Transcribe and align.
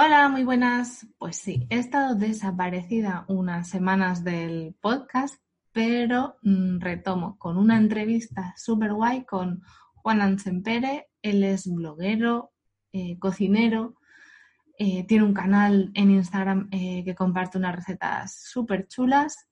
Hola, 0.00 0.28
muy 0.28 0.44
buenas. 0.44 1.08
Pues 1.18 1.38
sí, 1.38 1.66
he 1.70 1.78
estado 1.80 2.14
desaparecida 2.14 3.24
unas 3.26 3.68
semanas 3.68 4.22
del 4.22 4.76
podcast, 4.80 5.42
pero 5.72 6.36
mm, 6.42 6.78
retomo 6.78 7.36
con 7.36 7.58
una 7.58 7.76
entrevista 7.76 8.54
súper 8.56 8.92
guay 8.92 9.24
con 9.24 9.60
Juan 9.96 10.20
Ansempere. 10.20 11.08
Él 11.20 11.42
es 11.42 11.66
bloguero, 11.66 12.52
eh, 12.92 13.18
cocinero, 13.18 13.96
eh, 14.78 15.04
tiene 15.08 15.24
un 15.24 15.34
canal 15.34 15.90
en 15.94 16.12
Instagram 16.12 16.68
eh, 16.70 17.02
que 17.04 17.16
comparte 17.16 17.58
unas 17.58 17.74
recetas 17.74 18.40
súper 18.44 18.86
chulas 18.86 19.47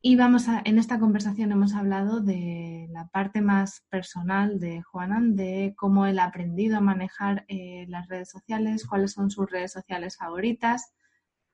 y 0.00 0.14
vamos 0.14 0.48
a, 0.48 0.62
en 0.64 0.78
esta 0.78 1.00
conversación 1.00 1.50
hemos 1.50 1.74
hablado 1.74 2.20
de 2.20 2.86
la 2.90 3.08
parte 3.08 3.40
más 3.40 3.84
personal 3.90 4.60
de 4.60 4.82
Juanan, 4.82 5.34
de 5.34 5.74
cómo 5.76 6.06
él 6.06 6.20
ha 6.20 6.24
aprendido 6.24 6.76
a 6.76 6.80
manejar 6.80 7.44
eh, 7.48 7.84
las 7.88 8.06
redes 8.06 8.30
sociales, 8.30 8.86
cuáles 8.86 9.12
son 9.12 9.30
sus 9.30 9.50
redes 9.50 9.72
sociales 9.72 10.16
favoritas. 10.16 10.94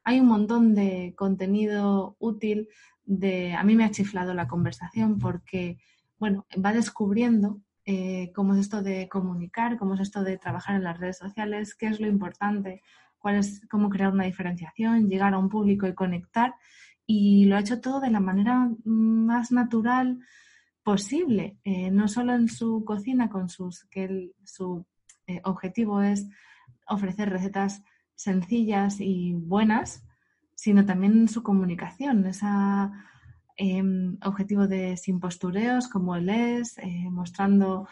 Hay 0.05 0.21
un 0.21 0.27
montón 0.27 0.75
de 0.75 1.15
contenido 1.17 2.17
útil. 2.19 2.69
De, 3.07 3.55
a 3.55 3.63
mí 3.65 3.77
me 3.77 3.85
ha 3.85 3.91
chiflado 3.91 4.35
la 4.35 4.47
conversación 4.47 5.19
porque, 5.19 5.79
bueno, 6.19 6.47
va 6.63 6.75
descubriendo 6.75 7.61
eh, 7.87 8.31
cómo 8.35 8.55
es 8.55 8.61
esto 8.61 8.83
de 8.83 9.09
comunicar, 9.09 9.79
cómo 9.79 9.95
es 9.95 10.01
esto 10.01 10.23
de 10.23 10.37
trabajar 10.37 10.77
en 10.77 10.85
las 10.85 10.99
redes 10.99 11.17
sociales, 11.17 11.75
qué 11.75 11.87
es 11.87 11.99
lo 11.99 12.09
importante, 12.09 12.83
cuál 13.19 13.37
es, 13.37 13.67
cómo 13.71 13.89
crear 13.89 14.13
una 14.13 14.25
diferenciación, 14.25 15.09
llegar 15.09 15.33
a 15.33 15.39
un 15.39 15.49
público 15.49 15.87
y 15.87 15.95
conectar 15.95 16.55
y 17.07 17.45
lo 17.47 17.57
ha 17.57 17.61
hecho 17.61 17.81
todo 17.81 18.01
de 18.01 18.11
la 18.11 18.21
manera 18.21 18.71
más 18.85 19.53
natural 19.53 20.21
posible, 20.83 21.59
eh, 21.65 21.91
no 21.91 22.09
solo 22.09 22.35
en 22.35 22.49
su 22.49 22.85
cocina, 22.85 23.29
con 23.31 23.49
sus, 23.49 23.85
que 23.87 24.33
su 24.45 24.87
eh, 25.27 25.41
objetivo 25.45 26.03
es 26.03 26.29
ofrecer 26.87 27.31
recetas 27.31 27.83
sencillas 28.15 29.01
y 29.01 29.33
buenas, 29.33 30.05
sino 30.55 30.85
también 30.85 31.13
en 31.13 31.29
su 31.29 31.43
comunicación, 31.43 32.25
ese 32.27 32.47
em, 33.57 34.19
objetivo 34.25 34.67
de 34.69 34.97
sin 34.97 35.21
postureos, 35.21 35.89
como 35.89 36.17
él 36.17 36.29
es, 36.29 36.79
eh, 36.79 37.09
mostrando 37.11 37.89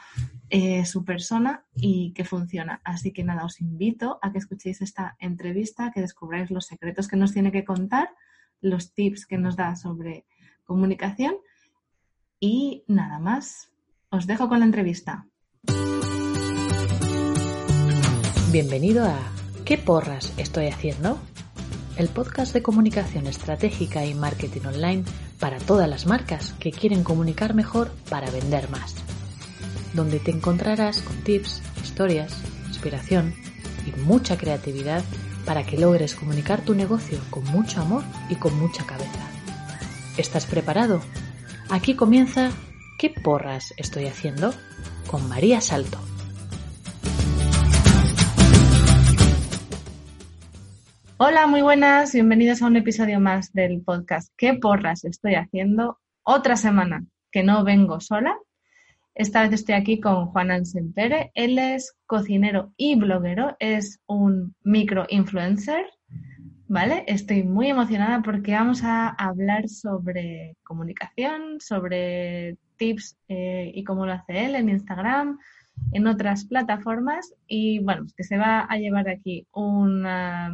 su 0.84 1.02
persona 1.02 1.64
y 1.74 2.12
que 2.12 2.24
funciona. 2.26 2.82
Así 2.84 3.10
que 3.10 3.24
nada, 3.24 3.46
os 3.46 3.62
invito 3.62 4.18
a 4.20 4.32
que 4.32 4.38
escuchéis 4.38 4.82
esta 4.82 5.16
entrevista, 5.18 5.90
que 5.90 6.02
descubráis 6.02 6.50
los 6.50 6.66
secretos 6.66 7.08
que 7.08 7.16
nos 7.16 7.32
tiene 7.32 7.50
que 7.50 7.64
contar 7.64 8.10
los 8.62 8.94
tips 8.94 9.26
que 9.26 9.36
nos 9.36 9.56
da 9.56 9.76
sobre 9.76 10.24
comunicación. 10.64 11.34
Y 12.40 12.84
nada 12.88 13.18
más, 13.18 13.70
os 14.08 14.26
dejo 14.26 14.48
con 14.48 14.60
la 14.60 14.64
entrevista. 14.64 15.26
Bienvenido 18.50 19.04
a 19.04 19.18
¿Qué 19.64 19.78
porras 19.78 20.32
estoy 20.38 20.66
haciendo? 20.66 21.18
El 21.96 22.08
podcast 22.08 22.52
de 22.52 22.62
comunicación 22.62 23.26
estratégica 23.26 24.04
y 24.04 24.14
marketing 24.14 24.66
online 24.66 25.04
para 25.38 25.58
todas 25.58 25.88
las 25.88 26.06
marcas 26.06 26.52
que 26.54 26.72
quieren 26.72 27.04
comunicar 27.04 27.54
mejor 27.54 27.90
para 28.08 28.30
vender 28.30 28.70
más. 28.70 28.94
Donde 29.94 30.18
te 30.18 30.30
encontrarás 30.30 31.02
con 31.02 31.16
tips, 31.22 31.62
historias, 31.82 32.42
inspiración 32.68 33.34
y 33.86 33.98
mucha 34.00 34.36
creatividad 34.36 35.04
para 35.44 35.64
que 35.64 35.78
logres 35.78 36.14
comunicar 36.14 36.60
tu 36.62 36.74
negocio 36.74 37.18
con 37.30 37.44
mucho 37.44 37.80
amor 37.80 38.04
y 38.28 38.36
con 38.36 38.58
mucha 38.58 38.84
cabeza. 38.84 39.28
¿Estás 40.16 40.46
preparado? 40.46 41.00
Aquí 41.70 41.94
comienza 41.94 42.50
¿Qué 42.98 43.10
porras 43.10 43.74
estoy 43.76 44.06
haciendo? 44.06 44.52
con 45.10 45.28
María 45.28 45.60
Salto. 45.60 45.98
Hola, 51.18 51.46
muy 51.46 51.62
buenas, 51.62 52.12
bienvenidos 52.12 52.62
a 52.62 52.66
un 52.66 52.76
episodio 52.76 53.20
más 53.20 53.52
del 53.52 53.82
podcast 53.82 54.32
¿Qué 54.36 54.54
porras 54.54 55.04
estoy 55.04 55.34
haciendo? 55.34 55.98
Otra 56.24 56.56
semana 56.56 57.04
que 57.30 57.42
no 57.42 57.64
vengo 57.64 58.00
sola, 58.00 58.38
esta 59.14 59.42
vez 59.42 59.52
estoy 59.52 59.74
aquí 59.74 60.00
con 60.00 60.26
Juan 60.26 60.50
Ansempere. 60.50 61.30
Él 61.34 61.58
es 61.58 61.94
cocinero 62.06 62.72
y 62.76 62.96
bloguero, 62.96 63.56
es 63.58 64.00
un 64.06 64.54
micro 64.62 65.06
influencer, 65.10 65.84
¿vale? 66.66 67.04
Estoy 67.06 67.42
muy 67.42 67.68
emocionada 67.68 68.22
porque 68.22 68.52
vamos 68.52 68.82
a 68.82 69.08
hablar 69.08 69.68
sobre 69.68 70.56
comunicación, 70.62 71.60
sobre 71.60 72.56
tips 72.76 73.18
eh, 73.28 73.70
y 73.74 73.84
cómo 73.84 74.06
lo 74.06 74.12
hace 74.12 74.46
él 74.46 74.54
en 74.54 74.70
Instagram, 74.70 75.38
en 75.92 76.06
otras 76.06 76.46
plataformas 76.46 77.34
y 77.46 77.80
bueno, 77.80 78.06
que 78.16 78.24
se 78.24 78.38
va 78.38 78.60
a 78.60 78.76
llevar 78.78 79.08
aquí 79.08 79.46
una 79.52 80.52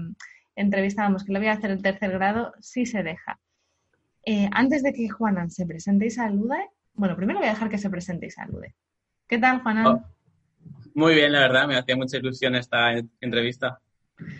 entrevista, 0.56 1.02
vamos, 1.02 1.24
que 1.24 1.32
le 1.32 1.38
voy 1.38 1.48
a 1.48 1.52
hacer 1.52 1.70
el 1.70 1.82
tercer 1.82 2.10
grado 2.10 2.52
si 2.60 2.86
se 2.86 3.04
deja. 3.04 3.38
Eh, 4.24 4.48
antes 4.52 4.82
de 4.82 4.92
que 4.92 5.08
Juanan 5.08 5.50
se 5.50 5.64
presente 5.64 6.06
y 6.06 6.10
salude, 6.10 6.68
bueno, 6.98 7.16
primero 7.16 7.38
voy 7.38 7.48
a 7.48 7.52
dejar 7.52 7.70
que 7.70 7.78
se 7.78 7.88
presente 7.88 8.26
y 8.26 8.30
salude. 8.30 8.74
¿Qué 9.26 9.38
tal, 9.38 9.62
Juanan? 9.62 9.86
Oh, 9.86 10.04
muy 10.94 11.14
bien, 11.14 11.32
la 11.32 11.40
verdad, 11.40 11.68
me 11.68 11.76
hacía 11.76 11.96
mucha 11.96 12.18
ilusión 12.18 12.54
esta 12.56 12.92
entrevista. 13.20 13.80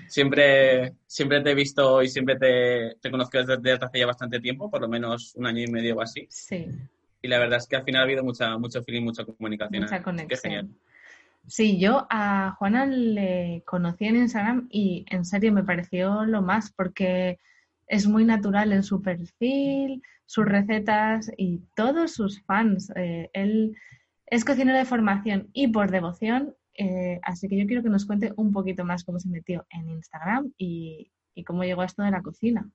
Siempre, 0.08 0.94
siempre 1.06 1.40
te 1.40 1.52
he 1.52 1.54
visto 1.54 2.02
y 2.02 2.08
siempre 2.08 2.36
te, 2.36 2.96
te 3.00 3.10
conozco 3.10 3.38
desde, 3.38 3.72
hace 3.72 3.98
ya 4.00 4.06
bastante 4.06 4.40
tiempo, 4.40 4.68
por 4.68 4.80
lo 4.80 4.88
menos 4.88 5.34
un 5.36 5.46
año 5.46 5.62
y 5.62 5.70
medio 5.70 5.96
o 5.96 6.02
así. 6.02 6.26
Sí. 6.28 6.66
Y 7.22 7.28
la 7.28 7.38
verdad 7.38 7.58
es 7.58 7.68
que 7.68 7.76
al 7.76 7.84
final 7.84 8.00
ha 8.00 8.04
habido 8.04 8.24
mucha, 8.24 8.58
mucho 8.58 8.82
feeling, 8.82 9.04
mucha 9.04 9.24
comunicación. 9.24 9.84
Mucha 9.84 10.02
conexión. 10.02 10.28
Qué 10.28 10.36
genial. 10.36 10.68
Sí, 11.46 11.78
yo 11.78 12.06
a 12.10 12.56
Juana 12.58 12.86
le 12.86 13.62
conocí 13.64 14.06
en 14.06 14.16
Instagram 14.16 14.68
y 14.70 15.06
en 15.08 15.24
serio 15.24 15.52
me 15.52 15.62
pareció 15.62 16.24
lo 16.24 16.42
más 16.42 16.72
porque 16.72 17.38
es 17.88 18.06
muy 18.06 18.24
natural 18.24 18.72
en 18.72 18.82
su 18.82 19.02
perfil, 19.02 20.02
sus 20.26 20.44
recetas 20.44 21.30
y 21.36 21.62
todos 21.74 22.12
sus 22.12 22.42
fans. 22.42 22.92
Eh, 22.96 23.30
él 23.32 23.76
es 24.26 24.44
cocinero 24.44 24.78
de 24.78 24.84
formación 24.84 25.48
y 25.52 25.68
por 25.68 25.90
devoción, 25.90 26.54
eh, 26.74 27.18
así 27.22 27.48
que 27.48 27.58
yo 27.58 27.66
quiero 27.66 27.82
que 27.82 27.88
nos 27.88 28.06
cuente 28.06 28.32
un 28.36 28.52
poquito 28.52 28.84
más 28.84 29.04
cómo 29.04 29.18
se 29.18 29.28
metió 29.28 29.66
en 29.70 29.88
Instagram 29.88 30.52
y, 30.56 31.10
y 31.34 31.44
cómo 31.44 31.64
llegó 31.64 31.82
a 31.82 31.86
esto 31.86 32.02
de 32.02 32.10
la 32.10 32.22
cocina. 32.22 32.70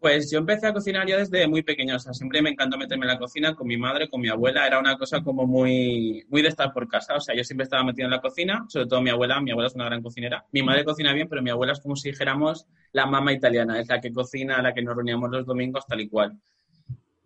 Pues 0.00 0.30
yo 0.30 0.38
empecé 0.38 0.66
a 0.66 0.72
cocinar 0.72 1.06
ya 1.06 1.18
desde 1.18 1.46
muy 1.46 1.62
pequeño, 1.62 1.94
o 1.94 1.98
siempre 1.98 2.40
me 2.40 2.48
encantó 2.48 2.78
meterme 2.78 3.04
en 3.04 3.12
la 3.12 3.18
cocina 3.18 3.54
con 3.54 3.66
mi 3.66 3.76
madre, 3.76 4.08
con 4.08 4.22
mi 4.22 4.30
abuela, 4.30 4.66
era 4.66 4.78
una 4.78 4.96
cosa 4.96 5.22
como 5.22 5.46
muy, 5.46 6.24
muy 6.30 6.40
de 6.40 6.48
estar 6.48 6.72
por 6.72 6.88
casa, 6.88 7.16
o 7.16 7.20
sea, 7.20 7.34
yo 7.36 7.44
siempre 7.44 7.64
estaba 7.64 7.84
metido 7.84 8.06
en 8.06 8.12
la 8.12 8.20
cocina, 8.22 8.64
sobre 8.68 8.86
todo 8.86 9.02
mi 9.02 9.10
abuela, 9.10 9.42
mi 9.42 9.50
abuela 9.50 9.68
es 9.68 9.74
una 9.74 9.84
gran 9.84 10.02
cocinera, 10.02 10.46
mi 10.52 10.62
madre 10.62 10.86
cocina 10.86 11.12
bien, 11.12 11.28
pero 11.28 11.42
mi 11.42 11.50
abuela 11.50 11.74
es 11.74 11.80
como 11.80 11.96
si 11.96 12.10
dijéramos 12.12 12.66
la 12.92 13.04
mamá 13.04 13.34
italiana, 13.34 13.78
es 13.78 13.88
la 13.88 14.00
que 14.00 14.10
cocina, 14.10 14.62
la 14.62 14.72
que 14.72 14.80
nos 14.80 14.96
reuníamos 14.96 15.30
los 15.30 15.44
domingos, 15.44 15.86
tal 15.86 16.00
y 16.00 16.08
cual. 16.08 16.40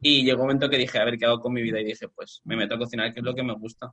Y 0.01 0.25
llegó 0.25 0.43
un 0.43 0.49
momento 0.49 0.69
que 0.69 0.77
dije, 0.77 0.99
a 0.99 1.05
ver, 1.05 1.17
¿qué 1.17 1.27
hago 1.27 1.39
con 1.39 1.53
mi 1.53 1.63
vida? 1.63 1.81
Y 1.81 1.85
dije, 1.85 2.09
pues 2.09 2.43
me 2.45 2.57
meto 2.57 2.75
a 2.75 2.79
cocinar, 2.79 3.15
que 3.15 3.21
es 3.21 3.25
lo 3.25 3.37
que 3.37 3.45
me 3.45 3.55
gusta. 3.55 3.93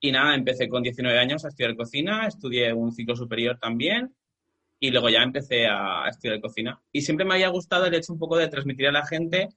Y 0.00 0.10
nada, 0.10 0.34
empecé 0.34 0.68
con 0.68 0.82
19 0.82 1.18
años 1.18 1.44
a 1.44 1.48
estudiar 1.48 1.76
cocina, 1.76 2.26
estudié 2.26 2.72
un 2.72 2.92
ciclo 2.92 3.14
superior 3.14 3.58
también, 3.60 4.12
y 4.78 4.90
luego 4.90 5.08
ya 5.08 5.22
empecé 5.22 5.66
a 5.66 6.08
estudiar 6.08 6.40
cocina. 6.40 6.80
Y 6.92 7.02
siempre 7.02 7.24
me 7.24 7.34
había 7.34 7.48
gustado 7.48 7.86
el 7.86 7.94
hecho 7.94 8.12
un 8.12 8.18
poco 8.18 8.36
de 8.36 8.48
transmitir 8.48 8.88
a 8.88 8.92
la 8.92 9.06
gente, 9.06 9.48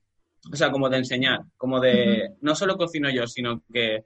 o 0.51 0.55
sea, 0.55 0.71
como 0.71 0.89
de 0.89 0.97
enseñar, 0.97 1.41
como 1.57 1.79
de, 1.79 2.35
no 2.41 2.55
solo 2.55 2.77
cocino 2.77 3.09
yo, 3.09 3.27
sino 3.27 3.63
que 3.71 4.05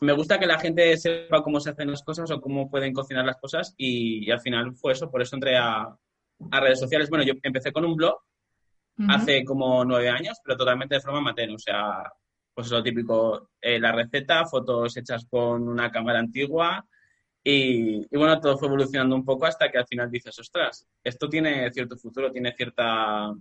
me 0.00 0.12
gusta 0.12 0.38
que 0.38 0.46
la 0.46 0.58
gente 0.58 0.96
sepa 0.96 1.42
cómo 1.42 1.60
se 1.60 1.70
hacen 1.70 1.90
las 1.90 2.02
cosas 2.02 2.30
o 2.30 2.40
cómo 2.40 2.70
pueden 2.70 2.92
cocinar 2.92 3.24
las 3.24 3.36
cosas 3.36 3.74
y, 3.76 4.30
al 4.30 4.40
final 4.40 4.74
fue 4.74 4.92
eso, 4.92 5.10
por 5.10 5.20
eso 5.20 5.36
entré 5.36 5.56
a, 5.56 5.82
a, 6.50 6.60
redes 6.60 6.80
sociales. 6.80 7.10
Bueno, 7.10 7.24
yo 7.24 7.34
empecé 7.42 7.72
con 7.72 7.84
un 7.84 7.96
blog 7.96 8.18
hace 9.08 9.44
como 9.44 9.84
nueve 9.84 10.10
años, 10.10 10.38
pero 10.44 10.58
totalmente 10.58 10.94
de 10.94 11.00
forma 11.00 11.18
amateur, 11.18 11.50
o 11.50 11.58
sea, 11.58 12.02
pues 12.54 12.70
lo 12.70 12.82
típico, 12.82 13.50
eh, 13.60 13.78
la 13.78 13.92
receta, 13.92 14.44
fotos 14.44 14.96
hechas 14.96 15.26
con 15.28 15.66
una 15.66 15.90
cámara 15.90 16.18
antigua, 16.18 16.84
y, 17.42 18.06
bueno, 18.16 18.38
todo 18.40 18.58
fue 18.58 18.68
evolucionando 18.68 19.16
un 19.16 19.24
poco 19.24 19.46
hasta 19.46 19.70
que 19.70 19.78
al 19.78 19.86
final 19.86 20.10
dices, 20.10 20.38
ostras, 20.38 20.86
esto 21.02 21.28
tiene 21.28 21.70
cierto 21.72 21.96
futuro, 21.96 22.30
tiene 22.30 22.52
cierta... 22.52 23.34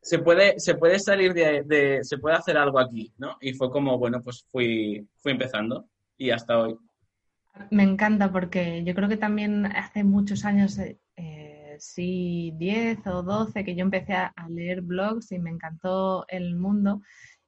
Se 0.00 0.18
puede, 0.18 0.58
se 0.58 0.74
puede 0.74 0.98
salir 0.98 1.32
de, 1.32 2.00
se 2.02 2.18
puede 2.18 2.36
hacer 2.36 2.58
algo 2.58 2.80
aquí, 2.80 3.12
¿no? 3.18 3.36
Y 3.40 3.54
fue 3.54 3.70
como, 3.70 3.98
bueno, 3.98 4.20
pues 4.22 4.44
fui, 4.50 5.06
fui 5.18 5.32
empezando 5.32 5.88
y 6.18 6.30
hasta 6.30 6.58
hoy. 6.58 6.76
Me 7.70 7.84
encanta 7.84 8.32
porque 8.32 8.82
yo 8.84 8.94
creo 8.94 9.08
que 9.08 9.16
también 9.16 9.66
hace 9.66 10.02
muchos 10.02 10.44
años, 10.44 10.76
eh, 10.78 11.76
sí, 11.78 12.52
10 12.56 13.06
o 13.06 13.22
12, 13.22 13.64
que 13.64 13.76
yo 13.76 13.82
empecé 13.82 14.14
a 14.14 14.32
leer 14.48 14.80
blogs 14.80 15.30
y 15.30 15.38
me 15.38 15.50
encantó 15.50 16.24
el 16.28 16.56
mundo 16.56 17.00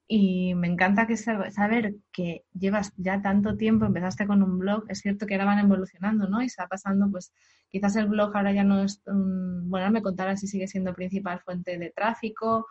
y 0.06 0.54
me 0.54 0.68
encanta 0.68 1.06
que 1.06 1.16
saber 1.16 1.94
que 2.12 2.44
llevas 2.52 2.92
ya 2.96 3.22
tanto 3.22 3.56
tiempo, 3.56 3.86
empezaste 3.86 4.26
con 4.26 4.42
un 4.42 4.58
blog, 4.58 4.84
es 4.88 5.00
cierto 5.00 5.26
que 5.26 5.34
ahora 5.34 5.46
van 5.46 5.60
evolucionando, 5.60 6.28
¿no? 6.28 6.42
Y 6.42 6.46
está 6.46 6.66
pasando, 6.68 7.10
pues 7.10 7.32
quizás 7.68 7.96
el 7.96 8.06
blog 8.06 8.36
ahora 8.36 8.52
ya 8.52 8.64
no 8.64 8.84
es, 8.84 9.02
bueno, 9.06 9.90
me 9.90 10.02
contarás 10.02 10.40
si 10.40 10.46
sigue 10.46 10.68
siendo 10.68 10.94
principal 10.94 11.40
fuente 11.40 11.78
de 11.78 11.90
tráfico, 11.90 12.66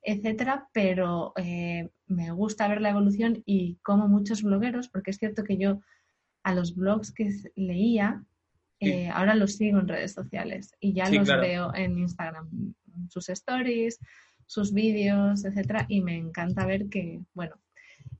etcétera, 0.00 0.68
pero 0.72 1.32
eh, 1.36 1.90
me 2.06 2.30
gusta 2.32 2.68
ver 2.68 2.80
la 2.80 2.90
evolución 2.90 3.42
y 3.44 3.76
como 3.82 4.08
muchos 4.08 4.42
blogueros, 4.42 4.88
porque 4.88 5.10
es 5.10 5.18
cierto 5.18 5.44
que 5.44 5.58
yo 5.58 5.80
a 6.42 6.54
los 6.54 6.74
blogs 6.74 7.12
que 7.12 7.30
leía 7.56 8.24
eh, 8.80 9.08
ahora 9.08 9.34
los 9.34 9.56
sigo 9.56 9.80
en 9.80 9.88
redes 9.88 10.12
sociales 10.12 10.72
y 10.78 10.92
ya 10.92 11.10
los 11.10 11.26
veo 11.26 11.74
en 11.74 11.98
Instagram, 11.98 12.74
sus 13.08 13.28
stories, 13.28 13.98
sus 14.48 14.72
vídeos, 14.72 15.44
etcétera, 15.44 15.84
y 15.88 16.00
me 16.00 16.16
encanta 16.16 16.66
ver 16.66 16.88
que, 16.88 17.20
bueno, 17.34 17.54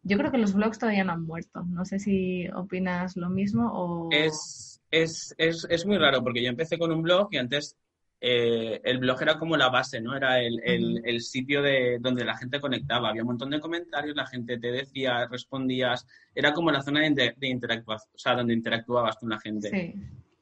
yo 0.03 0.19
creo 0.19 0.31
que 0.31 0.39
los 0.39 0.53
blogs 0.53 0.79
todavía 0.79 1.03
no 1.03 1.13
han 1.13 1.25
muerto. 1.25 1.65
No 1.67 1.85
sé 1.85 1.99
si 1.99 2.47
opinas 2.49 3.17
lo 3.17 3.31
mismo 3.31 3.71
o... 3.73 4.09
Es, 4.13 4.81
es, 4.91 5.35
es, 5.39 5.67
es 5.69 5.87
muy 5.87 5.99
raro 5.99 6.23
porque 6.23 6.43
yo 6.43 6.51
empecé 6.51 6.79
con 6.79 6.93
un 6.93 7.03
blog 7.03 7.29
y 7.33 7.39
antes 7.39 7.77
eh, 8.21 8.81
el 8.85 8.99
blog 8.99 9.23
era 9.23 9.39
como 9.39 9.57
la 9.57 9.71
base, 9.71 10.01
¿no? 10.03 10.15
Era 10.15 10.41
el, 10.41 10.61
el, 11.05 11.21
sitio 11.23 11.63
de 11.63 11.99
donde 11.99 12.25
la 12.25 12.37
gente 12.37 12.61
conectaba. 12.61 13.09
Había 13.09 13.23
un 13.23 13.29
montón 13.29 13.51
de 13.51 13.61
comentarios, 13.61 14.15
la 14.15 14.27
gente 14.27 14.59
te 14.59 14.71
decía, 14.71 15.27
respondías. 15.27 16.07
Era 16.35 16.53
como 16.53 16.71
la 16.71 16.83
zona 16.83 17.01
de, 17.01 17.35
de 17.37 17.49
interactuación, 17.49 18.11
o 18.15 18.19
sea, 18.19 18.35
donde 18.35 18.55
interactuabas 18.55 19.17
con 19.17 19.31
la 19.31 19.39
gente. 19.41 19.71
Sí. 19.71 19.95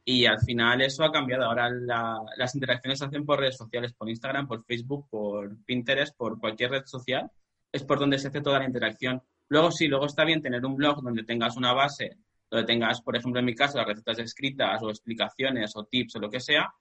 Y 0.08 0.24
al 0.24 0.38
final 0.38 0.80
eso 0.82 1.02
ha 1.02 1.10
cambiado. 1.10 1.46
Ahora 1.46 1.68
las 1.68 2.54
interacciones 2.54 3.00
se 3.00 3.06
hacen 3.06 3.26
por 3.26 3.40
redes 3.40 3.56
sociales, 3.56 3.92
por 3.92 4.08
Instagram, 4.08 4.46
por 4.46 4.64
Facebook, 4.64 5.08
por 5.10 5.64
Pinterest, 5.64 6.16
por 6.16 6.38
cualquier 6.38 6.70
red 6.70 6.84
social. 6.86 7.28
Es 7.72 7.82
por 7.82 7.98
donde 7.98 8.20
se 8.20 8.28
hace 8.28 8.40
toda 8.40 8.60
la 8.60 8.66
interacción. 8.66 9.20
Luego 9.48 9.72
sí, 9.72 9.88
luego 9.88 10.06
está 10.06 10.24
bien 10.24 10.40
tener 10.40 10.64
un 10.64 10.76
blog 10.76 11.02
donde 11.02 11.24
tengas 11.24 11.56
una 11.56 11.72
base, 11.72 12.18
donde 12.48 12.64
tengas, 12.64 13.02
por 13.02 13.16
ejemplo, 13.16 13.40
en 13.40 13.46
mi 13.46 13.56
caso, 13.56 13.78
las 13.78 13.88
recetas 13.88 14.20
escritas 14.20 14.80
o 14.80 14.90
explicaciones 14.90 15.74
o 15.74 15.84
tips 15.86 16.14
o 16.14 16.20
lo 16.20 16.30
que 16.30 16.38
sea, 16.38 16.72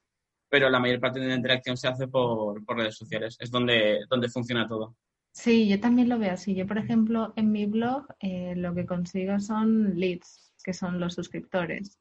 pero 0.48 0.70
la 0.70 0.80
mayor 0.80 1.00
parte 1.00 1.20
de 1.20 1.28
la 1.28 1.36
interacción 1.36 1.78
se 1.78 1.88
hace 1.88 2.08
por, 2.08 2.64
redes 2.78 2.96
sociales. 2.96 3.38
Es 3.40 3.50
donde, 3.50 4.02
donde 4.08 4.30
funciona 4.30 4.68
todo. 4.68 4.98
Sí, 5.32 5.68
yo 5.68 5.80
también 5.80 6.10
lo 6.10 6.20
veo 6.20 6.34
así. 6.34 6.54
Yo, 6.54 6.68
por 6.68 6.78
ejemplo, 6.78 7.34
en 7.36 7.52
mi 7.52 7.66
blog 7.66 8.06
eh, 8.20 8.54
lo 8.56 8.76
que 8.76 8.86
consigo 8.86 9.40
son 9.40 9.96
leads, 9.96 10.54
que 10.64 10.74
son 10.74 11.00
los 11.00 11.16
suscriptores 11.16 12.00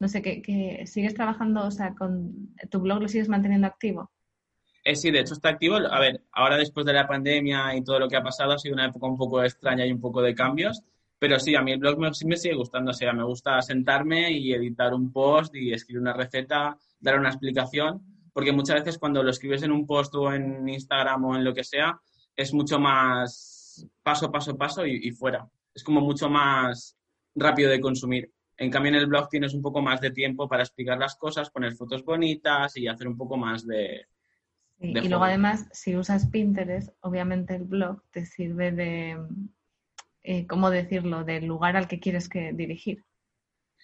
no 0.00 0.08
sé, 0.08 0.22
que, 0.22 0.84
sigues 0.86 1.14
trabajando, 1.14 1.66
o 1.66 1.70
sea, 1.70 1.94
con 1.94 2.54
tu 2.70 2.80
blog 2.80 3.02
lo 3.02 3.08
sigues 3.08 3.28
manteniendo 3.28 3.66
activo. 3.66 4.10
Eh, 4.82 4.96
sí, 4.96 5.10
de 5.10 5.20
hecho 5.20 5.34
está 5.34 5.50
activo. 5.50 5.76
A 5.76 6.00
ver, 6.00 6.24
ahora 6.32 6.56
después 6.56 6.86
de 6.86 6.94
la 6.94 7.06
pandemia 7.06 7.76
y 7.76 7.84
todo 7.84 7.98
lo 7.98 8.08
que 8.08 8.16
ha 8.16 8.22
pasado 8.22 8.52
ha 8.52 8.58
sido 8.58 8.74
una 8.74 8.86
época 8.86 9.06
un 9.06 9.18
poco 9.18 9.44
extraña 9.44 9.84
y 9.84 9.92
un 9.92 10.00
poco 10.00 10.22
de 10.22 10.34
cambios, 10.34 10.82
pero 11.18 11.38
sí, 11.38 11.54
a 11.54 11.60
mí 11.60 11.72
el 11.72 11.78
blog 11.78 11.98
me, 11.98 12.14
sí 12.14 12.26
me 12.26 12.38
sigue 12.38 12.54
gustando. 12.54 12.94
Sea, 12.94 13.12
me 13.12 13.24
gusta 13.24 13.60
sentarme 13.60 14.32
y 14.32 14.54
editar 14.54 14.94
un 14.94 15.12
post 15.12 15.54
y 15.54 15.74
escribir 15.74 16.00
una 16.00 16.14
receta, 16.14 16.78
dar 16.98 17.18
una 17.18 17.28
explicación, 17.28 18.02
porque 18.32 18.52
muchas 18.52 18.76
veces 18.76 18.98
cuando 18.98 19.22
lo 19.22 19.30
escribes 19.30 19.62
en 19.62 19.70
un 19.70 19.86
post 19.86 20.14
o 20.14 20.32
en 20.32 20.66
Instagram 20.66 21.26
o 21.26 21.36
en 21.36 21.44
lo 21.44 21.52
que 21.52 21.62
sea, 21.62 22.00
es 22.34 22.54
mucho 22.54 22.78
más 22.78 23.86
paso, 24.02 24.32
paso, 24.32 24.56
paso 24.56 24.86
y 24.86 25.10
fuera. 25.10 25.46
Es 25.74 25.84
como 25.84 26.00
mucho 26.00 26.30
más 26.30 26.96
rápido 27.34 27.70
de 27.70 27.80
consumir. 27.80 28.32
En 28.60 28.70
cambio, 28.70 28.90
en 28.90 28.98
el 28.98 29.06
blog 29.06 29.30
tienes 29.30 29.54
un 29.54 29.62
poco 29.62 29.80
más 29.80 30.02
de 30.02 30.10
tiempo 30.10 30.46
para 30.46 30.62
explicar 30.62 30.98
las 30.98 31.16
cosas, 31.16 31.48
poner 31.48 31.72
fotos 31.72 32.04
bonitas 32.04 32.76
y 32.76 32.88
hacer 32.88 33.08
un 33.08 33.16
poco 33.16 33.38
más 33.38 33.66
de... 33.66 34.06
y 34.78 35.08
luego 35.08 35.24
además, 35.24 35.66
si 35.72 35.96
usas 35.96 36.28
Pinterest, 36.28 36.90
obviamente 37.00 37.54
el 37.54 37.64
blog 37.64 38.02
te 38.10 38.26
sirve 38.26 38.70
de, 38.70 39.18
eh, 40.22 40.46
¿cómo 40.46 40.68
decirlo?, 40.68 41.24
del 41.24 41.46
lugar 41.46 41.74
al 41.78 41.88
que 41.88 42.00
quieres 42.00 42.28
que 42.28 42.52
dirigir. 42.52 43.02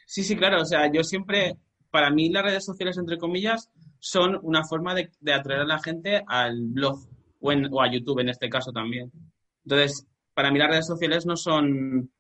Sí, 0.04 0.22
sí, 0.22 0.36
claro. 0.36 0.60
O 0.60 0.66
sea, 0.66 0.92
yo 0.92 1.02
siempre, 1.02 1.56
para 1.90 2.10
mí 2.10 2.28
las 2.28 2.44
redes 2.44 2.66
sociales, 2.66 2.98
entre 2.98 3.16
comillas, 3.16 3.70
son 3.98 4.38
una 4.42 4.62
forma 4.62 4.94
de, 4.94 5.10
atraer 5.32 5.62
a 5.62 5.66
la 5.66 5.78
gente 5.78 6.22
al 6.26 6.66
blog 6.66 6.98
o, 7.40 7.50
o 7.50 7.80
a 7.82 7.90
YouTube 7.90 8.20
en 8.20 8.28
este 8.28 8.50
caso 8.50 8.72
también. 8.72 9.10
Entonces, 9.64 10.06
para 10.34 10.50
mí 10.50 10.58
las 10.58 10.68
redes 10.68 10.86
sociales 10.86 11.24
no 11.24 11.34
son 11.34 12.10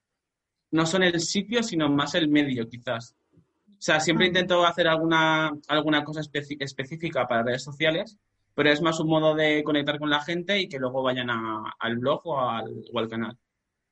no 0.70 0.86
son 0.86 1.02
el 1.02 1.20
sitio, 1.20 1.62
sino 1.62 1.88
más 1.88 2.14
el 2.14 2.28
medio, 2.28 2.68
quizás. 2.68 3.14
O 3.32 3.80
sea, 3.80 4.00
siempre 4.00 4.26
ah. 4.26 4.28
intento 4.28 4.64
hacer 4.64 4.88
alguna, 4.88 5.52
alguna 5.68 6.04
cosa 6.04 6.20
específica 6.20 7.26
para 7.26 7.42
redes 7.42 7.62
sociales, 7.62 8.18
pero 8.54 8.70
es 8.70 8.80
más 8.80 8.98
un 9.00 9.08
modo 9.08 9.34
de 9.34 9.62
conectar 9.62 9.98
con 9.98 10.10
la 10.10 10.22
gente 10.22 10.58
y 10.60 10.68
que 10.68 10.78
luego 10.78 11.02
vayan 11.02 11.28
al 11.30 11.98
blog 11.98 12.26
o 12.26 12.40
al, 12.40 12.72
o 12.92 12.98
al 12.98 13.08
canal. 13.08 13.36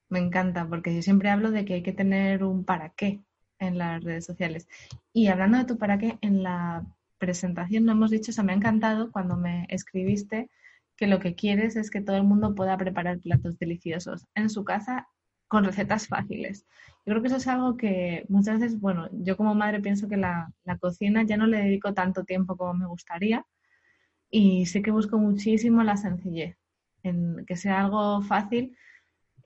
Me 0.09 0.19
encanta, 0.19 0.67
porque 0.69 0.95
yo 0.95 1.03
siempre 1.03 1.31
hablo 1.31 1.51
de 1.51 1.65
que 1.65 1.75
hay 1.75 1.83
que 1.83 1.93
tener 1.93 2.45
un 2.45 2.65
para 2.65 2.91
qué 2.91 3.21
en 3.59 3.79
las 3.79 4.03
redes 4.03 4.25
sociales. 4.25 4.69
Y 5.13 5.29
hablando 5.29 5.59
de 5.59 5.65
tu 5.65 5.79
para 5.79 5.99
qué, 5.99 6.19
en 6.21 6.43
la 6.43 6.85
presentación 7.19 7.87
lo 7.87 7.93
hemos 7.93 8.11
dicho, 8.11 8.31
o 8.31 8.35
sea, 8.35 8.45
me 8.45 8.53
ha 8.53 8.57
encantado 8.57 9.11
cuando 9.13 9.37
me 9.37 9.67
escribiste 9.69 10.51
que 10.97 11.07
lo 11.07 11.21
que 11.21 11.35
quieres 11.35 11.77
es 11.77 11.91
que 11.91 12.01
todo 12.01 12.17
el 12.17 12.25
mundo 12.25 12.55
pueda 12.55 12.77
preparar 12.77 13.19
platos 13.21 13.59
deliciosos 13.59 14.27
en 14.35 14.51
su 14.51 14.65
casa 14.65 15.09
con 15.49 15.65
recetas 15.65 16.09
fáciles. 16.09 16.67
Yo 17.07 17.13
creo 17.13 17.23
que 17.23 17.29
eso 17.29 17.37
es 17.37 17.47
algo 17.49 17.77
que 17.77 18.25
muchas 18.29 18.61
veces, 18.61 18.81
bueno, 18.81 19.09
yo 19.13 19.37
como 19.37 19.55
madre 19.55 19.81
pienso 19.81 20.09
que 20.09 20.17
la, 20.17 20.51
cocina 20.81 21.23
ya 21.23 21.37
no 21.37 21.47
le 21.47 21.59
dedico 21.59 21.93
tanto 21.93 22.25
tiempo 22.25 22.57
como 22.57 22.75
me 22.75 22.87
gustaría 22.87 23.45
y 24.31 24.67
sé 24.67 24.83
que 24.83 24.91
busco 24.91 25.19
muchísimo 25.19 25.83
la 25.83 25.97
sencillez, 25.97 26.57
en 27.03 27.45
que 27.47 27.57
sea 27.57 27.81
algo 27.85 28.23
fácil 28.23 28.77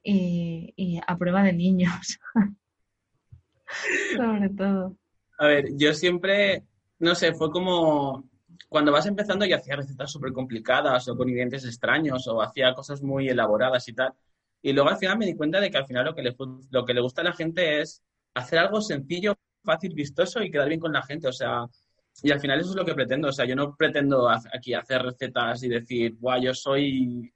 y, 0.05 1.01
a 1.07 1.19
prueba 1.19 1.43
de 1.43 1.53
niños, 1.53 2.19
sobre 4.17 4.49
todo. 4.51 4.97
A 5.39 5.47
ver, 5.47 5.67
yo 5.77 5.93
siempre, 5.93 6.65
no 6.99 7.15
sé, 7.15 7.35
fue 7.35 7.51
como 7.51 8.29
cuando 8.69 8.93
vas 8.93 9.07
empezando 9.07 9.45
y 9.45 9.53
hacía 9.53 9.77
recetas 9.77 10.11
súper 10.11 10.33
complicadas 10.33 11.09
o 11.09 11.17
con 11.17 11.29
ingredientes 11.29 11.65
extraños 11.65 12.27
o 12.29 12.41
hacía 12.41 12.75
cosas 12.75 13.03
muy 13.03 13.29
elaboradas 13.29 13.89
y 13.89 13.93
tal. 13.95 14.15
Y 14.63 14.73
luego 14.73 14.91
al 14.91 14.97
final 14.97 15.19
me 15.19 15.27
di 15.27 15.35
cuenta 15.35 15.61
de 15.61 15.71
que 15.71 15.79
al 15.79 15.87
final 15.87 16.05
lo 16.05 16.15
que 16.15 16.23
le, 16.23 16.35
lo 16.71 16.85
que 16.85 16.95
le 16.95 17.01
gusta 17.01 17.21
a 17.21 17.25
la 17.25 17.33
gente 17.33 17.81
es 17.81 18.03
hacer 18.35 18.59
algo 18.59 18.81
sencillo, 18.81 19.37
fácil, 19.63 19.95
vistoso 19.95 20.43
y 20.43 20.51
quedar 20.51 20.69
bien 20.69 20.81
con 20.81 20.93
la 20.93 21.03
gente. 21.03 21.29
O 21.29 21.33
sea, 21.33 21.67
y 22.23 22.31
al 22.31 22.41
final 22.41 22.61
eso 22.61 22.71
es 22.71 22.77
lo 22.77 22.85
que 22.85 22.95
pretendo. 22.95 23.29
O 23.29 23.33
sea, 23.33 23.45
yo 23.45 23.55
no 23.55 23.75
pretendo 23.77 24.29
aquí 24.29 24.75
hacer 24.75 25.03
recetas 25.03 25.63
y 25.63 25.69
decir, 25.69 26.17
guau, 26.19 26.41
yo 26.41 26.55
soy, 26.55 27.33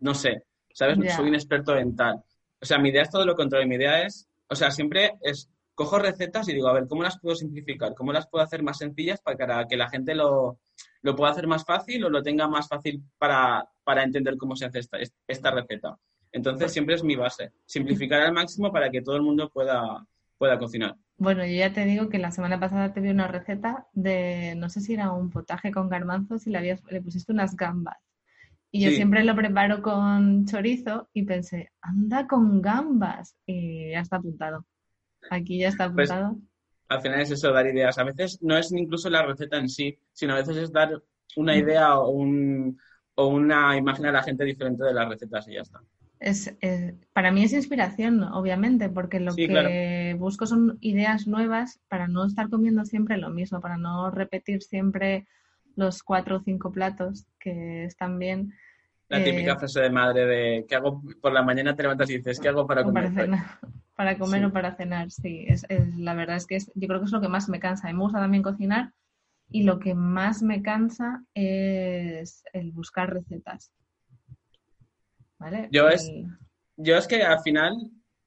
no 0.00 0.14
sé, 0.14 0.44
¿sabes? 0.72 0.98
Soy 1.14 1.28
un 1.28 1.34
experto 1.34 1.76
en 1.76 1.94
tal. 1.94 2.16
O 2.60 2.66
sea, 2.66 2.78
mi 2.78 2.90
idea 2.90 3.02
es 3.02 3.10
todo 3.10 3.24
lo 3.24 3.36
contrario. 3.36 3.68
Mi 3.68 3.76
idea 3.76 4.02
es, 4.04 4.28
o 4.48 4.54
sea, 4.54 4.70
siempre 4.70 5.12
es, 5.22 5.48
cojo 5.74 5.98
recetas 5.98 6.48
y 6.48 6.52
digo, 6.52 6.68
a 6.68 6.74
ver, 6.74 6.86
¿cómo 6.88 7.02
las 7.02 7.18
puedo 7.20 7.34
simplificar? 7.36 7.94
¿Cómo 7.94 8.12
las 8.12 8.28
puedo 8.28 8.44
hacer 8.44 8.62
más 8.62 8.78
sencillas 8.78 9.20
para 9.22 9.66
que 9.66 9.76
la 9.76 9.88
gente 9.88 10.14
lo, 10.14 10.58
lo 11.02 11.16
pueda 11.16 11.30
hacer 11.30 11.46
más 11.46 11.64
fácil 11.64 12.04
o 12.04 12.10
lo 12.10 12.22
tenga 12.22 12.48
más 12.48 12.68
fácil 12.68 13.02
para, 13.16 13.66
para 13.84 14.02
entender 14.02 14.36
cómo 14.36 14.56
se 14.56 14.66
hace 14.66 14.80
esta, 14.80 14.98
esta 15.26 15.50
receta? 15.50 15.96
Entonces 16.32 16.72
siempre 16.72 16.94
es 16.94 17.02
mi 17.02 17.16
base, 17.16 17.52
simplificar 17.66 18.22
al 18.22 18.32
máximo 18.32 18.70
para 18.72 18.90
que 18.90 19.02
todo 19.02 19.16
el 19.16 19.22
mundo 19.22 19.50
pueda, 19.50 20.06
pueda 20.38 20.58
cocinar. 20.58 20.96
Bueno, 21.16 21.44
yo 21.44 21.52
ya 21.52 21.72
te 21.72 21.84
digo 21.84 22.08
que 22.08 22.18
la 22.18 22.30
semana 22.30 22.58
pasada 22.58 22.92
te 22.92 23.00
vi 23.00 23.10
una 23.10 23.28
receta 23.28 23.86
de, 23.92 24.54
no 24.56 24.70
sé 24.70 24.80
si 24.80 24.94
era 24.94 25.12
un 25.12 25.30
potaje 25.30 25.70
con 25.70 25.88
garbanzos 25.88 26.46
y 26.46 26.50
le, 26.50 26.58
habías, 26.58 26.82
le 26.90 27.02
pusiste 27.02 27.32
unas 27.32 27.56
gambas. 27.56 27.98
Y 28.72 28.84
yo 28.84 28.90
siempre 28.90 29.24
lo 29.24 29.34
preparo 29.34 29.82
con 29.82 30.46
chorizo 30.46 31.10
y 31.12 31.24
pensé, 31.24 31.72
anda 31.80 32.28
con 32.28 32.62
gambas. 32.62 33.36
Y 33.44 33.90
ya 33.90 34.00
está 34.00 34.16
apuntado. 34.16 34.64
Aquí 35.28 35.58
ya 35.58 35.68
está 35.68 35.92
pues, 35.92 36.10
apuntado. 36.10 36.40
al 36.88 37.02
final 37.02 37.20
es 37.20 37.32
eso, 37.32 37.52
dar 37.52 37.66
ideas. 37.66 37.98
A 37.98 38.04
veces 38.04 38.38
no 38.40 38.56
es 38.56 38.70
incluso 38.70 39.10
la 39.10 39.26
receta 39.26 39.58
en 39.58 39.68
sí, 39.68 39.98
sino 40.12 40.34
a 40.34 40.36
veces 40.36 40.56
es 40.56 40.72
dar 40.72 41.02
una 41.36 41.56
idea 41.56 41.98
o, 41.98 42.10
un, 42.10 42.78
o 43.16 43.26
una 43.26 43.76
imagen 43.76 44.06
a 44.06 44.12
la 44.12 44.22
gente 44.22 44.44
diferente 44.44 44.84
de 44.84 44.94
las 44.94 45.08
recetas 45.08 45.48
y 45.48 45.54
ya 45.54 45.62
está 45.62 45.82
es, 46.20 46.54
para 47.14 47.32
mí 47.32 47.44
es 47.44 47.54
inspiración, 47.54 48.22
obviamente, 48.22 48.90
porque 48.90 49.20
lo 49.20 49.34
que 49.34 50.14
busco 50.18 50.46
son 50.46 50.76
ideas 50.80 51.26
nuevas 51.26 51.80
para 51.88 52.08
no 52.08 52.26
estar 52.26 52.50
comiendo 52.50 52.84
siempre 52.84 53.16
lo 53.16 53.30
mismo, 53.30 53.60
para 53.60 53.78
no 53.78 54.10
repetir 54.10 54.62
siempre 54.62 55.26
los 55.76 56.02
cuatro 56.02 56.36
o 56.36 56.40
cinco 56.40 56.70
platos 56.72 57.26
que 57.38 57.84
están 57.84 58.18
bien. 58.18 58.52
La 59.08 59.24
típica 59.24 59.52
eh, 59.52 59.56
frase 59.58 59.80
de 59.80 59.90
madre 59.90 60.26
de 60.26 60.66
¿qué 60.68 60.76
hago 60.76 61.02
por 61.22 61.32
la 61.32 61.42
mañana? 61.42 61.74
Te 61.74 61.82
levantas 61.82 62.10
y 62.10 62.18
dices 62.18 62.38
¿qué 62.38 62.48
hago 62.48 62.66
para 62.66 62.84
comer? 62.84 63.10
Para, 63.96 64.18
comer 64.18 64.44
o 64.46 64.52
para 64.52 64.76
cenar, 64.76 65.10
sí. 65.10 65.46
Es, 65.48 65.64
es, 65.70 65.96
la 65.96 66.14
verdad 66.14 66.36
es 66.36 66.46
que 66.46 66.56
es, 66.56 66.70
yo 66.74 66.86
creo 66.86 67.00
que 67.00 67.06
es 67.06 67.12
lo 67.12 67.22
que 67.22 67.28
más 67.28 67.48
me 67.48 67.60
cansa. 67.60 67.90
Me 67.90 67.98
gusta 67.98 68.20
también 68.20 68.42
cocinar 68.42 68.92
y 69.50 69.62
lo 69.62 69.78
que 69.80 69.94
más 69.94 70.42
me 70.42 70.62
cansa 70.62 71.24
es 71.34 72.44
el 72.52 72.72
buscar 72.72 73.12
recetas 73.12 73.72
yo, 75.70 75.88
es, 75.88 76.10
yo 76.76 76.96
es 76.96 77.06
que 77.06 77.22
al 77.22 77.40
final 77.42 77.74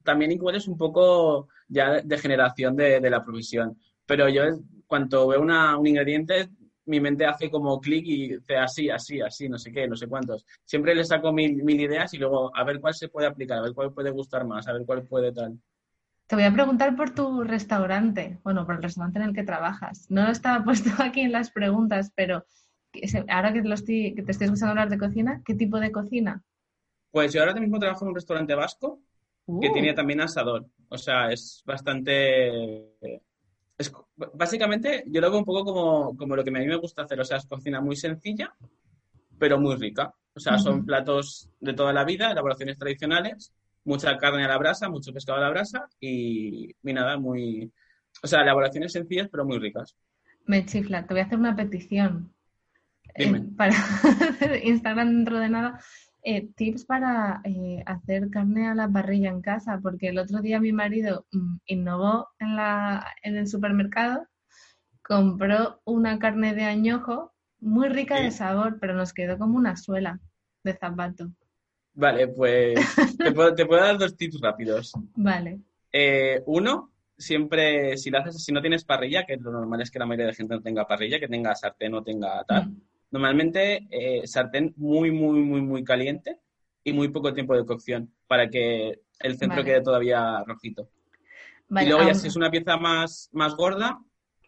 también 0.03 0.32
igual 0.32 0.55
es 0.55 0.67
un 0.67 0.77
poco 0.77 1.48
ya 1.67 2.01
de 2.01 2.17
generación 2.17 2.75
de, 2.75 3.10
la 3.10 3.24
provisión, 3.24 3.77
pero 4.05 4.29
yo 4.29 4.43
cuando 4.88 5.27
veo 5.27 5.41
una, 5.41 5.77
un 5.77 5.88
ingrediente 5.88 6.50
mi 6.86 7.00
mente 7.00 7.25
hace 7.25 7.50
como 7.50 7.79
clic 7.79 8.05
y 8.05 8.36
dice 8.36 8.58
así, 8.58 8.89
así, 8.89 9.22
así, 9.22 9.48
no 9.48 9.58
sé 9.58 9.72
qué, 9.72 9.88
no 9.88 9.96
sé 9.96 10.08
cuántos. 10.08 10.46
Siempre 10.65 10.93
le 10.93 11.03
saco 11.03 11.32
mil, 11.32 11.63
mil, 11.63 11.79
ideas 11.79 12.13
y 12.13 12.17
luego 12.17 12.55
a 12.55 12.63
ver 12.63 12.79
cuál 12.79 12.93
se 12.93 13.08
puede 13.08 13.27
aplicar, 13.27 13.60
a 13.60 13.62
ver 13.62 13.74
cuál 13.74 13.93
puede 13.93 14.12
gustar 14.12 14.46
más, 14.46 14.67
a 14.67 14.74
ver 14.74 14.84
cuál 14.86 15.03
puede 15.03 15.32
tal. 15.32 15.58
Te 16.27 16.36
voy 16.36 16.46
a 16.46 16.53
preguntar 16.53 16.96
por 16.96 17.12
tu 17.12 17.43
restaurante, 17.43 18.39
bueno, 18.43 18.65
por 18.65 18.75
el 18.75 18.84
restaurante 18.84 19.20
en 19.20 19.25
el 19.25 19.36
que 19.36 19.43
trabajas. 19.43 20.08
No 20.10 20.29
estaba 20.29 20.63
puesto 20.65 20.89
aquí 21.01 21.22
en 21.22 21.32
las 21.32 21.51
preguntas, 21.51 22.12
pero 22.15 22.46
ahora 23.29 23.53
que, 23.53 23.62
te, 23.62 23.74
estoy, 23.74 24.15
que 24.15 24.24
te 24.24 24.32
estoy 24.32 24.46
escuchando 24.46 24.72
hablar 24.72 24.89
de 24.89 24.98
cocina, 24.98 25.41
¿qué 25.46 25.55
tipo 25.55 25.79
de 25.79 25.91
cocina? 25.91 26.43
Pues 27.13 27.32
yo 27.32 27.41
ahora 27.41 27.53
mismo 27.53 27.77
trabajo 27.77 28.05
en 28.05 28.10
un 28.10 28.15
restaurante 28.15 28.55
vasco 28.55 29.00
que 29.46 29.70
uh. 29.70 29.72
tiene 29.72 29.93
también 29.93 30.22
asador. 30.22 30.65
O 30.89 30.98
sea, 30.98 31.32
es 31.32 31.62
bastante. 31.63 32.50
Es, 33.77 33.93
básicamente, 34.34 35.03
yo 35.05 35.22
lo 35.22 35.29
veo 35.29 35.38
un 35.38 35.46
poco 35.46 35.63
como, 35.63 36.17
como 36.17 36.36
lo 36.36 36.43
que 36.43 36.50
a 36.50 36.53
mí 36.53 36.65
me 36.65 36.75
gusta 36.75 37.03
hacer. 37.03 37.20
O 37.20 37.24
sea, 37.24 37.38
es 37.38 37.46
cocina 37.46 37.82
muy 37.82 37.96
sencilla, 37.96 38.51
pero 39.38 39.60
muy 39.60 39.75
rica. 39.75 40.12
O 40.34 40.39
sea, 40.39 40.58
son 40.58 40.84
platos 40.84 41.51
de 41.60 41.74
toda 41.74 41.93
la 41.93 42.03
vida, 42.03 42.32
elaboraciones 42.32 42.79
tradicionales, 42.79 43.53
mucha 43.86 44.17
carne 44.17 44.46
a 44.46 44.48
la 44.48 44.58
brasa, 44.58 44.89
mucho 44.89 45.13
pescado 45.13 45.38
a 45.38 45.41
la 45.43 45.51
brasa 45.51 45.88
y, 46.00 46.72
y 46.72 46.93
nada, 46.93 47.20
muy... 47.20 47.72
O 48.24 48.27
sea, 48.27 48.41
elaboraciones 48.41 48.91
sencillas, 48.91 49.29
pero 49.32 49.46
muy 49.46 49.60
ricas. 49.60 49.96
Me 50.48 50.65
chifla, 50.65 51.05
te 51.05 51.13
voy 51.13 51.22
a 51.22 51.25
hacer 51.25 51.38
una 51.38 51.55
petición. 51.55 52.34
Eh, 53.13 53.32
para 53.55 53.75
Instagram 54.63 55.10
dentro 55.10 55.38
de 55.38 55.50
nada. 55.50 55.79
Eh, 56.23 56.47
tips 56.55 56.85
para 56.85 57.41
eh, 57.43 57.83
hacer 57.85 58.29
carne 58.29 58.67
a 58.67 58.75
la 58.75 58.89
parrilla 58.89 59.29
en 59.29 59.41
casa, 59.41 59.79
porque 59.81 60.09
el 60.09 60.17
otro 60.17 60.41
día 60.41 60.59
mi 60.59 60.71
marido 60.71 61.25
mm, 61.31 61.57
innovó 61.65 62.29
en, 62.39 62.55
la, 62.55 63.05
en 63.23 63.35
el 63.35 63.47
supermercado, 63.47 64.25
compró 65.01 65.81
una 65.83 66.19
carne 66.19 66.55
de 66.55 66.63
añojo 66.63 67.33
muy 67.59 67.89
rica 67.89 68.21
de 68.21 68.31
sabor, 68.31 68.77
pero 68.79 68.93
nos 68.93 69.13
quedó 69.13 69.37
como 69.37 69.57
una 69.57 69.75
suela 69.75 70.19
de 70.63 70.73
zapato. 70.73 71.31
Vale, 71.93 72.27
pues 72.27 72.75
te 73.17 73.31
puedo, 73.31 73.53
te 73.53 73.65
puedo 73.65 73.81
dar 73.81 73.97
dos 73.97 74.15
tips 74.15 74.39
rápidos. 74.41 74.93
Vale. 75.15 75.59
Eh, 75.91 76.41
uno, 76.45 76.91
siempre, 77.17 77.97
si 77.97 78.09
lo 78.09 78.19
haces, 78.19 78.43
si 78.43 78.51
no 78.51 78.61
tienes 78.61 78.83
parrilla, 78.83 79.25
que 79.25 79.37
lo 79.37 79.51
normal 79.51 79.81
es 79.81 79.91
que 79.91 79.99
la 79.99 80.05
mayoría 80.05 80.27
de 80.27 80.33
gente 80.33 80.55
no 80.55 80.61
tenga 80.61 80.87
parrilla, 80.87 81.19
que 81.19 81.27
tenga 81.27 81.55
sartén 81.55 81.93
o 81.93 82.03
tenga 82.03 82.43
tal. 82.45 82.69
Mm. 82.69 82.81
Normalmente, 83.13 83.86
eh, 83.91 84.25
sartén 84.25 84.74
muy, 84.75 85.12
muy, 85.12 85.39
muy, 85.39 85.62
muy 85.62 85.84
caliente 85.84 86.39
y 86.84 86.93
muy 86.93 87.10
poco 87.10 87.32
tiempo 87.32 87.55
de 87.55 87.63
cocción 87.63 88.12
para 88.25 88.50
que 88.50 89.01
el 89.20 89.38
centro 89.38 89.58
Vale. 89.58 89.65
quede 89.65 89.82
todavía 89.82 90.43
rojito. 90.48 90.89
Vale, 91.70 91.86
y 91.86 91.89
luego 91.89 92.08
ya 92.08 92.15
si 92.15 92.27
es 92.27 92.36
una 92.36 92.50
pieza 92.50 92.75
más, 92.77 93.29
más 93.32 93.55
gorda, 93.55 94.00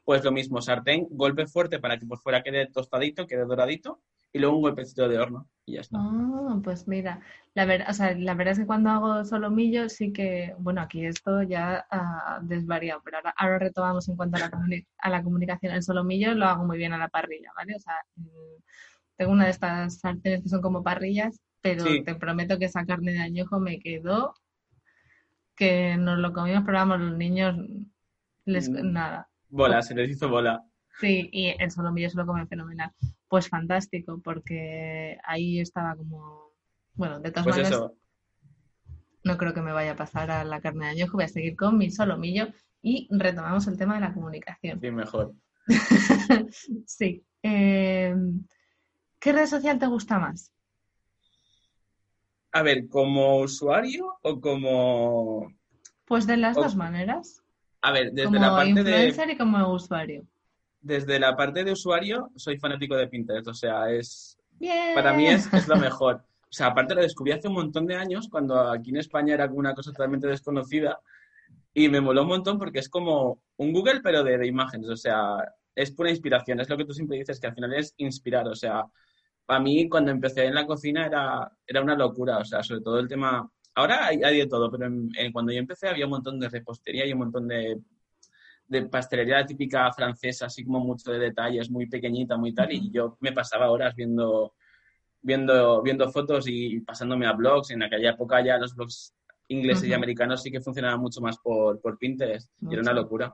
pues 0.04 0.24
lo 0.24 0.32
mismo, 0.32 0.62
sartén, 0.62 1.06
golpe 1.12 1.46
fuerte 1.46 1.78
para 1.78 2.00
que 2.00 2.08
por 2.08 2.18
fuera 2.18 2.42
quede 2.42 2.66
tostadito, 2.66 3.28
quede 3.28 3.46
doradito, 3.46 4.02
y 4.36 4.39
luego 4.39 4.58
un 4.58 4.62
golpecito 4.63 5.08
de 5.08 5.18
horno 5.18 5.48
y 5.65 5.75
ya 5.75 5.82
está. 5.82 5.98
Ah, 6.00 6.60
pues 6.63 6.88
mira, 6.88 7.22
la 7.54 7.65
verdad, 7.65 7.88
o 7.89 7.94
sea, 7.94 8.13
la 8.15 8.34
verdad 8.34 8.51
es 8.51 8.60
que 8.60 8.65
cuando 8.65 8.89
hago 8.89 9.24
solomillo 9.24 9.88
sí 9.88 10.12
que, 10.12 10.54
bueno, 10.60 10.82
aquí 10.82 11.06
esto 11.06 11.42
ya 11.44 11.86
ha 11.89 12.39
desvariado, 12.44 13.01
pero 13.04 13.18
ahora, 13.18 13.34
ahora 13.38 13.60
retomamos 13.60 14.10
en 14.10 14.18
cuanto 14.18 14.36
a 14.38 14.42
la, 14.42 14.51
comuni- 14.51 14.86
a 14.98 15.10
la 15.10 15.24
comunicación. 15.24 15.74
El 15.74 15.84
solomillo 15.84 16.34
lo 16.36 16.46
hago 16.48 16.65
muy 16.65 16.77
bien 16.77 16.92
a 16.92 16.98
la 16.98 17.08
parrilla, 17.08 17.51
¿vale? 17.56 17.75
O 17.75 17.80
sea, 17.80 17.94
mm, 18.18 18.25
tengo 19.18 19.32
una 19.32 19.46
de 19.46 19.51
estas 19.51 20.00
sartenes 20.00 20.44
que 20.44 20.50
son 20.50 20.62
como 20.62 20.84
parrillas, 20.84 21.39
pero 21.62 21.86
Sí. 21.86 22.04
te 22.04 22.15
prometo 22.15 22.60
que 22.60 22.65
esa 22.65 22.86
carne 22.86 23.13
de 23.13 23.22
añojo 23.22 23.60
me 23.62 23.80
quedó 23.80 24.34
que 25.56 25.96
nos 25.98 26.18
lo 26.20 26.34
comimos, 26.34 26.63
pero 26.65 26.77
vamos, 26.80 27.00
los 27.00 27.18
niños 27.18 27.56
les 28.46 28.70
Mm. 28.70 28.92
nada. 28.92 29.30
Bola, 29.50 29.82
se 29.82 29.96
les 29.96 30.10
hizo 30.10 30.27
bola. 30.30 30.62
Sí, 31.00 31.30
y 31.32 31.56
el 31.58 31.72
solomillo 31.72 32.10
se 32.10 32.18
lo 32.18 32.25
come 32.25 32.46
fenomenal. 32.48 32.92
Pues 33.27 33.50
fantástico, 33.50 34.20
porque 34.24 35.17
ahí 35.24 35.60
estaba 35.60 35.96
como, 35.96 36.51
bueno, 36.96 37.20
de 37.20 37.32
todas 37.32 37.46
Pues 37.46 37.58
maneras, 37.58 37.72
eso, 37.74 37.96
no 39.24 39.38
creo 39.38 39.53
que 39.53 39.62
me 39.62 39.74
vaya 39.74 39.91
a 39.91 39.96
pasar 39.96 40.32
a 40.32 40.44
la 40.44 40.62
carne 40.62 40.86
de 40.86 40.91
añojo, 40.91 41.17
voy 41.17 41.25
a 41.25 41.27
seguir 41.27 41.55
con 41.55 41.77
mi 41.77 41.89
solomillo 41.91 42.48
y 42.82 43.08
retomamos 43.12 43.67
el 43.67 43.77
tema 43.77 43.96
de 43.96 44.01
la 44.01 44.13
comunicación. 44.13 44.79
sí, 44.79 44.91
mejor. 44.91 45.34
Sí. 46.86 47.24
eh, 47.44 48.15
¿qué 49.20 49.34
red 49.34 49.46
social 49.48 49.77
te 49.79 49.88
gusta 49.88 50.20
más? 50.20 50.51
A 52.53 52.63
ver, 52.63 52.88
¿como 52.89 53.41
usuario 53.41 54.17
o 54.24 54.41
como...? 54.41 55.48
Pues 56.05 56.25
de 56.25 56.38
las 56.38 56.58
O- 56.58 56.63
dos 56.63 56.75
maneras, 56.75 57.44
A 57.82 57.91
ver, 57.91 58.12
desde 58.12 58.29
como 58.32 58.39
la 58.39 58.55
parte 58.55 58.84
de... 58.84 59.08
influencer 59.08 59.29
y 59.32 59.38
como 59.38 59.74
usuario. 59.74 60.25
Desde 60.86 61.20
la 61.20 61.36
parte 61.36 61.63
de 61.63 61.72
usuario, 61.72 62.30
soy 62.36 62.58
fanático 62.60 62.96
de 62.96 63.08
Pinterest, 63.08 63.48
o 63.48 63.54
sea, 63.56 63.89
es... 63.89 64.38
Bien. 64.60 64.94
Para 64.94 65.13
mí 65.13 65.25
es, 65.27 65.51
es 65.51 65.68
lo 65.68 65.75
mejor. 65.77 66.18
O 66.44 66.54
sea, 66.58 66.68
aparte 66.68 66.94
lo 66.94 67.01
descubrí 67.01 67.32
hace 67.32 67.48
un 67.48 67.56
montón 67.56 67.88
de 67.88 67.96
años, 67.96 68.27
cuando 68.30 68.58
aquí 68.72 68.92
en 68.92 68.98
España 68.98 69.34
era 69.34 69.48
una 69.51 69.74
cosa 69.74 69.92
totalmente 69.92 70.27
desconocida, 70.27 71.00
y 71.74 71.89
me 71.89 72.00
moló 72.01 72.22
un 72.22 72.27
montón 72.30 72.60
porque 72.60 72.80
es 72.80 72.88
como 72.88 73.42
un 73.58 73.74
Google, 73.74 74.01
pero 74.04 74.24
de, 74.24 74.38
de 74.38 74.48
imágenes, 74.48 74.88
o 74.89 74.96
sea, 74.96 75.38
es 75.74 75.89
pura 75.92 76.12
inspiración, 76.12 76.60
es 76.60 76.70
lo 76.70 76.77
que 76.77 76.86
tú 76.86 76.94
siempre 76.94 77.18
dices, 77.18 77.39
que 77.39 77.48
al 77.48 77.56
final 77.56 77.74
es 77.74 77.94
inspirar, 77.98 78.48
o 78.48 78.56
sea, 78.56 78.86
para 79.46 79.60
mí 79.60 79.89
cuando 79.89 80.12
empecé 80.12 80.46
en 80.46 80.54
la 80.56 80.65
cocina 80.68 81.06
era, 81.08 81.51
era 81.65 81.82
una 81.82 81.96
locura, 81.96 82.38
o 82.38 82.46
sea, 82.46 82.62
sobre 82.63 82.82
todo 82.82 83.00
el 83.00 83.08
tema, 83.10 83.50
ahora 83.74 84.06
hay, 84.08 84.22
hay 84.24 84.38
de 84.38 84.48
todo, 84.48 84.70
pero 84.72 84.86
en- 84.86 85.10
en- 85.18 85.32
cuando 85.34 85.51
yo 85.51 85.60
empecé 85.60 85.89
había 85.89 86.06
un 86.06 86.12
montón 86.12 86.39
de 86.39 86.48
repostería 86.48 87.06
y 87.08 87.12
un 87.12 87.20
montón 87.20 87.48
de, 87.48 87.75
de 88.68 88.84
pastelería 88.88 89.46
típica 89.46 89.92
francesa, 89.94 90.48
así 90.48 90.64
como 90.64 90.80
mucho 90.80 91.12
de 91.12 91.20
detalles, 91.20 91.70
muy 91.70 91.88
pequeñita, 91.88 92.36
muy 92.38 92.54
tal, 92.54 92.72
y 92.72 92.90
yo 92.92 93.18
me 93.20 93.32
pasaba 93.32 93.70
horas 93.70 93.94
viendo, 93.96 94.54
viendo, 95.22 95.82
viendo 95.84 96.10
fotos 96.12 96.46
y 96.48 96.80
pasándome 96.82 97.28
a 97.28 97.34
blogs. 97.34 97.72
En 97.72 97.84
aquella 97.84 98.12
época 98.12 98.44
ya 98.44 98.58
los 98.58 98.76
blogs 98.76 99.14
ingleses 99.48 99.88
y 99.88 99.94
americanos 99.94 100.42
sí 100.42 100.52
que 100.52 100.62
funcionaban 100.62 101.00
mucho 101.00 101.22
más 101.22 101.38
por, 101.38 101.80
por 101.80 101.98
Pinterest, 101.98 102.52
y 102.62 102.74
era 102.74 102.82
una 102.82 102.94
locura. 102.94 103.34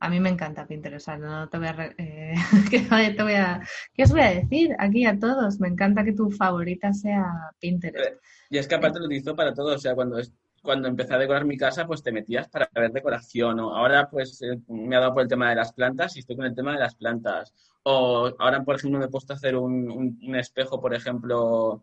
A 0.00 0.08
mí 0.08 0.18
me 0.18 0.30
encanta 0.30 0.66
Pinterest, 0.66 1.06
o 1.06 1.12
sea, 1.12 1.16
no 1.18 1.48
te 1.48 1.58
voy 1.58 1.68
a... 1.68 1.72
re- 1.74 1.94
eh, 1.96 2.34
¿qué 2.70 2.80
te 2.80 3.22
voy 3.22 3.34
a... 3.34 3.60
¿Qué 3.94 4.02
os 4.02 4.10
voy 4.10 4.22
a 4.22 4.30
decir 4.30 4.74
aquí 4.78 5.06
a 5.06 5.16
todos? 5.16 5.60
Me 5.60 5.68
encanta 5.68 6.02
que 6.02 6.12
tu 6.12 6.28
favorita 6.30 6.92
sea 6.92 7.24
Pinterest. 7.60 8.20
Y 8.50 8.58
es 8.58 8.66
que 8.66 8.74
aparte 8.74 8.98
lo 8.98 9.04
utilizo 9.06 9.36
para 9.36 9.54
todo, 9.54 9.74
o 9.76 9.78
sea, 9.78 9.94
cuando, 9.94 10.18
es, 10.18 10.32
cuando 10.62 10.88
empecé 10.88 11.14
a 11.14 11.18
decorar 11.18 11.44
mi 11.44 11.56
casa, 11.56 11.86
pues 11.86 12.02
te 12.02 12.12
metías 12.12 12.48
para 12.48 12.70
ver 12.74 12.92
decoración, 12.92 13.58
o 13.60 13.74
ahora 13.74 14.08
pues 14.08 14.40
eh, 14.42 14.58
me 14.68 14.96
ha 14.96 15.00
dado 15.00 15.12
por 15.14 15.22
el 15.22 15.28
tema 15.28 15.50
de 15.50 15.56
las 15.56 15.72
plantas 15.72 16.16
y 16.16 16.20
estoy 16.20 16.36
con 16.36 16.46
el 16.46 16.54
tema 16.54 16.72
de 16.72 16.78
las 16.78 16.94
plantas. 16.94 17.52
O 17.82 18.30
ahora, 18.38 18.62
por 18.64 18.76
ejemplo, 18.76 19.00
me 19.00 19.06
he 19.06 19.08
puesto 19.08 19.32
a 19.32 19.36
hacer 19.36 19.56
un, 19.56 19.90
un- 19.90 20.18
un 20.22 20.36
espejo, 20.36 20.80
por 20.80 20.94
ejemplo, 20.94 21.82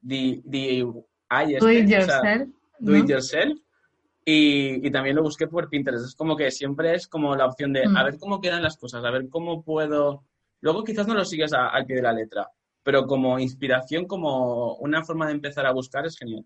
DIY, 0.00 1.54
este, 1.54 1.58
Do 1.60 1.70
it 1.72 1.84
o 1.86 1.88
sea, 1.88 1.98
yourself, 1.98 2.48
do 2.78 2.96
it 2.96 3.02
¿no? 3.04 3.08
yourself. 3.10 3.58
Y, 4.26 4.86
y 4.86 4.90
también 4.90 5.16
lo 5.16 5.22
busqué 5.22 5.46
por 5.48 5.68
Pinterest. 5.68 6.06
Es 6.06 6.14
como 6.14 6.36
que 6.36 6.50
siempre 6.50 6.94
es 6.94 7.06
como 7.08 7.34
la 7.36 7.46
opción 7.46 7.72
de 7.72 7.86
Mm. 7.88 7.96
a 7.96 8.04
ver 8.04 8.18
cómo 8.18 8.40
quedan 8.40 8.62
las 8.62 8.76
cosas, 8.78 9.04
a 9.04 9.10
ver 9.10 9.28
cómo 9.28 9.62
puedo. 9.62 10.24
Luego 10.60 10.82
quizás 10.82 11.06
no 11.06 11.14
lo 11.14 11.24
sigues 11.26 11.52
a- 11.52 11.68
al 11.68 11.84
pie 11.84 11.96
de 11.96 12.02
la 12.02 12.12
letra, 12.12 12.48
pero 12.82 13.06
como 13.06 13.38
inspiración, 13.38 14.06
como 14.06 14.76
una 14.76 15.04
forma 15.04 15.26
de 15.26 15.32
empezar 15.32 15.66
a 15.66 15.72
buscar 15.72 16.06
es 16.06 16.16
genial. 16.16 16.44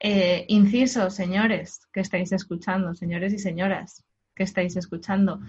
Eh, 0.00 0.44
inciso, 0.48 1.10
señores 1.10 1.80
que 1.92 2.00
estáis 2.00 2.32
escuchando, 2.32 2.94
señores 2.94 3.32
y 3.32 3.38
señoras 3.38 4.04
que 4.34 4.44
estáis 4.44 4.76
escuchando, 4.76 5.40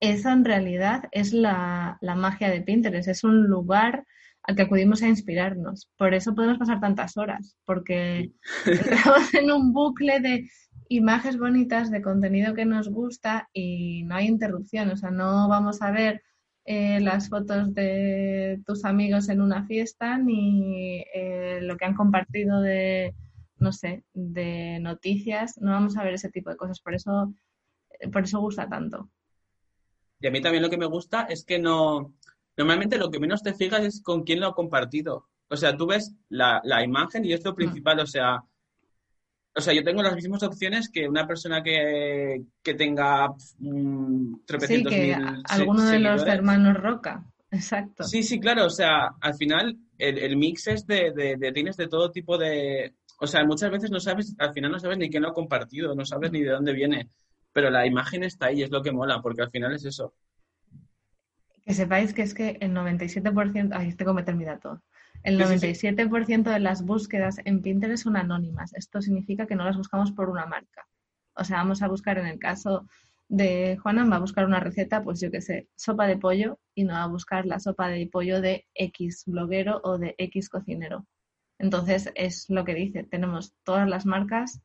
eso 0.00 0.30
en 0.30 0.44
realidad 0.46 1.04
es 1.12 1.34
la, 1.34 1.98
la 2.00 2.14
magia 2.14 2.48
de 2.48 2.62
Pinterest, 2.62 3.08
es 3.08 3.24
un 3.24 3.48
lugar 3.48 4.06
al 4.42 4.56
que 4.56 4.62
acudimos 4.62 5.02
a 5.02 5.08
inspirarnos. 5.08 5.90
Por 5.98 6.14
eso 6.14 6.34
podemos 6.34 6.58
pasar 6.58 6.80
tantas 6.80 7.18
horas, 7.18 7.58
porque 7.66 8.32
entramos 8.66 9.34
en 9.34 9.52
un 9.52 9.72
bucle 9.72 10.20
de 10.20 10.48
imágenes 10.88 11.38
bonitas, 11.38 11.90
de 11.90 12.02
contenido 12.02 12.54
que 12.54 12.64
nos 12.64 12.88
gusta 12.88 13.48
y 13.52 14.02
no 14.04 14.16
hay 14.16 14.26
interrupción, 14.26 14.90
o 14.90 14.96
sea, 14.96 15.10
no 15.10 15.48
vamos 15.48 15.82
a 15.82 15.90
ver 15.90 16.22
eh, 16.64 17.00
las 17.00 17.28
fotos 17.28 17.74
de 17.74 18.60
tus 18.66 18.84
amigos 18.84 19.28
en 19.28 19.40
una 19.40 19.66
fiesta 19.66 20.18
ni 20.18 21.04
eh, 21.14 21.60
lo 21.62 21.76
que 21.76 21.84
han 21.84 21.94
compartido 21.94 22.60
de, 22.60 23.14
no 23.60 23.72
sé, 23.72 24.04
de 24.14 24.78
noticias, 24.80 25.58
no 25.60 25.70
vamos 25.72 25.96
a 25.96 26.02
ver 26.04 26.14
ese 26.14 26.30
tipo 26.30 26.50
de 26.50 26.56
cosas, 26.56 26.80
por 26.80 26.94
eso, 26.94 27.32
por 28.12 28.24
eso 28.24 28.40
gusta 28.40 28.68
tanto. 28.68 29.08
Y 30.20 30.26
a 30.26 30.30
mí 30.30 30.40
también 30.40 30.62
lo 30.62 30.70
que 30.70 30.76
me 30.78 30.86
gusta 30.86 31.22
es 31.22 31.44
que 31.44 31.58
no. 31.58 32.14
Normalmente 32.56 32.98
lo 32.98 33.10
que 33.10 33.20
menos 33.20 33.42
te 33.42 33.54
fijas 33.54 33.80
es 33.84 34.02
con 34.02 34.22
quién 34.24 34.40
lo 34.40 34.48
ha 34.48 34.54
compartido. 34.54 35.28
O 35.48 35.56
sea, 35.56 35.76
tú 35.76 35.86
ves 35.86 36.14
la, 36.28 36.60
la 36.64 36.84
imagen 36.84 37.24
y 37.24 37.32
es 37.32 37.42
lo 37.44 37.54
principal. 37.54 38.00
O 38.00 38.06
sea, 38.06 38.42
o 39.54 39.60
sea, 39.60 39.72
yo 39.74 39.82
tengo 39.82 40.02
las 40.02 40.14
mismas 40.14 40.42
opciones 40.42 40.90
que 40.90 41.08
una 41.08 41.26
persona 41.26 41.62
que, 41.62 42.42
que 42.62 42.74
tenga 42.74 43.28
mm, 43.58 44.34
Sí, 44.60 44.84
que 44.84 45.14
a- 45.14 45.42
alguno 45.48 45.84
de 45.86 45.98
los 46.00 46.26
hermanos 46.26 46.76
Roca, 46.76 47.24
exacto. 47.50 48.04
Sí, 48.04 48.22
sí, 48.22 48.38
claro. 48.38 48.66
O 48.66 48.70
sea, 48.70 49.08
al 49.20 49.34
final 49.34 49.76
el, 49.98 50.18
el 50.18 50.36
mix 50.36 50.66
es 50.68 50.86
de, 50.86 51.12
de, 51.12 51.36
de- 51.36 51.52
tienes 51.52 51.76
de 51.76 51.88
todo 51.88 52.10
tipo 52.12 52.36
de. 52.38 52.94
O 53.20 53.26
sea, 53.26 53.44
muchas 53.44 53.70
veces 53.70 53.90
no 53.90 54.00
sabes, 54.00 54.34
al 54.38 54.54
final 54.54 54.72
no 54.72 54.80
sabes 54.80 54.96
ni 54.96 55.10
quién 55.10 55.22
lo 55.22 55.28
ha 55.28 55.34
compartido, 55.34 55.94
no 55.94 56.06
sabes 56.06 56.32
ni 56.32 56.40
de 56.40 56.50
dónde 56.50 56.72
viene. 56.72 57.10
Pero 57.52 57.68
la 57.68 57.86
imagen 57.86 58.24
está 58.24 58.46
ahí, 58.46 58.62
es 58.62 58.70
lo 58.70 58.82
que 58.82 58.92
mola, 58.92 59.20
porque 59.20 59.42
al 59.42 59.50
final 59.50 59.74
es 59.74 59.84
eso. 59.84 60.14
Que 61.62 61.74
sepáis 61.74 62.14
que 62.14 62.22
es 62.22 62.32
que 62.32 62.56
el 62.60 62.72
97%, 62.72 63.70
ay, 63.74 63.94
tengo 63.94 64.12
que 64.12 64.16
meter 64.16 64.34
mi 64.34 64.44
dato. 64.44 64.82
El 65.22 65.36
Sí, 65.36 65.58
sí, 65.58 65.74
sí. 65.74 65.86
97% 65.88 66.50
de 66.50 66.60
las 66.60 66.82
búsquedas 66.82 67.36
en 67.44 67.60
Pinterest 67.60 68.04
son 68.04 68.16
anónimas. 68.16 68.72
Esto 68.72 69.02
significa 69.02 69.46
que 69.46 69.54
no 69.54 69.64
las 69.64 69.76
buscamos 69.76 70.12
por 70.12 70.30
una 70.30 70.46
marca. 70.46 70.86
O 71.34 71.44
sea, 71.44 71.58
vamos 71.58 71.82
a 71.82 71.88
buscar 71.88 72.16
en 72.16 72.26
el 72.26 72.38
caso 72.38 72.86
de 73.28 73.76
Juana, 73.82 74.06
va 74.06 74.16
a 74.16 74.20
buscar 74.20 74.46
una 74.46 74.60
receta, 74.60 75.04
pues 75.04 75.20
yo 75.20 75.30
qué 75.30 75.42
sé, 75.42 75.68
sopa 75.76 76.06
de 76.06 76.16
pollo 76.16 76.58
y 76.74 76.84
no 76.84 76.94
va 76.94 77.02
a 77.02 77.06
buscar 77.06 77.44
la 77.44 77.60
sopa 77.60 77.88
de 77.88 78.06
pollo 78.06 78.40
de 78.40 78.66
X 78.74 79.24
bloguero 79.26 79.80
o 79.84 79.98
de 79.98 80.14
X 80.16 80.48
cocinero. 80.48 81.06
Entonces, 81.60 82.10
es 82.14 82.48
lo 82.48 82.64
que 82.64 82.74
dice, 82.74 83.04
tenemos 83.04 83.54
todas 83.64 83.86
las 83.86 84.06
marcas, 84.06 84.62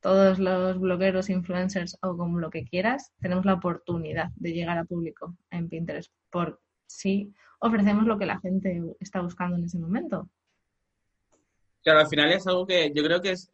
todos 0.00 0.38
los 0.38 0.78
blogueros, 0.78 1.30
influencers 1.30 1.98
o 2.02 2.16
como 2.16 2.38
lo 2.38 2.50
que 2.50 2.64
quieras, 2.64 3.12
tenemos 3.20 3.46
la 3.46 3.54
oportunidad 3.54 4.30
de 4.36 4.52
llegar 4.52 4.76
a 4.76 4.84
público 4.84 5.34
en 5.50 5.68
Pinterest 5.68 6.12
por 6.30 6.60
si 6.86 7.32
ofrecemos 7.58 8.04
lo 8.04 8.18
que 8.18 8.26
la 8.26 8.38
gente 8.38 8.82
está 9.00 9.22
buscando 9.22 9.56
en 9.56 9.64
ese 9.64 9.78
momento. 9.78 10.28
Claro, 11.82 12.00
al 12.00 12.08
final 12.08 12.30
es 12.30 12.46
algo 12.46 12.66
que 12.66 12.92
yo 12.94 13.02
creo 13.02 13.22
que 13.22 13.30
es, 13.30 13.50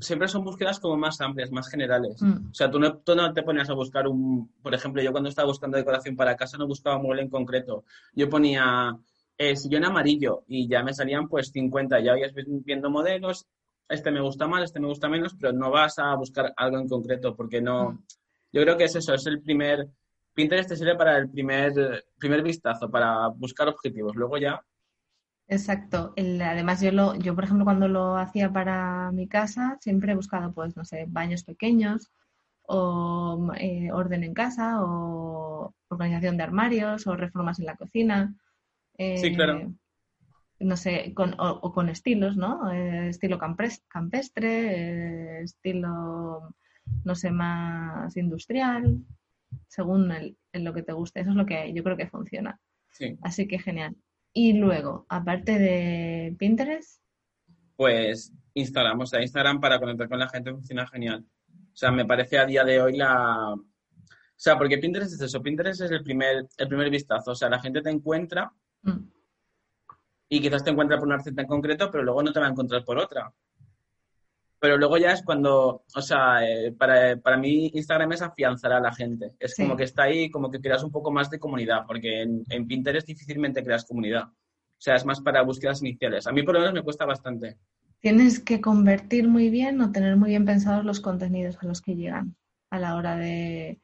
siempre 0.00 0.26
son 0.26 0.44
búsquedas 0.44 0.80
como 0.80 0.96
más 0.96 1.20
amplias, 1.20 1.52
más 1.52 1.68
generales. 1.68 2.20
Mm. 2.20 2.50
O 2.50 2.54
sea, 2.54 2.68
tú 2.68 2.80
no, 2.80 2.98
tú 2.98 3.14
no 3.14 3.32
te 3.32 3.44
ponías 3.44 3.70
a 3.70 3.74
buscar 3.74 4.08
un, 4.08 4.50
por 4.62 4.74
ejemplo, 4.74 5.00
yo 5.00 5.12
cuando 5.12 5.28
estaba 5.28 5.46
buscando 5.46 5.76
decoración 5.76 6.16
para 6.16 6.36
casa 6.36 6.58
no 6.58 6.66
buscaba 6.66 6.96
un 6.96 7.02
mueble 7.04 7.22
en 7.22 7.30
concreto. 7.30 7.84
Yo 8.14 8.28
ponía 8.28 8.98
eh, 9.38 9.56
sillón 9.56 9.84
amarillo 9.84 10.44
y 10.46 10.68
ya 10.68 10.82
me 10.82 10.94
salían 10.94 11.28
pues 11.28 11.50
50, 11.50 12.00
ya 12.00 12.16
ibas 12.16 12.32
viendo 12.64 12.90
modelos, 12.90 13.46
este 13.88 14.10
me 14.10 14.20
gusta 14.20 14.46
más, 14.46 14.64
este 14.64 14.80
me 14.80 14.88
gusta 14.88 15.08
menos, 15.08 15.34
pero 15.38 15.52
no 15.52 15.70
vas 15.70 15.98
a 15.98 16.14
buscar 16.14 16.52
algo 16.56 16.78
en 16.78 16.88
concreto 16.88 17.36
porque 17.36 17.60
no... 17.60 17.92
Mm. 17.92 18.04
Yo 18.52 18.62
creo 18.62 18.76
que 18.76 18.84
es 18.84 18.96
eso, 18.96 19.14
es 19.14 19.26
el 19.26 19.42
primer... 19.42 19.88
Pinterest 20.32 20.68
te 20.68 20.76
sirve 20.76 20.96
para 20.96 21.16
el 21.16 21.30
primer, 21.30 22.04
primer 22.18 22.42
vistazo, 22.42 22.90
para 22.90 23.28
buscar 23.28 23.68
objetivos. 23.68 24.14
Luego 24.16 24.36
ya 24.36 24.62
Exacto. 25.48 26.12
El- 26.16 26.42
además, 26.42 26.80
yo, 26.80 26.90
lo, 26.92 27.14
yo, 27.14 27.34
por 27.34 27.44
ejemplo, 27.44 27.64
cuando 27.64 27.88
lo 27.88 28.16
hacía 28.16 28.52
para 28.52 29.10
mi 29.12 29.28
casa, 29.28 29.78
siempre 29.80 30.12
he 30.12 30.16
buscado, 30.16 30.52
pues, 30.52 30.76
no 30.76 30.84
sé, 30.84 31.04
baños 31.08 31.44
pequeños 31.44 32.10
o 32.62 33.52
eh, 33.58 33.90
orden 33.92 34.24
en 34.24 34.34
casa 34.34 34.82
o 34.82 35.72
organización 35.88 36.36
de 36.36 36.42
armarios 36.42 37.06
o 37.06 37.16
reformas 37.16 37.60
en 37.60 37.66
la 37.66 37.76
cocina. 37.76 38.34
Sí, 38.98 39.34
claro. 39.34 39.58
Eh, 39.58 39.68
no 40.60 40.76
sé, 40.76 41.12
con, 41.14 41.34
o, 41.38 41.58
o 41.62 41.72
con 41.72 41.88
estilos, 41.88 42.36
¿no? 42.36 42.72
Eh, 42.72 43.08
estilo 43.08 43.38
campestre, 43.38 44.48
eh, 44.48 45.42
estilo, 45.42 46.54
no 47.04 47.14
sé, 47.14 47.30
más 47.30 48.16
industrial, 48.16 48.98
según 49.68 50.10
el, 50.12 50.36
en 50.52 50.64
lo 50.64 50.72
que 50.72 50.82
te 50.82 50.92
guste. 50.92 51.20
Eso 51.20 51.30
es 51.30 51.36
lo 51.36 51.46
que 51.46 51.72
yo 51.74 51.82
creo 51.82 51.96
que 51.96 52.08
funciona. 52.08 52.58
sí. 52.90 53.16
Así 53.22 53.46
que 53.46 53.58
genial. 53.58 53.96
Y 54.32 54.54
luego, 54.54 55.06
aparte 55.08 55.58
de 55.58 56.34
Pinterest, 56.38 57.00
pues 57.76 58.32
Instagram, 58.54 59.00
o 59.00 59.06
sea, 59.06 59.22
Instagram 59.22 59.60
para 59.60 59.78
conectar 59.78 60.08
con 60.08 60.18
la 60.18 60.28
gente 60.28 60.50
funciona 60.50 60.86
genial. 60.86 61.24
O 61.48 61.76
sea, 61.76 61.90
me 61.90 62.06
parece 62.06 62.38
a 62.38 62.46
día 62.46 62.64
de 62.64 62.80
hoy 62.80 62.96
la... 62.96 63.52
O 63.52 64.38
sea, 64.38 64.56
porque 64.56 64.78
Pinterest 64.78 65.14
es 65.14 65.20
eso, 65.20 65.42
Pinterest 65.42 65.82
es 65.82 65.90
el 65.90 66.02
primer, 66.02 66.46
el 66.56 66.68
primer 66.68 66.90
vistazo, 66.90 67.32
o 67.32 67.34
sea, 67.34 67.48
la 67.48 67.60
gente 67.60 67.82
te 67.82 67.90
encuentra 67.90 68.52
mm, 68.86 69.10
y 70.28 70.40
quizás 70.40 70.64
te 70.64 70.70
encuentra 70.70 70.98
por 70.98 71.06
una 71.06 71.18
receta 71.18 71.42
en 71.42 71.48
concreto, 71.48 71.90
pero 71.90 72.02
luego 72.04 72.22
no 72.22 72.32
te 72.32 72.40
va 72.40 72.46
a 72.46 72.50
encontrar 72.50 72.84
por 72.84 72.98
otra. 72.98 73.32
Pero 74.58 74.78
luego 74.78 74.96
ya 74.96 75.12
es 75.12 75.22
cuando, 75.22 75.84
o 75.94 76.00
sea, 76.02 76.44
eh, 76.48 76.72
para, 76.72 77.16
para 77.18 77.36
mí 77.36 77.70
Instagram 77.74 78.12
es 78.12 78.22
afianzar 78.22 78.72
a 78.72 78.80
la 78.80 78.92
gente. 78.92 79.34
Es 79.38 79.54
Sí. 79.54 79.62
como 79.62 79.76
que 79.76 79.84
está 79.84 80.04
ahí, 80.04 80.30
como 80.30 80.50
que 80.50 80.60
creas 80.60 80.82
un 80.82 80.90
poco 80.90 81.12
más 81.12 81.28
de 81.30 81.38
comunidad, 81.38 81.84
porque 81.86 82.22
en, 82.22 82.42
en 82.48 82.66
Pinterest 82.66 83.06
difícilmente 83.06 83.62
creas 83.62 83.84
comunidad. 83.84 84.24
O 84.24 84.80
sea, 84.80 84.96
es 84.96 85.04
más 85.04 85.20
para 85.20 85.42
búsquedas 85.42 85.82
iniciales. 85.82 86.26
A 86.26 86.32
mí 86.32 86.42
por 86.42 86.54
lo 86.54 86.60
menos 86.60 86.74
me 86.74 86.82
cuesta 86.82 87.04
bastante. 87.04 87.58
tienes 88.00 88.40
que 88.40 88.60
convertir 88.60 89.28
muy 89.28 89.50
bien 89.50 89.80
o 89.80 89.92
tener 89.92 90.16
muy 90.16 90.30
bien 90.30 90.44
pensados 90.44 90.84
los 90.84 91.00
contenidos 91.00 91.58
a 91.60 91.66
los 91.66 91.80
que 91.80 91.94
llegan 91.96 92.36
a 92.70 92.78
la 92.78 92.94
hora 92.96 93.16
de, 93.16 93.80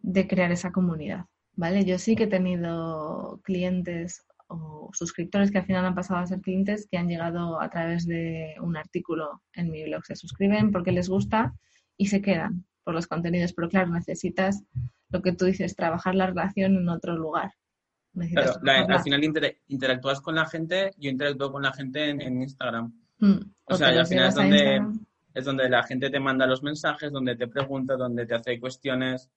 de 0.00 0.26
crear 0.28 0.50
esa 0.52 0.72
comunidad, 0.72 1.26
¿vale? 1.56 1.84
Yo 1.84 1.98
sí 1.98 2.14
que 2.16 2.24
he 2.24 2.28
tenido 2.28 3.40
clientes 3.42 4.24
o 4.48 4.90
suscriptores 4.92 5.50
que 5.50 5.58
al 5.58 5.66
final 5.66 5.84
han 5.84 5.94
pasado 5.96 6.20
a 6.20 6.26
ser 6.26 6.40
clientes 6.40 6.86
que 6.90 6.98
han 6.98 7.08
llegado 7.08 7.60
a 7.60 7.68
través 7.68 8.06
de 8.06 8.54
un 8.60 8.76
artículo 8.76 9.42
en 9.54 9.70
mi 9.70 9.82
blog. 9.84 10.04
Se 10.06 10.14
suscriben 10.14 10.70
porque 10.70 10.92
les 10.92 11.08
gusta 11.08 11.54
y 11.96 12.06
se 12.06 12.22
quedan 12.22 12.64
por 12.84 12.94
los 12.94 13.08
contenidos, 13.08 13.52
pero 13.52 13.68
claro, 13.68 13.90
necesitas 13.90 14.62
lo 15.10 15.20
que 15.22 15.32
tú 15.32 15.46
dices, 15.46 15.74
trabajar 15.74 16.14
la 16.14 16.26
relación 16.28 16.76
en 16.76 16.88
otro 16.88 17.16
lugar. 17.16 17.52
Necesitas 18.12 18.44
Claro, 18.44 18.58
la- 18.58 18.62
trabajarla. 18.72 18.96
al 18.96 19.02
final 19.02 19.24
inter- 19.24 19.58
interactúas 19.66 20.20
con 20.20 20.34
la 20.36 20.46
gente, 20.46 20.92
yo 20.96 21.10
interactúo 21.10 21.50
con 21.50 21.62
la 21.62 21.72
gente 21.72 22.08
en, 22.10 22.20
en 22.20 22.42
Instagram. 22.42 22.92
Mm, 23.18 23.38
o 23.64 23.74
sea, 23.76 23.92
y 23.94 23.98
al 23.98 24.06
final 24.06 24.28
es 24.28 24.34
donde- 24.36 24.56
Instagram. 24.58 25.06
Es 25.34 25.44
donde 25.44 25.68
la 25.68 25.82
gente 25.82 26.08
te 26.08 26.18
manda 26.18 26.46
los 26.46 26.62
mensajes, 26.62 27.12
donde 27.12 27.36
te 27.36 27.46
pregunta, 27.46 27.94
donde 27.96 28.24
te 28.24 28.34
hace 28.34 28.58
cuestiones. 28.58 29.28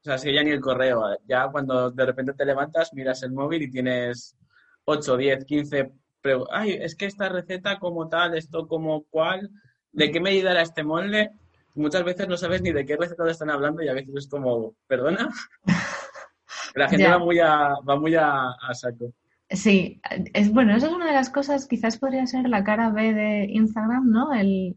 O 0.00 0.04
sea, 0.04 0.14
es 0.14 0.22
que 0.22 0.32
ya 0.34 0.42
ni 0.42 0.50
el 0.50 0.60
correo. 0.60 1.02
Ya 1.26 1.48
cuando 1.48 1.90
de 1.90 2.06
repente 2.06 2.32
te 2.34 2.44
levantas, 2.44 2.92
miras 2.94 3.22
el 3.22 3.32
móvil 3.32 3.62
y 3.62 3.70
tienes 3.70 4.36
8, 4.84 5.16
10, 5.16 5.44
15 5.44 5.92
pregu- 6.22 6.46
Ay, 6.50 6.72
es 6.80 6.94
que 6.96 7.06
esta 7.06 7.28
receta 7.28 7.78
como 7.78 8.08
tal, 8.08 8.36
esto 8.36 8.66
como 8.66 9.04
cual, 9.04 9.50
¿de 9.92 10.10
qué 10.10 10.20
medida 10.20 10.52
era 10.52 10.62
este 10.62 10.82
molde? 10.84 11.30
Muchas 11.74 12.04
veces 12.04 12.26
no 12.28 12.36
sabes 12.36 12.62
ni 12.62 12.72
de 12.72 12.84
qué 12.86 12.96
receta 12.96 13.24
te 13.24 13.30
están 13.30 13.50
hablando 13.50 13.82
y 13.82 13.88
a 13.88 13.92
veces 13.92 14.14
es 14.16 14.28
como, 14.28 14.74
¿perdona? 14.86 15.28
La 16.74 16.88
gente 16.88 17.06
va 17.08 17.18
muy 17.18 17.38
a, 17.40 17.74
va 17.88 17.96
muy 17.98 18.14
a, 18.14 18.50
a 18.50 18.74
saco. 18.74 19.12
Sí, 19.50 20.00
es 20.34 20.52
bueno, 20.52 20.76
esa 20.76 20.88
es 20.88 20.92
una 20.92 21.06
de 21.06 21.12
las 21.12 21.30
cosas, 21.30 21.66
quizás 21.66 21.98
podría 21.98 22.26
ser 22.26 22.48
la 22.48 22.62
cara 22.64 22.90
B 22.90 23.14
de 23.14 23.46
Instagram, 23.48 24.10
¿no? 24.10 24.34
El, 24.34 24.76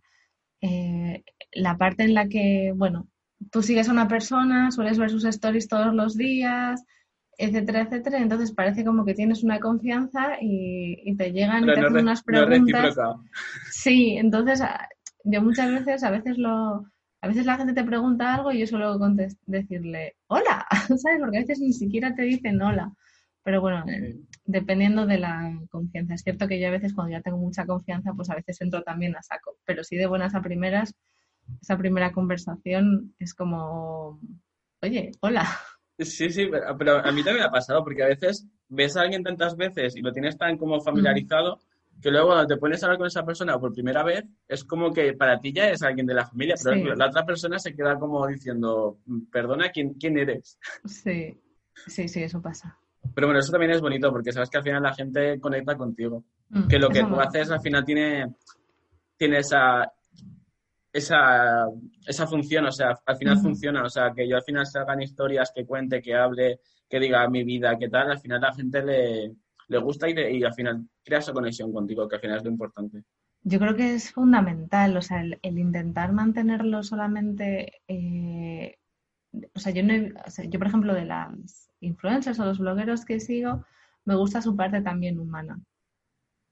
eh, 0.62 1.24
la 1.54 1.78
parte 1.78 2.04
en 2.04 2.14
la 2.14 2.28
que, 2.28 2.72
bueno, 2.76 3.08
tú 3.52 3.62
sigues 3.62 3.90
a 3.90 3.92
una 3.94 4.08
persona, 4.08 4.72
sueles 4.72 4.98
ver 5.00 5.10
sus 5.10 5.26
stories 5.26 5.68
todos 5.68 5.94
los 5.94 6.16
días, 6.18 6.84
etcétera, 7.38 7.82
etcétera, 7.82 8.20
entonces 8.20 8.52
parece 8.54 8.86
como 8.86 9.06
que 9.06 9.14
tienes 9.16 9.44
una 9.44 9.60
confianza 9.60 10.38
y, 10.42 11.02
y 11.06 11.16
te 11.18 11.32
llegan 11.32 11.64
y 11.66 11.68
Pero 11.68 11.74
te 11.74 11.80
no, 11.80 11.88
hacen 11.88 12.02
unas 12.02 12.24
no 12.28 12.46
preguntas. 12.46 12.96
recíproca. 12.96 13.16
Sí, 13.72 14.18
entonces 14.18 14.62
a- 14.62 14.88
yo 15.24 15.42
muchas 15.42 15.72
veces, 15.72 16.04
a 16.04 16.12
veces 16.12 16.38
lo, 16.38 16.86
a 17.22 17.28
veces 17.28 17.46
la 17.46 17.58
gente 17.58 17.74
te 17.74 17.84
pregunta 17.84 18.34
algo 18.36 18.52
y 18.52 18.60
yo 18.60 18.68
suelo 18.68 18.98
decirle 19.46 20.16
hola, 20.28 20.66
¿sabes? 20.98 21.20
Porque 21.20 21.38
a 21.38 21.42
veces 21.42 21.60
ni 21.60 21.74
siquiera 21.74 22.14
te 22.16 22.24
dicen 22.24 22.62
hola. 22.62 22.92
Pero 23.44 23.62
bueno, 23.62 23.84
dependiendo 24.46 25.06
de 25.08 25.18
la 25.20 25.60
confianza. 25.72 26.14
Es 26.14 26.22
cierto 26.24 26.48
que 26.48 26.60
yo 26.60 26.68
a 26.68 26.72
veces 26.72 26.94
cuando 26.94 27.12
ya 27.14 27.22
tengo 27.22 27.38
mucha 27.38 27.66
confianza, 27.66 28.14
pues 28.14 28.30
a 28.30 28.36
veces 28.36 28.62
entro 28.62 28.84
también 28.84 29.16
a 29.16 29.24
saco. 29.24 29.58
Pero 29.66 29.84
sí 29.84 29.96
de 29.98 30.06
buenas 30.08 30.36
a 30.36 30.42
primeras, 30.42 30.94
esa 31.62 31.78
primera 31.78 32.12
conversación 32.12 33.14
es 33.20 33.34
como, 33.34 34.20
oye, 34.82 35.12
hola. 35.22 35.46
Sí, 36.00 36.30
sí, 36.32 36.50
pero 36.80 36.98
a 36.98 37.12
mí 37.12 37.24
también 37.24 37.40
me 37.40 37.44
ha 37.44 37.52
pasado, 37.52 37.84
porque 37.84 38.04
a 38.04 38.08
veces 38.08 38.48
ves 38.70 38.98
a 38.98 39.02
alguien 39.02 39.22
tantas 39.24 39.56
veces 39.56 39.96
y 39.96 40.02
lo 40.02 40.12
tienes 40.12 40.36
tan 40.38 40.58
como 40.58 40.82
familiarizado, 40.82 41.60
que 42.02 42.10
luego 42.10 42.30
cuando 42.30 42.48
te 42.48 42.58
pones 42.58 42.82
a 42.82 42.88
hablar 42.88 42.98
con 42.98 43.08
esa 43.08 43.24
persona 43.24 43.60
por 43.60 43.72
primera 43.74 44.04
vez, 44.04 44.24
es 44.48 44.64
como 44.64 44.92
que 44.92 45.14
para 45.14 45.40
ti 45.40 45.54
ya 45.54 45.70
es 45.70 45.84
alguien 45.84 46.08
de 46.08 46.16
la 46.16 46.26
familia, 46.26 46.56
pero 46.64 46.76
Sí. 46.78 46.98
la 46.98 47.08
otra 47.08 47.24
persona 47.24 47.60
se 47.60 47.76
queda 47.76 48.00
como 48.00 48.26
diciendo, 48.26 48.98
perdona, 49.32 49.70
¿quién, 49.70 49.94
quién 49.94 50.18
eres? 50.18 50.58
Sí, 50.86 51.40
sí, 51.86 52.08
sí, 52.08 52.24
eso 52.24 52.42
pasa. 52.42 52.76
Pero 53.14 53.28
bueno, 53.28 53.40
eso 53.40 53.52
también 53.52 53.72
es 53.72 53.82
bonito, 53.82 54.10
porque 54.12 54.32
sabes 54.32 54.50
que 54.50 54.58
al 54.58 54.64
final 54.64 54.82
la 54.82 54.94
gente 54.96 55.40
conecta 55.40 55.76
contigo. 55.76 56.24
Mm, 56.50 56.68
Que 56.68 56.80
lo 56.80 56.90
que 56.90 57.04
tú 57.04 57.20
haces 57.20 57.52
al 57.52 57.62
final 57.62 57.86
tiene, 57.86 58.34
tiene 59.18 59.38
esa, 59.40 59.92
esa, 60.94 61.66
esa 62.06 62.28
función, 62.28 62.66
o 62.66 62.72
sea, 62.72 62.98
al 63.06 63.16
final 63.18 63.38
funciona, 63.40 63.84
o 63.84 63.90
sea, 63.90 64.12
que 64.14 64.28
yo 64.28 64.36
al 64.38 64.44
final 64.44 64.66
salgan 64.66 65.02
historias, 65.02 65.52
que 65.56 65.66
cuente, 65.66 66.02
que 66.02 66.16
hable, 66.16 66.60
que 66.90 67.00
diga 67.00 67.28
mi 67.30 67.44
vida, 67.44 67.78
qué 67.78 67.90
tal, 67.90 68.12
al 68.12 68.20
final 68.20 68.42
la 68.42 68.54
gente 68.54 68.84
le, 68.84 69.32
le 69.68 69.78
gusta 69.78 70.10
y, 70.10 70.14
de- 70.14 70.32
y 70.34 70.44
al 70.44 70.54
final 70.54 70.86
crea 71.04 71.20
esa 71.20 71.34
conexión 71.34 71.72
contigo, 71.72 72.08
que 72.08 72.16
al 72.16 72.22
final 72.22 72.38
es 72.38 72.44
lo 72.44 72.50
importante. 72.52 73.04
Yo 73.44 73.58
creo 73.60 73.76
que 73.76 73.94
es 73.96 74.12
fundamental, 74.12 74.96
o 74.98 75.02
sea, 75.02 75.22
el, 75.22 75.40
el 75.42 75.58
intentar 75.58 76.12
mantenerlo 76.14 76.84
solamente, 76.84 77.82
eh, 77.88 78.76
o 79.56 79.60
sea, 79.60 79.72
yo 79.74 79.84
no, 79.84 79.94
he- 79.94 80.14
o 80.28 80.30
sea, 80.30 80.46
yo 80.46 80.60
por 80.60 80.68
ejemplo 80.68 80.94
de 80.94 81.06
las 81.06 81.70
influencers 81.80 82.40
o 82.40 82.46
los 82.46 82.60
blogueros 82.60 83.06
que 83.06 83.20
sigo, 83.20 83.66
me 84.06 84.16
gusta 84.16 84.42
su 84.42 84.56
parte 84.56 84.82
también 84.82 85.20
humana, 85.20 85.60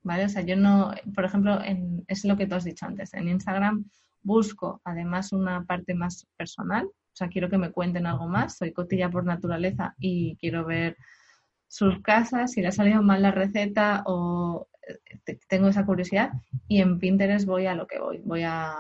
¿vale? 0.04 0.26
O 0.26 0.30
sea, 0.30 0.42
yo 0.44 0.56
no, 0.56 0.94
por 1.14 1.26
ejemplo, 1.26 1.62
en, 1.64 2.04
es 2.08 2.26
lo 2.26 2.38
que 2.38 2.48
tú 2.48 2.56
has 2.56 2.64
dicho 2.64 2.86
antes, 2.86 3.14
en 3.14 3.28
Instagram 3.28 3.86
busco 4.22 4.82
además 4.84 5.32
una 5.34 5.64
parte 5.66 5.94
más 5.94 6.28
personal, 6.38 6.86
o 6.86 7.16
sea, 7.20 7.28
quiero 7.30 7.50
que 7.50 7.58
me 7.58 7.72
cuenten 7.72 8.06
algo 8.06 8.28
más, 8.28 8.58
soy 8.58 8.72
cotilla 8.72 9.10
por 9.10 9.26
naturaleza 9.26 9.96
y 10.00 10.36
quiero 10.38 10.66
ver 10.66 10.96
sus 11.68 12.02
casas, 12.02 12.52
si 12.54 12.62
le 12.62 12.68
ha 12.68 12.72
salido 12.72 13.02
mal 13.02 13.22
la 13.22 13.32
receta 13.32 14.04
o 14.06 14.68
eh, 14.88 15.20
te- 15.24 15.40
tengo 15.48 15.68
esa 15.68 15.86
curiosidad 15.86 16.32
y 16.68 16.82
en 16.82 16.98
Pinterest 17.00 17.46
voy 17.46 17.66
a 17.68 17.76
lo 17.76 17.86
que 17.88 18.00
voy, 18.00 18.20
voy 18.24 18.44
a 18.44 18.74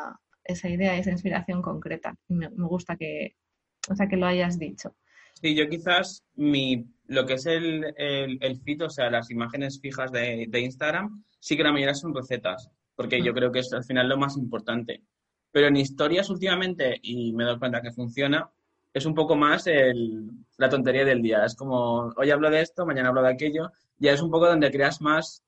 esa 0.43 0.67
idea, 0.69 0.97
esa 0.97 1.12
inspiración 1.12 1.62
concreta. 1.62 2.15
Y 2.28 2.34
me, 2.34 2.49
me 2.49 2.65
gusta 2.67 2.95
que, 2.95 3.36
o 3.89 3.95
sea, 3.95 4.08
que 4.08 4.17
lo 4.17 4.25
hayas 4.25 4.58
dicho. 4.58 4.95
Sí, 5.36 5.54
yo 5.56 5.69
quizás 5.69 6.23
mi, 6.36 6.86
lo 7.06 7.25
que 7.28 7.34
es 7.36 7.45
el, 7.45 7.93
el, 7.97 8.39
el 8.41 8.58
feed, 8.62 8.84
o 8.86 8.89
sea, 8.89 9.10
las 9.12 9.30
imágenes 9.30 9.80
fijas 9.80 10.12
de, 10.12 10.47
de 10.49 10.60
Instagram, 10.62 11.23
sí 11.39 11.56
que 11.56 11.63
la 11.63 11.71
mayoría 11.71 11.93
son 11.93 12.15
recetas, 12.15 12.69
porque 12.95 13.21
yo 13.23 13.32
Mm. 13.32 13.36
creo 13.36 13.52
que 13.52 13.60
es 13.60 13.71
al 13.73 13.84
final 13.86 14.10
lo 14.10 14.17
más 14.17 14.36
importante. 14.38 15.04
Pero 15.52 15.68
en 15.68 15.78
historias 15.78 16.30
últimamente, 16.30 17.00
y 17.02 17.34
me 17.34 17.44
doy 17.44 17.58
cuenta 17.58 17.82
que 17.82 17.92
funciona, 17.92 18.50
es 18.94 19.06
un 19.06 19.14
poco 19.14 19.36
más 19.36 19.68
el, 19.68 20.30
la 20.58 20.70
tontería 20.70 21.06
del 21.06 21.22
día. 21.22 21.46
Es 21.46 21.56
como, 21.56 22.14
hoy 22.18 22.32
hablo 22.32 22.50
de 22.50 22.62
esto, 22.62 22.86
mañana 22.86 23.10
hablo 23.10 23.22
de 23.22 23.30
aquello. 23.30 23.72
Ya 23.98 24.14
es 24.14 24.22
un 24.22 24.32
poco 24.32 24.48
donde 24.48 24.72
creas 24.72 25.02
más 25.02 25.44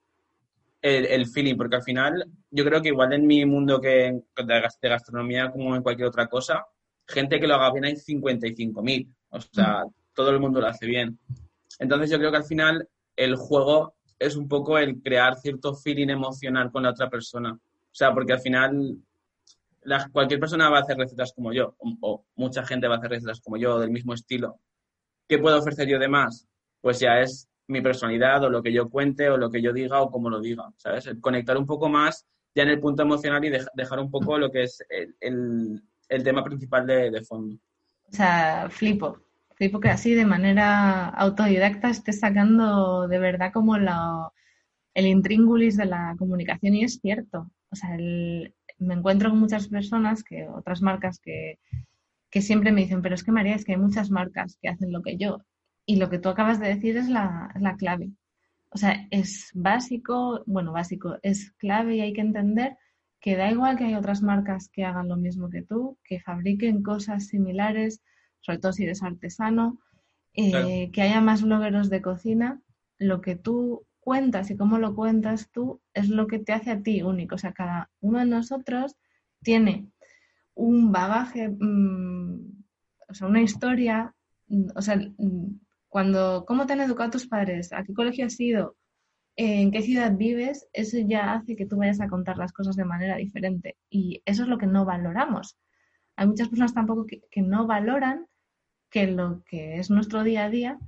el, 0.81 1.27
feeling, 1.27 1.55
porque 1.55 1.75
al 1.75 1.83
final 1.83 2.25
yo 2.49 2.65
creo 2.65 2.81
que 2.81 2.89
igual 2.89 3.13
en 3.13 3.27
mi 3.27 3.45
mundo 3.45 3.79
que 3.79 4.19
de 4.35 4.89
gastronomía 4.89 5.51
como 5.51 5.75
en 5.75 5.83
cualquier 5.83 6.07
otra 6.07 6.27
cosa, 6.27 6.65
gente 7.07 7.39
que 7.39 7.47
lo 7.47 7.55
haga 7.55 7.71
bien 7.71 7.85
hay 7.85 7.93
55.000, 7.93 9.07
o 9.29 9.41
sea, 9.41 9.83
todo 10.13 10.31
el 10.31 10.39
mundo 10.39 10.59
lo 10.59 10.67
hace 10.67 10.87
bien. 10.87 11.19
Entonces 11.77 12.09
yo 12.09 12.17
creo 12.17 12.31
que 12.31 12.37
al 12.37 12.43
final 12.45 12.87
el 13.15 13.35
juego 13.35 13.95
es 14.17 14.35
un 14.35 14.47
poco 14.47 14.77
el 14.77 15.01
crear 15.01 15.37
cierto 15.37 15.75
feeling 15.75 16.09
emocional 16.09 16.71
con 16.71 16.83
la 16.83 16.91
otra 16.91 17.09
persona. 17.09 17.53
O 17.53 17.93
sea, 17.93 18.13
porque 18.13 18.33
al 18.33 18.39
final 18.39 18.97
cualquier 20.11 20.39
persona 20.39 20.69
va 20.69 20.79
a 20.79 20.81
hacer 20.81 20.97
recetas 20.97 21.33
como 21.33 21.53
yo, 21.53 21.75
o, 21.79 22.25
mucha 22.35 22.63
gente 22.65 22.87
va 22.87 22.95
a 22.95 22.97
hacer 22.97 23.11
recetas 23.11 23.41
como 23.41 23.57
yo, 23.57 23.79
del 23.79 23.91
mismo 23.91 24.13
estilo. 24.13 24.59
¿Qué 25.27 25.37
puedo 25.37 25.59
ofrecer 25.59 25.87
yo 25.87 25.99
de 25.99 26.07
más? 26.07 26.47
Pues 26.81 26.99
ya 26.99 27.19
es 27.19 27.47
mi 27.67 27.81
personalidad 27.81 28.43
o 28.43 28.49
lo 28.49 28.61
que 28.61 28.73
yo 28.73 28.89
cuente 28.89 29.29
o 29.29 29.37
lo 29.37 29.49
que 29.49 29.61
yo 29.61 29.71
diga 29.73 30.01
o 30.01 30.11
como 30.11 30.29
lo 30.29 30.41
diga, 30.41 30.69
¿sabes? 30.77 31.09
conectar 31.21 31.57
un 31.57 31.65
poco 31.65 31.89
más 31.89 32.25
ya 32.53 32.63
en 32.63 32.69
el 32.69 32.79
punto 32.79 33.03
emocional 33.03 33.43
y 33.45 33.49
dejar 33.49 33.99
un 33.99 34.11
poco 34.11 34.37
lo 34.37 34.51
que 34.51 34.63
es 34.63 34.83
el, 35.19 35.81
tema 36.23 36.43
principal 36.43 36.85
de, 36.85 37.23
fondo. 37.23 37.55
O 38.09 38.13
sea, 38.13 38.67
flipo, 38.69 39.19
flipo 39.55 39.79
que 39.79 39.89
así 39.89 40.13
de 40.13 40.25
manera 40.25 41.07
autodidacta 41.07 41.89
estés 41.89 42.19
sacando 42.19 43.07
de 43.07 43.19
verdad 43.19 43.53
como 43.53 43.77
el 43.77 45.07
intríngulis 45.07 45.77
de 45.77 45.85
la 45.85 46.15
comunicación 46.19 46.75
y 46.75 46.83
es 46.83 46.99
cierto. 46.99 47.49
O 47.71 47.75
sea, 47.75 47.95
me 48.81 48.95
encuentro 48.95 49.29
con 49.29 49.39
muchas 49.39 49.67
personas, 49.67 50.23
que 50.23 50.47
otras 50.49 50.81
marcas 50.81 51.19
que, 51.19 51.59
que 52.31 52.41
siempre 52.41 52.71
me 52.71 52.81
dicen, 52.81 53.01
pero 53.01 53.13
es 53.13 53.23
que 53.23 53.31
María, 53.31 53.55
es 53.55 53.65
que 53.65 53.73
hay 53.73 53.77
muchas 53.77 54.09
marcas 54.09 54.57
que 54.61 54.69
hacen 54.69 54.91
lo 54.91 55.01
que 55.01 55.17
yo. 55.17 55.39
Y 55.85 55.97
lo 55.97 56.09
que 56.09 56.17
tú 56.17 56.29
acabas 56.29 56.59
de 56.59 56.69
decir 56.69 56.95
es 56.97 57.09
la, 57.09 57.51
clave. 57.77 58.11
O 58.69 58.77
sea, 58.77 59.07
es 59.11 59.51
básico, 59.53 60.41
bueno, 60.45 60.71
básico, 60.71 61.17
es 61.21 61.51
clave 61.57 61.97
y 61.97 62.01
hay 62.01 62.13
que 62.13 62.21
entender 62.21 62.77
que 63.19 63.35
da 63.35 63.51
igual 63.51 63.77
que 63.77 63.83
hay 63.83 63.95
otras 63.95 64.21
marcas 64.21 64.69
que 64.69 64.85
hagan 64.85 65.09
lo 65.09 65.17
mismo 65.17 65.49
que 65.49 65.61
tú, 65.61 65.99
que 66.03 66.21
fabriquen 66.21 66.81
cosas 66.81 67.27
similares, 67.27 68.01
sobre 68.39 68.59
todo 68.59 68.71
si 68.71 68.85
eres 68.85 69.03
artesano, 69.03 69.79
eh, 70.33 70.89
que 70.91 71.01
haya 71.01 71.19
más 71.19 71.43
blogueros 71.43 71.89
de 71.89 72.01
cocina, 72.01 72.61
lo 72.97 73.19
que 73.19 73.35
tú 73.35 73.85
cuentas 74.01 74.51
y 74.51 74.57
cómo 74.57 74.77
lo 74.79 74.95
cuentas 74.95 75.49
tú 75.51 75.81
es 75.93 76.09
lo 76.09 76.27
que 76.27 76.39
te 76.39 76.53
hace 76.53 76.71
a 76.71 76.81
ti 76.81 77.01
único. 77.03 77.35
O 77.35 77.37
sea, 77.37 77.53
cada 77.53 77.89
uno 78.01 78.19
de 78.19 78.25
nosotros 78.25 78.97
tiene 79.41 79.87
un 80.55 80.91
bagaje, 80.91 81.49
mm, 81.49 82.63
o 83.09 83.13
sea, 83.13 83.27
una 83.27 83.41
historia, 83.41 84.13
mm, 84.47 84.67
o 84.75 84.81
sea, 84.81 84.97
mm, 84.97 85.59
cuando, 85.87 86.45
¿cómo 86.45 86.65
te 86.65 86.73
han 86.73 86.81
educado 86.81 87.11
tus 87.11 87.27
padres? 87.27 87.73
¿A 87.73 87.83
qué 87.83 87.93
colegio 87.93 88.25
has 88.25 88.39
ido? 88.39 88.77
¿En 89.35 89.71
qué 89.71 89.81
ciudad 89.81 90.15
vives? 90.15 90.67
Eso 90.73 90.97
ya 90.99 91.33
hace 91.33 91.55
que 91.55 91.65
tú 91.65 91.77
vayas 91.77 92.01
a 92.01 92.09
contar 92.09 92.37
las 92.37 92.53
cosas 92.53 92.75
de 92.75 92.85
manera 92.85 93.17
diferente. 93.17 93.77
Y 93.89 94.21
eso 94.25 94.43
es 94.43 94.49
lo 94.49 94.57
que 94.57 94.67
no 94.67 94.85
valoramos. 94.85 95.57
Hay 96.15 96.27
muchas 96.27 96.49
personas 96.49 96.73
tampoco 96.73 97.05
que, 97.05 97.41
no 97.41 97.67
valoran 97.67 98.27
que 98.89 99.07
lo 99.07 99.43
que 99.45 99.79
es 99.79 99.89
nuestro 99.89 100.23
día 100.23 100.45
a 100.45 100.49
día 100.49 100.79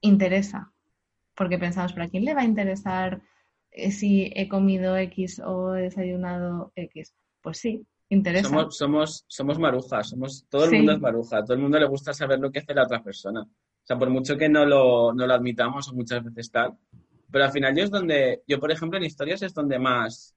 interesa. 0.00 0.72
Porque 1.38 1.56
pensamos, 1.56 1.94
¿para 1.94 2.08
quién 2.08 2.24
le 2.24 2.34
va 2.34 2.42
a 2.42 2.44
interesar 2.44 3.22
eh, 3.70 3.90
si 3.92 4.30
he 4.34 4.48
comido 4.48 4.96
X 4.98 5.40
o 5.42 5.74
he 5.74 5.82
desayunado 5.82 6.72
X? 6.74 7.14
Pues 7.40 7.58
sí, 7.58 7.86
interesa. 8.10 8.48
Somos, 8.48 8.76
somos, 8.76 9.24
somos 9.28 9.58
marujas, 9.58 10.10
somos, 10.10 10.44
todo 10.50 10.66
el 10.66 10.72
mundo 10.72 10.92
es 10.92 11.00
maruja, 11.00 11.44
todo 11.44 11.54
el 11.54 11.62
mundo 11.62 11.78
le 11.78 11.86
gusta 11.86 12.12
saber 12.12 12.40
lo 12.40 12.50
que 12.50 12.58
hace 12.58 12.74
la 12.74 12.82
otra 12.82 13.02
persona 13.02 13.48
sea, 13.88 13.98
por 13.98 14.10
mucho 14.10 14.36
que 14.36 14.48
no 14.48 14.66
lo, 14.66 15.14
no 15.14 15.26
lo 15.26 15.34
admitamos 15.34 15.88
o 15.88 15.94
muchas 15.94 16.22
veces 16.22 16.50
tal, 16.50 16.76
pero 17.30 17.44
al 17.44 17.52
final 17.52 17.74
yo 17.74 17.84
es 17.84 17.90
donde, 17.90 18.42
yo 18.46 18.60
por 18.60 18.70
ejemplo 18.70 18.98
en 18.98 19.04
historias 19.04 19.42
es 19.42 19.54
donde 19.54 19.78
más, 19.78 20.36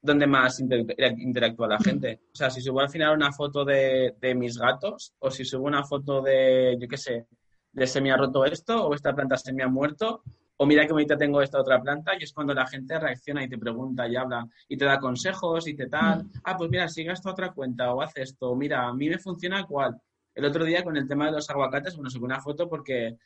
donde 0.00 0.26
más 0.26 0.60
interactúa 0.60 1.68
la 1.68 1.78
gente. 1.78 2.20
O 2.32 2.34
sea, 2.34 2.48
si 2.48 2.62
subo 2.62 2.80
al 2.80 2.88
final 2.88 3.14
una 3.14 3.32
foto 3.32 3.64
de, 3.64 4.14
de 4.18 4.34
mis 4.34 4.56
gatos 4.56 5.12
o 5.18 5.30
si 5.30 5.44
subo 5.44 5.66
una 5.66 5.84
foto 5.84 6.22
de, 6.22 6.78
yo 6.80 6.88
qué 6.88 6.96
sé, 6.96 7.26
de 7.72 7.86
se 7.86 8.00
me 8.00 8.10
ha 8.10 8.16
roto 8.16 8.44
esto 8.44 8.86
o 8.86 8.94
esta 8.94 9.14
planta 9.14 9.36
se 9.36 9.52
me 9.52 9.62
ha 9.62 9.68
muerto 9.68 10.22
o 10.56 10.66
mira 10.66 10.86
que 10.86 10.92
bonita 10.92 11.16
tengo 11.16 11.40
esta 11.40 11.60
otra 11.60 11.80
planta 11.80 12.12
y 12.18 12.24
es 12.24 12.32
cuando 12.32 12.52
la 12.52 12.66
gente 12.66 12.98
reacciona 12.98 13.44
y 13.44 13.48
te 13.48 13.58
pregunta 13.58 14.08
y 14.08 14.16
habla 14.16 14.46
y 14.68 14.76
te 14.76 14.84
da 14.84 14.98
consejos 14.98 15.68
y 15.68 15.74
te 15.74 15.86
tal, 15.86 16.24
mm. 16.24 16.30
ah, 16.44 16.56
pues 16.56 16.70
mira, 16.70 16.88
sigue 16.88 17.12
esta 17.12 17.30
otra 17.30 17.52
cuenta 17.52 17.92
o 17.92 18.02
haz 18.02 18.16
esto, 18.16 18.54
mira, 18.56 18.88
a 18.88 18.92
mí 18.92 19.08
me 19.08 19.18
funciona 19.18 19.64
cual 19.64 20.00
el 20.34 20.44
otro 20.44 20.64
día 20.64 20.84
con 20.84 20.96
el 20.96 21.08
tema 21.08 21.26
de 21.26 21.32
los 21.32 21.50
aguacates, 21.50 21.96
bueno, 21.96 22.10
subí 22.10 22.24
una 22.24 22.40
foto 22.40 22.68
porque 22.68 23.16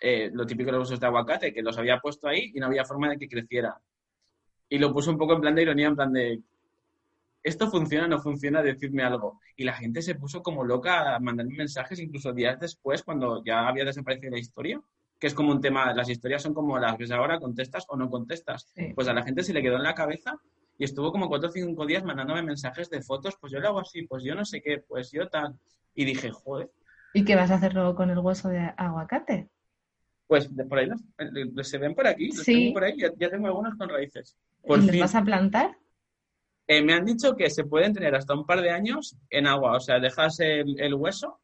eh, 0.00 0.30
lo 0.32 0.44
típico 0.44 0.72
de 0.72 0.78
los 0.78 0.88
usos 0.88 1.00
de 1.00 1.06
aguacate, 1.06 1.52
que 1.52 1.62
los 1.62 1.78
había 1.78 1.98
puesto 1.98 2.28
ahí 2.28 2.50
y 2.54 2.58
no 2.58 2.66
había 2.66 2.84
forma 2.84 3.08
de 3.08 3.16
que 3.16 3.28
creciera. 3.28 3.80
Y 4.68 4.78
lo 4.78 4.92
puse 4.92 5.10
un 5.10 5.18
poco 5.18 5.34
en 5.34 5.40
plan 5.40 5.54
de 5.54 5.62
ironía, 5.62 5.86
en 5.86 5.94
plan 5.94 6.12
de, 6.12 6.40
esto 7.48 7.70
funciona, 7.70 8.06
no 8.06 8.20
funciona, 8.20 8.62
decidme 8.62 9.02
algo. 9.02 9.40
Y 9.56 9.64
la 9.64 9.74
gente 9.74 10.02
se 10.02 10.14
puso 10.14 10.42
como 10.42 10.64
loca 10.64 11.16
a 11.16 11.18
mandarme 11.18 11.56
mensajes, 11.56 11.98
incluso 11.98 12.32
días 12.32 12.60
después, 12.60 13.02
cuando 13.02 13.42
ya 13.44 13.66
había 13.66 13.84
desaparecido 13.84 14.32
la 14.32 14.38
historia, 14.38 14.80
que 15.18 15.26
es 15.26 15.34
como 15.34 15.50
un 15.50 15.60
tema, 15.60 15.92
las 15.94 16.08
historias 16.08 16.42
son 16.42 16.54
como 16.54 16.78
las 16.78 16.96
ves 16.96 17.10
ahora, 17.10 17.40
contestas 17.40 17.84
o 17.88 17.96
no 17.96 18.08
contestas. 18.08 18.72
Pues 18.94 19.08
a 19.08 19.12
la 19.12 19.22
gente 19.22 19.42
se 19.42 19.52
le 19.52 19.62
quedó 19.62 19.76
en 19.76 19.82
la 19.82 19.94
cabeza 19.94 20.38
y 20.78 20.84
estuvo 20.84 21.10
como 21.10 21.28
cuatro 21.28 21.48
o 21.48 21.52
cinco 21.52 21.86
días 21.86 22.04
mandándome 22.04 22.42
mensajes 22.42 22.88
de 22.88 23.02
fotos, 23.02 23.36
pues 23.40 23.52
yo 23.52 23.58
lo 23.58 23.68
hago 23.68 23.80
así, 23.80 24.02
pues 24.02 24.22
yo 24.22 24.34
no 24.34 24.44
sé 24.44 24.62
qué, 24.62 24.78
pues 24.78 25.10
yo 25.10 25.28
tal. 25.28 25.58
Y 25.94 26.04
dije, 26.04 26.30
joder. 26.30 26.70
¿Y 27.14 27.24
qué 27.24 27.34
vas 27.34 27.50
a 27.50 27.54
hacer 27.54 27.74
luego 27.74 27.96
con 27.96 28.10
el 28.10 28.18
hueso 28.18 28.48
de 28.48 28.72
aguacate? 28.76 29.48
Pues 30.28 30.48
por 30.68 30.78
ahí 30.78 30.86
los, 30.86 31.68
se 31.68 31.78
ven 31.78 31.94
por 31.94 32.06
aquí, 32.06 32.28
los 32.28 32.44
tengo 32.44 32.74
por 32.74 32.84
ahí, 32.84 32.96
ya, 32.98 33.30
tengo 33.30 33.46
algunos 33.46 33.74
con 33.76 33.88
raíces. 33.88 34.36
Por 34.62 34.78
¿Y 34.80 34.86
los 34.86 34.98
vas 35.00 35.14
a 35.14 35.24
plantar? 35.24 35.78
Eh, 36.70 36.82
me 36.82 36.92
han 36.92 37.06
dicho 37.06 37.34
que 37.34 37.48
se 37.48 37.64
pueden 37.64 37.94
tener 37.94 38.14
hasta 38.14 38.34
un 38.34 38.44
par 38.44 38.60
de 38.60 38.70
años 38.70 39.16
en 39.30 39.46
agua, 39.46 39.76
o 39.76 39.80
sea, 39.80 39.98
dejas 39.98 40.38
el, 40.40 40.94
hueso 40.94 41.40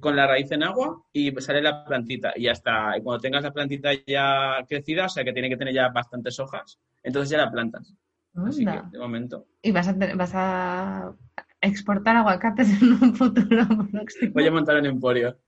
con 0.00 0.16
la 0.16 0.26
raíz 0.26 0.50
en 0.50 0.64
agua 0.64 1.00
y 1.12 1.30
sale 1.40 1.62
la 1.62 1.84
plantita. 1.84 2.32
Y 2.34 2.48
hasta 2.48 2.92
cuando 3.02 3.20
tengas 3.20 3.44
la 3.44 3.52
plantita 3.52 3.90
ya 4.06 4.64
crecida, 4.68 5.06
o 5.06 5.08
sea 5.08 5.22
que 5.22 5.32
tiene 5.32 5.48
que 5.48 5.56
tener 5.56 5.72
ya 5.72 5.90
bastantes 5.90 6.40
hojas, 6.40 6.80
entonces 7.04 7.30
ya 7.30 7.38
la 7.38 7.52
plantas. 7.52 7.94
Así 8.34 8.64
que, 8.64 8.82
de 8.90 8.98
momento. 8.98 9.46
¿Y 9.62 9.70
vas 9.70 9.86
a, 9.86 9.92
vas 9.92 10.32
a 10.34 11.14
exportar 11.60 12.16
aguacates 12.16 12.82
en 12.82 12.92
un 12.94 13.14
futuro 13.14 13.66
próximo. 13.92 14.32
Voy 14.34 14.46
a 14.46 14.50
montar 14.50 14.76
un 14.76 14.86
emporio. 14.86 15.38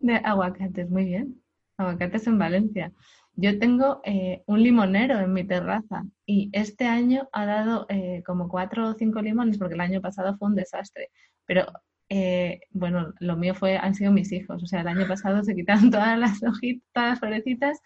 De 0.00 0.16
aguacates, 0.16 0.90
muy 0.90 1.04
bien. 1.06 1.42
Aguacates 1.78 2.26
en 2.26 2.38
Valencia. 2.38 2.92
Yo 3.40 3.56
tengo 3.60 4.00
eh, 4.04 4.42
un 4.46 4.64
limonero 4.64 5.20
en 5.20 5.32
mi 5.32 5.44
terraza 5.44 6.04
y 6.26 6.50
este 6.52 6.86
año 6.86 7.28
ha 7.32 7.46
dado 7.46 7.86
eh, 7.88 8.24
como 8.26 8.48
cuatro 8.48 8.88
o 8.88 8.94
cinco 8.94 9.22
limones 9.22 9.58
porque 9.58 9.74
el 9.74 9.80
año 9.80 10.00
pasado 10.00 10.36
fue 10.36 10.48
un 10.48 10.56
desastre. 10.56 11.10
Pero 11.46 11.66
eh, 12.08 12.62
bueno, 12.72 13.14
lo 13.20 13.36
mío 13.36 13.54
fue 13.54 13.76
han 13.78 13.94
sido 13.94 14.10
mis 14.10 14.32
hijos. 14.32 14.60
O 14.64 14.66
sea, 14.66 14.80
el 14.80 14.88
año 14.88 15.06
pasado 15.06 15.44
se 15.44 15.54
quitaron 15.54 15.90
todas 15.92 16.18
las 16.18 16.42
hojitas, 16.42 16.84
todas 16.92 17.10
las 17.10 17.20
florecitas 17.20 17.78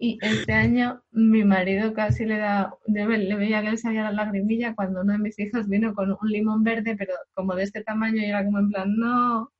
y 0.00 0.18
este 0.20 0.52
año 0.52 1.00
mi 1.12 1.44
marido 1.44 1.94
casi 1.94 2.24
le 2.24 2.38
da, 2.38 2.74
le 2.86 3.06
veía 3.06 3.62
que 3.62 3.70
le 3.70 3.76
salía 3.78 4.02
la 4.02 4.12
lagrimilla 4.12 4.74
cuando 4.74 5.02
uno 5.02 5.12
de 5.12 5.20
mis 5.20 5.38
hijos 5.38 5.68
vino 5.68 5.94
con 5.94 6.10
un 6.10 6.28
limón 6.28 6.64
verde, 6.64 6.96
pero 6.96 7.14
como 7.34 7.54
de 7.54 7.62
este 7.64 7.84
tamaño 7.84 8.16
y 8.20 8.26
era 8.26 8.44
como 8.44 8.58
en 8.58 8.70
plan, 8.70 8.96
no, 8.96 9.52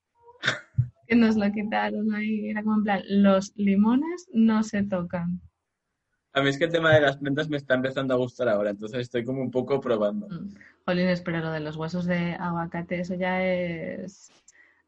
que 1.08 1.16
nos 1.16 1.36
lo 1.36 1.50
quitaron 1.50 2.14
ahí, 2.14 2.50
era 2.50 2.62
como 2.62 2.76
en 2.76 2.84
plan, 2.84 3.02
los 3.08 3.52
limones 3.56 4.28
no 4.32 4.62
se 4.62 4.84
tocan. 4.84 5.40
A 6.34 6.42
mí 6.42 6.50
es 6.50 6.58
que 6.58 6.66
el 6.66 6.72
tema 6.72 6.92
de 6.92 7.00
las 7.00 7.16
plantas 7.16 7.48
me 7.48 7.56
está 7.56 7.74
empezando 7.74 8.14
a 8.14 8.18
gustar 8.18 8.48
ahora, 8.48 8.70
entonces 8.70 9.00
estoy 9.00 9.24
como 9.24 9.40
un 9.40 9.50
poco 9.50 9.80
probando. 9.80 10.28
Mm. 10.28 10.54
Jolines, 10.84 11.22
pero 11.22 11.40
lo 11.40 11.50
de 11.50 11.60
los 11.60 11.76
huesos 11.76 12.04
de 12.04 12.34
aguacate, 12.34 13.00
eso 13.00 13.14
ya 13.14 13.42
es 13.44 14.30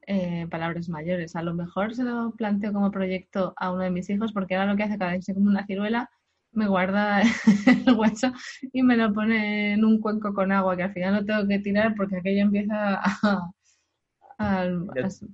eh, 0.06 0.46
palabras 0.50 0.88
mayores. 0.88 1.37
A 1.37 1.42
lo 1.42 1.54
mejor 1.54 1.94
se 1.94 2.04
lo 2.04 2.33
planteo 2.33 2.72
como 2.72 2.90
proyecto 2.90 3.54
a 3.56 3.72
uno 3.72 3.83
de 3.83 3.90
mis 3.90 4.11
hijos 4.11 4.33
porque 4.33 4.56
ahora 4.56 4.72
lo 4.72 4.76
que 4.76 4.83
hace 4.83 4.98
cada 4.98 5.12
vez 5.12 5.24
que 5.24 5.35
como 5.35 5.48
una 5.48 5.66
ciruela 5.66 6.11
me 6.52 6.68
guarda 6.68 7.22
el 7.87 7.94
hueso 7.96 8.33
y 8.72 8.83
me 8.83 8.96
lo 8.96 9.12
pone 9.12 9.74
en 9.74 9.85
un 9.85 10.00
cuenco 10.00 10.35
con 10.35 10.52
agua 10.52 10.76
que 10.76 10.83
al 10.83 10.92
final 10.92 11.14
lo 11.14 11.24
tengo 11.24 11.46
que 11.46 11.61
tirar 11.61 11.94
porque 11.96 12.16
aquello 12.16 12.42
empieza 12.42 13.00
a, 13.02 13.50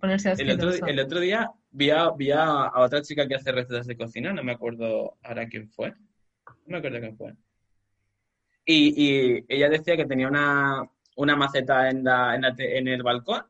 ponerse 0.01 0.31
asqueroso. 0.31 0.87
El 0.87 1.01
otro, 1.01 1.21
día 1.21 1.51
vi, 1.71 1.91
a, 1.91 2.73
otra 2.75 3.03
chica 3.03 3.27
que 3.29 3.37
hace 3.37 3.53
recetas 3.53 3.87
de 3.87 3.97
cocina, 3.97 4.33
no 4.33 4.43
me 4.43 4.53
acuerdo 4.53 5.17
ahora 5.23 5.47
quién 5.49 5.69
fue. 5.69 5.91
No 5.91 6.55
me 6.67 6.79
acuerdo 6.79 7.01
quién 7.01 7.17
fue. 7.17 7.35
Y, 8.65 9.45
ella 9.49 9.69
decía 9.69 9.97
que 9.97 10.07
tenía 10.07 10.29
una, 10.29 11.37
maceta 11.37 11.89
en, 11.89 12.05
en 12.07 12.89
el 12.89 13.03
balcón 13.03 13.45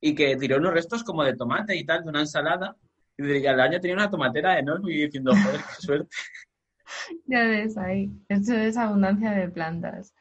y 0.00 0.14
que 0.14 0.36
tiró 0.36 0.56
unos 0.56 0.72
restos 0.72 1.04
como 1.04 1.24
de 1.24 1.36
tomate 1.36 1.76
y 1.76 1.84
tal, 1.84 2.04
de 2.04 2.10
una 2.10 2.20
ensalada. 2.20 2.76
Y 3.18 3.46
al 3.46 3.60
año 3.60 3.80
tenía 3.80 3.96
una 3.96 4.10
tomatera 4.10 4.58
enorme 4.58 4.92
y 4.92 5.02
diciendo, 5.02 5.32
joder, 5.32 5.60
qué 5.60 5.82
suerte. 5.82 6.16
ya 7.26 7.44
ves 7.44 7.76
ahí, 7.76 8.10
eso 8.28 8.54
es 8.54 8.76
abundancia 8.76 9.32
de 9.32 9.48
plantas. 9.48 10.14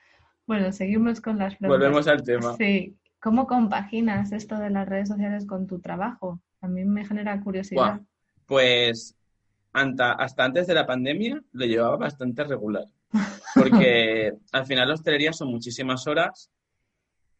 Bueno, 0.45 0.71
seguimos 0.71 1.21
con 1.21 1.37
las 1.37 1.55
preguntas. 1.55 1.79
Volvemos 1.79 2.07
al 2.07 2.23
tema. 2.23 2.55
Sí, 2.55 2.96
¿cómo 3.19 3.47
compaginas 3.47 4.31
esto 4.31 4.57
de 4.57 4.69
las 4.69 4.87
redes 4.87 5.09
sociales 5.09 5.45
con 5.45 5.67
tu 5.67 5.79
trabajo? 5.79 6.41
A 6.61 6.67
mí 6.67 6.85
me 6.85 7.05
genera 7.05 7.39
curiosidad. 7.41 8.01
Pues 8.45 9.15
hasta, 9.73 10.13
hasta 10.13 10.45
antes 10.45 10.67
de 10.67 10.73
la 10.73 10.85
pandemia 10.85 11.41
lo 11.51 11.65
llevaba 11.65 11.97
bastante 11.97 12.43
regular. 12.43 12.85
Porque 13.53 14.31
al 14.51 14.65
final 14.65 14.87
la 14.87 14.93
hostelería 14.93 15.33
son 15.33 15.49
muchísimas 15.49 16.07
horas. 16.07 16.49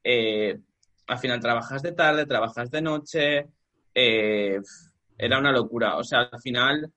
Eh, 0.03 0.59
al 1.07 1.17
final 1.17 1.39
trabajas 1.39 1.81
de 1.81 1.93
tarde, 1.93 2.25
trabajas 2.25 2.69
de 2.69 2.81
noche. 2.81 3.47
Eh, 3.93 4.59
era 5.17 5.39
una 5.39 5.51
locura. 5.51 5.97
O 5.97 6.03
sea, 6.03 6.29
al 6.31 6.41
final, 6.41 6.91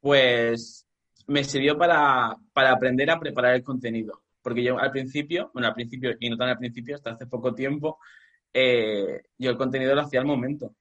pues 0.00 0.86
me 1.26 1.44
sirvió 1.44 1.78
para, 1.78 2.36
para 2.52 2.72
aprender 2.72 3.10
a 3.10 3.20
preparar 3.20 3.54
el 3.54 3.62
contenido. 3.62 4.21
Porque 4.42 4.62
yo 4.62 4.78
al 4.78 4.90
principio, 4.90 5.50
bueno, 5.54 5.68
al 5.68 5.74
principio 5.74 6.14
y 6.18 6.28
no 6.28 6.36
tan 6.36 6.48
al 6.48 6.58
principio, 6.58 6.96
hasta 6.96 7.12
hace 7.12 7.26
poco 7.26 7.54
tiempo, 7.54 7.98
eh, 8.52 9.22
yo 9.38 9.50
el 9.50 9.56
contenido 9.56 9.94
lo 9.94 10.02
hacía 10.02 10.20
al 10.20 10.26
momento. 10.26 10.74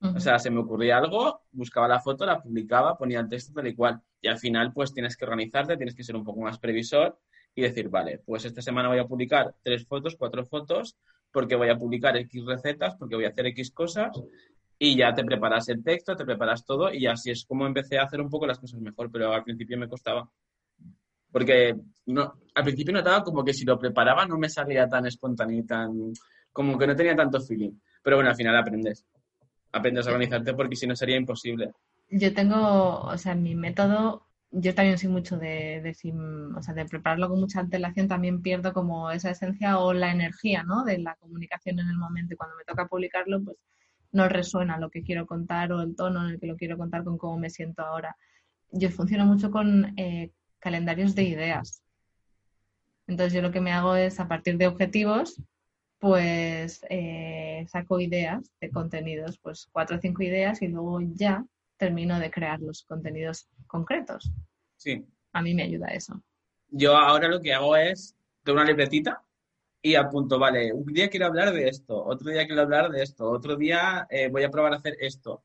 O 0.00 0.20
sea, 0.20 0.38
se 0.38 0.50
me 0.50 0.60
ocurría 0.60 0.98
algo, 0.98 1.44
buscaba 1.52 1.88
la 1.88 1.98
foto, 1.98 2.26
la 2.26 2.42
publicaba, 2.42 2.98
ponía 2.98 3.20
el 3.20 3.28
texto 3.28 3.54
tal 3.54 3.66
y 3.68 3.74
cual. 3.74 4.02
Y 4.20 4.28
al 4.28 4.36
final, 4.38 4.70
pues 4.74 4.92
tienes 4.92 5.16
que 5.16 5.24
organizarte, 5.24 5.78
tienes 5.78 5.94
que 5.94 6.04
ser 6.04 6.14
un 6.14 6.24
poco 6.24 6.40
más 6.40 6.58
previsor 6.58 7.18
y 7.54 7.62
decir, 7.62 7.88
vale, 7.88 8.18
pues 8.18 8.44
esta 8.44 8.60
semana 8.60 8.88
voy 8.88 8.98
a 8.98 9.06
publicar 9.06 9.54
tres 9.62 9.86
fotos, 9.86 10.16
cuatro 10.18 10.44
fotos, 10.44 10.98
porque 11.32 11.54
voy 11.56 11.70
a 11.70 11.78
publicar 11.78 12.16
X 12.16 12.44
recetas, 12.44 12.96
porque 12.96 13.14
voy 13.14 13.24
a 13.24 13.28
hacer 13.28 13.46
X 13.46 13.70
cosas, 13.70 14.20
y 14.78 14.96
ya 14.96 15.14
te 15.14 15.24
preparas 15.24 15.68
el 15.68 15.82
texto, 15.82 16.16
te 16.16 16.24
preparas 16.24 16.66
todo, 16.66 16.92
y 16.92 17.06
así 17.06 17.30
es 17.30 17.44
como 17.46 17.66
empecé 17.66 17.98
a 17.98 18.04
hacer 18.04 18.20
un 18.20 18.28
poco 18.28 18.46
las 18.46 18.58
cosas 18.58 18.80
mejor, 18.80 19.10
pero 19.10 19.32
al 19.32 19.44
principio 19.44 19.78
me 19.78 19.88
costaba. 19.88 20.28
Porque 21.34 21.74
no, 22.06 22.32
al 22.54 22.62
principio 22.62 22.94
notaba 22.94 23.24
como 23.24 23.44
que 23.44 23.52
si 23.52 23.64
lo 23.64 23.76
preparaba 23.76 24.24
no 24.24 24.38
me 24.38 24.48
salía 24.48 24.88
tan 24.88 25.04
espontáneo 25.06 25.58
y 25.58 25.66
tan. 25.66 26.12
como 26.52 26.78
que 26.78 26.86
no 26.86 26.94
tenía 26.94 27.16
tanto 27.16 27.40
feeling. 27.40 27.72
Pero 28.04 28.18
bueno, 28.18 28.30
al 28.30 28.36
final 28.36 28.56
aprendes 28.56 29.04
aprendes 29.72 30.06
a 30.06 30.10
organizarte 30.10 30.54
porque 30.54 30.76
si 30.76 30.86
no 30.86 30.94
sería 30.94 31.16
imposible. 31.16 31.72
Yo 32.08 32.32
tengo, 32.32 33.00
o 33.00 33.18
sea, 33.18 33.34
mi 33.34 33.56
método, 33.56 34.28
yo 34.52 34.72
también 34.72 34.96
soy 34.96 35.08
mucho 35.08 35.36
de, 35.36 35.80
de, 35.82 35.96
o 36.56 36.62
sea, 36.62 36.72
de 36.72 36.84
prepararlo 36.84 37.28
con 37.28 37.40
mucha 37.40 37.58
antelación, 37.58 38.06
también 38.06 38.40
pierdo 38.40 38.72
como 38.72 39.10
esa 39.10 39.30
esencia 39.30 39.78
o 39.78 39.92
la 39.92 40.12
energía, 40.12 40.62
¿no? 40.62 40.84
De 40.84 40.98
la 40.98 41.16
comunicación 41.16 41.80
en 41.80 41.88
el 41.88 41.96
momento 41.96 42.36
cuando 42.36 42.56
me 42.56 42.64
toca 42.64 42.86
publicarlo, 42.86 43.42
pues 43.42 43.56
no 44.12 44.28
resuena 44.28 44.78
lo 44.78 44.90
que 44.90 45.02
quiero 45.02 45.26
contar 45.26 45.72
o 45.72 45.82
el 45.82 45.96
tono 45.96 46.24
en 46.24 46.34
el 46.34 46.40
que 46.40 46.46
lo 46.46 46.56
quiero 46.56 46.78
contar 46.78 47.02
con 47.02 47.18
cómo 47.18 47.36
me 47.36 47.50
siento 47.50 47.82
ahora. 47.82 48.16
Yo 48.70 48.90
funciono 48.90 49.26
mucho 49.26 49.50
con 49.50 49.98
eh, 49.98 50.30
calendarios 50.64 51.14
de 51.14 51.24
ideas. 51.24 51.82
Entonces 53.06 53.34
yo 53.34 53.42
lo 53.42 53.52
que 53.52 53.60
me 53.60 53.70
hago 53.70 53.96
es 53.96 54.18
a 54.18 54.26
partir 54.26 54.56
de 54.56 54.66
objetivos 54.66 55.36
pues 55.98 56.84
eh, 56.88 57.66
saco 57.68 58.00
ideas 58.00 58.50
de 58.60 58.70
contenidos, 58.70 59.38
pues 59.38 59.68
cuatro 59.72 59.96
o 59.96 60.00
cinco 60.00 60.22
ideas 60.22 60.62
y 60.62 60.68
luego 60.68 61.00
ya 61.02 61.44
termino 61.76 62.18
de 62.18 62.30
crear 62.30 62.60
los 62.60 62.84
contenidos 62.84 63.46
concretos. 63.66 64.30
Sí. 64.76 65.06
A 65.32 65.42
mí 65.42 65.54
me 65.54 65.64
ayuda 65.64 65.88
eso. 65.88 66.22
Yo 66.68 66.96
ahora 66.96 67.28
lo 67.28 67.40
que 67.40 67.52
hago 67.52 67.76
es, 67.76 68.16
tengo 68.42 68.58
una 68.58 68.66
libretita 68.66 69.22
y 69.82 69.96
apunto, 69.96 70.38
vale, 70.38 70.72
un 70.72 70.86
día 70.86 71.10
quiero 71.10 71.26
hablar 71.26 71.52
de 71.52 71.68
esto, 71.68 72.02
otro 72.02 72.30
día 72.30 72.46
quiero 72.46 72.62
hablar 72.62 72.90
de 72.90 73.02
esto, 73.02 73.30
otro 73.30 73.56
día 73.56 74.06
eh, 74.08 74.28
voy 74.28 74.44
a 74.44 74.50
probar 74.50 74.72
a 74.72 74.76
hacer 74.76 74.96
esto. 75.00 75.42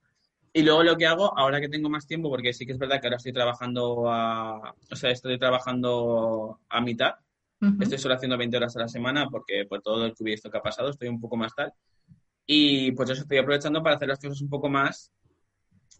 Y 0.53 0.63
luego 0.63 0.83
lo 0.83 0.97
que 0.97 1.05
hago, 1.05 1.37
ahora 1.37 1.61
que 1.61 1.69
tengo 1.69 1.89
más 1.89 2.07
tiempo, 2.07 2.29
porque 2.29 2.53
sí 2.53 2.65
que 2.65 2.71
es 2.71 2.77
verdad 2.77 2.99
que 2.99 3.07
ahora 3.07 3.17
estoy 3.17 3.33
trabajando 3.33 4.09
a, 4.09 4.73
o 4.91 4.95
sea, 4.95 5.11
estoy 5.11 5.37
trabajando 5.37 6.59
a 6.69 6.81
mitad, 6.81 7.15
Estoy 7.81 7.97
solo 7.97 8.15
haciendo 8.15 8.37
20 8.37 8.55
horas 8.55 8.75
a 8.77 8.79
la 8.79 8.87
semana 8.87 9.27
porque 9.29 9.65
por 9.67 9.81
todo 9.81 10.05
el 10.05 10.13
que 10.15 10.35
que 10.35 10.57
ha 10.57 10.61
pasado 10.61 10.89
estoy 10.89 11.09
un 11.09 11.19
poco 11.19 11.35
más 11.35 11.53
tal. 11.53 11.73
Y 12.45 12.93
pues 12.93 13.09
eso 13.09 13.23
estoy 13.23 13.37
aprovechando 13.37 13.83
para 13.83 13.97
hacer 13.97 14.07
las 14.07 14.19
cosas 14.19 14.41
un 14.41 14.49
poco 14.49 14.69
más, 14.69 15.11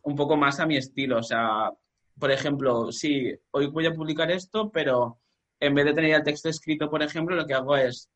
un 0.04 0.16
poco 0.16 0.38
más 0.38 0.60
a 0.62 0.66
mi 0.66 0.78
estilo. 0.78 1.18
O 1.18 1.24
sea, 1.24 1.70
por 2.18 2.32
ejemplo, 2.32 2.92
sí, 2.92 3.34
hoy 3.52 3.68
voy 3.68 3.86
a 3.88 3.94
publicar 3.94 4.32
esto, 4.32 4.72
pero 4.72 5.20
en 5.60 5.76
vez 5.76 5.86
de 5.86 5.94
tener 5.94 6.16
el 6.16 6.24
texto 6.24 6.48
escrito, 6.48 6.90
por 6.90 7.04
ejemplo, 7.04 7.36
lo 7.36 7.46
que 7.46 7.54
hago 7.54 7.76
es, 7.76 8.10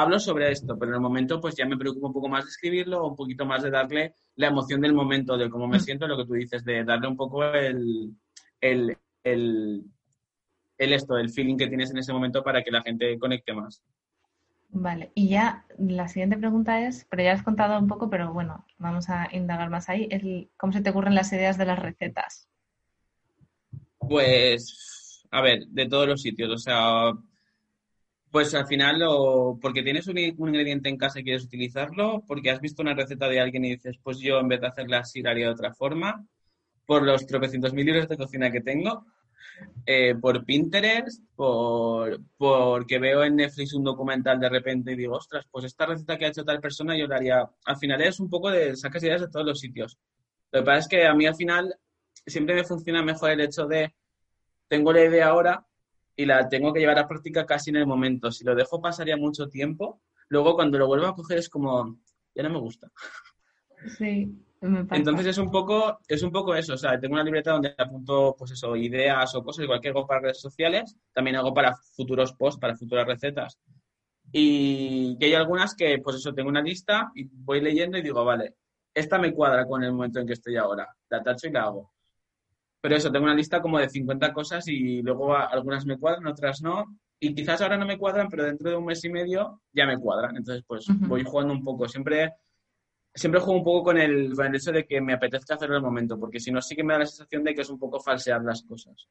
hablo 0.00 0.18
sobre 0.18 0.50
esto, 0.50 0.78
pero 0.78 0.92
en 0.92 0.96
el 0.96 1.00
momento 1.00 1.40
pues 1.40 1.54
ya 1.56 1.66
me 1.66 1.76
preocupo 1.76 2.08
un 2.08 2.12
poco 2.12 2.28
más 2.28 2.44
de 2.44 2.50
escribirlo, 2.50 3.06
un 3.06 3.16
poquito 3.16 3.44
más 3.44 3.62
de 3.62 3.70
darle 3.70 4.14
la 4.36 4.48
emoción 4.48 4.80
del 4.80 4.94
momento, 4.94 5.36
de 5.36 5.50
cómo 5.50 5.66
me 5.66 5.80
siento, 5.80 6.06
lo 6.06 6.16
que 6.16 6.26
tú 6.26 6.34
dices, 6.34 6.64
de 6.64 6.84
darle 6.84 7.08
un 7.08 7.16
poco 7.16 7.44
el, 7.44 8.14
el, 8.60 8.96
el 9.24 9.84
el 10.78 10.92
esto, 10.92 11.18
el 11.18 11.30
feeling 11.30 11.56
que 11.56 11.66
tienes 11.66 11.90
en 11.90 11.98
ese 11.98 12.12
momento 12.12 12.42
para 12.42 12.62
que 12.62 12.70
la 12.70 12.82
gente 12.82 13.18
conecte 13.18 13.52
más. 13.52 13.82
Vale, 14.70 15.10
y 15.14 15.28
ya 15.28 15.64
la 15.78 16.08
siguiente 16.08 16.36
pregunta 16.36 16.86
es, 16.86 17.06
pero 17.10 17.22
ya 17.22 17.32
has 17.32 17.42
contado 17.42 17.78
un 17.78 17.88
poco, 17.88 18.10
pero 18.10 18.32
bueno, 18.32 18.66
vamos 18.78 19.08
a 19.08 19.28
indagar 19.32 19.70
más 19.70 19.88
ahí, 19.88 20.08
el, 20.10 20.50
¿cómo 20.56 20.72
se 20.72 20.82
te 20.82 20.90
ocurren 20.90 21.14
las 21.14 21.32
ideas 21.32 21.58
de 21.58 21.64
las 21.64 21.78
recetas? 21.78 22.48
Pues, 23.98 25.26
a 25.30 25.40
ver, 25.40 25.66
de 25.68 25.88
todos 25.88 26.06
los 26.06 26.22
sitios, 26.22 26.50
o 26.50 26.58
sea, 26.58 27.12
pues 28.30 28.54
al 28.54 28.66
final, 28.66 29.02
o 29.06 29.58
porque 29.60 29.82
tienes 29.82 30.06
un, 30.08 30.18
ingrediente 30.18 30.88
en 30.88 30.96
casa 30.96 31.20
y 31.20 31.24
quieres 31.24 31.44
utilizarlo, 31.44 32.22
porque 32.26 32.50
has 32.50 32.60
visto 32.60 32.82
una 32.82 32.94
receta 32.94 33.28
de 33.28 33.40
alguien 33.40 33.64
y 33.64 33.70
dices, 33.70 33.98
pues 34.02 34.18
yo 34.18 34.38
en 34.38 34.48
vez 34.48 34.60
de 34.60 34.66
hacerla 34.66 35.00
así 35.00 35.26
haría 35.26 35.46
de 35.46 35.52
otra 35.52 35.74
forma, 35.74 36.26
por 36.86 37.02
los 37.02 37.26
tropecientos 37.26 37.72
mil 37.72 37.86
libros 37.86 38.08
de 38.08 38.16
cocina 38.16 38.50
que 38.50 38.60
tengo, 38.60 39.06
eh, 39.86 40.14
por 40.20 40.44
Pinterest, 40.44 41.22
por 41.34 42.20
porque 42.36 42.98
veo 42.98 43.24
en 43.24 43.36
Netflix 43.36 43.74
un 43.74 43.84
documental 43.84 44.38
de 44.38 44.48
repente 44.48 44.92
y 44.92 44.96
digo, 44.96 45.16
ostras, 45.16 45.46
pues 45.50 45.64
esta 45.64 45.86
receta 45.86 46.16
que 46.16 46.26
ha 46.26 46.28
hecho 46.28 46.44
tal 46.44 46.60
persona 46.60 46.96
yo 46.96 47.06
la 47.06 47.16
haría. 47.16 47.50
Al 47.64 47.76
final 47.76 48.00
es 48.02 48.20
un 48.20 48.28
poco 48.28 48.50
de 48.50 48.76
sacas 48.76 49.02
ideas 49.02 49.22
de 49.22 49.28
todos 49.28 49.46
los 49.46 49.60
sitios. 49.60 49.98
Lo 50.52 50.60
que 50.60 50.66
pasa 50.66 50.78
es 50.78 50.88
que 50.88 51.06
a 51.06 51.14
mí 51.14 51.26
al 51.26 51.34
final 51.34 51.74
siempre 52.26 52.54
me 52.54 52.64
funciona 52.64 53.02
mejor 53.02 53.30
el 53.30 53.40
hecho 53.40 53.66
de 53.66 53.94
tengo 54.68 54.92
la 54.92 55.04
idea 55.04 55.28
ahora 55.28 55.67
y 56.18 56.26
la 56.26 56.48
tengo 56.48 56.72
que 56.72 56.80
llevar 56.80 56.98
a 56.98 57.06
práctica 57.06 57.46
casi 57.46 57.70
en 57.70 57.76
el 57.76 57.86
momento. 57.86 58.32
Si 58.32 58.44
lo 58.44 58.56
dejo 58.56 58.82
pasaría 58.82 59.16
mucho 59.16 59.48
tiempo. 59.48 60.02
Luego 60.28 60.56
cuando 60.56 60.76
lo 60.76 60.88
vuelvo 60.88 61.06
a 61.06 61.14
coger 61.14 61.38
es 61.38 61.48
como, 61.48 62.00
ya 62.34 62.42
no 62.42 62.50
me 62.50 62.58
gusta. 62.58 62.90
Sí, 63.96 64.36
entonces 64.60 65.26
es 65.26 65.38
un 65.38 65.48
poco, 65.52 66.00
es 66.08 66.20
un 66.24 66.32
poco 66.32 66.56
eso, 66.56 66.74
o 66.74 66.76
sea, 66.76 66.98
tengo 66.98 67.14
una 67.14 67.22
libreta 67.22 67.52
donde 67.52 67.72
apunto, 67.78 68.34
pues 68.36 68.50
eso, 68.50 68.74
ideas 68.74 69.32
o 69.36 69.44
cosas, 69.44 69.62
igual 69.62 69.80
que 69.80 69.90
hago 69.90 70.08
para 70.08 70.22
redes 70.22 70.40
sociales, 70.40 70.96
también 71.12 71.36
hago 71.36 71.54
para 71.54 71.76
futuros 71.94 72.32
posts, 72.32 72.60
para 72.60 72.74
futuras 72.74 73.06
recetas. 73.06 73.56
Y, 74.32 75.16
hay 75.22 75.34
algunas 75.34 75.76
que, 75.76 76.00
pues 76.02 76.16
eso, 76.16 76.34
tengo 76.34 76.48
una 76.48 76.60
lista 76.60 77.12
y 77.14 77.28
voy 77.30 77.60
leyendo 77.60 77.96
y 77.96 78.02
digo, 78.02 78.24
vale, 78.24 78.56
esta 78.92 79.18
me 79.18 79.32
cuadra 79.32 79.64
con 79.66 79.84
el 79.84 79.92
momento 79.92 80.18
en 80.18 80.26
que 80.26 80.32
estoy 80.32 80.56
ahora, 80.56 80.88
la 81.08 81.22
tacho 81.22 81.46
y 81.46 81.52
la 81.52 81.62
hago. 81.62 81.92
Pero 82.80 82.96
eso, 82.96 83.10
tengo 83.10 83.24
una 83.24 83.34
lista 83.34 83.60
como 83.60 83.78
de 83.78 83.88
50 83.88 84.32
cosas 84.32 84.68
y 84.68 85.02
luego 85.02 85.36
algunas 85.36 85.84
me 85.84 85.98
cuadran, 85.98 86.26
otras 86.26 86.62
no. 86.62 86.98
Y 87.20 87.34
quizás 87.34 87.60
ahora 87.60 87.76
no 87.76 87.86
me 87.86 87.98
cuadran, 87.98 88.28
pero 88.28 88.44
dentro 88.44 88.70
de 88.70 88.76
un 88.76 88.84
mes 88.84 89.04
y 89.04 89.10
medio 89.10 89.62
ya 89.72 89.86
me 89.86 89.98
cuadran. 89.98 90.36
Entonces, 90.36 90.64
pues 90.66 90.86
voy 91.00 91.24
jugando 91.24 91.52
un 91.52 91.64
poco. 91.64 91.88
Siempre 91.88 92.34
siempre 93.18 93.40
juego 93.40 93.58
un 93.58 93.64
poco 93.64 93.84
con 93.84 93.98
el, 93.98 94.34
con 94.34 94.46
el 94.46 94.54
hecho 94.54 94.72
de 94.72 94.86
que 94.86 95.00
me 95.00 95.12
apetezca 95.12 95.54
hacerlo 95.54 95.76
el 95.76 95.82
momento, 95.82 96.18
porque 96.18 96.40
si 96.40 96.50
no, 96.50 96.62
sí 96.62 96.76
que 96.76 96.84
me 96.84 96.92
da 96.92 97.00
la 97.00 97.06
sensación 97.06 97.44
de 97.44 97.54
que 97.54 97.62
es 97.62 97.70
un 97.70 97.78
poco 97.78 98.00
falsear 98.00 98.42
las 98.42 98.62
cosas. 98.62 99.08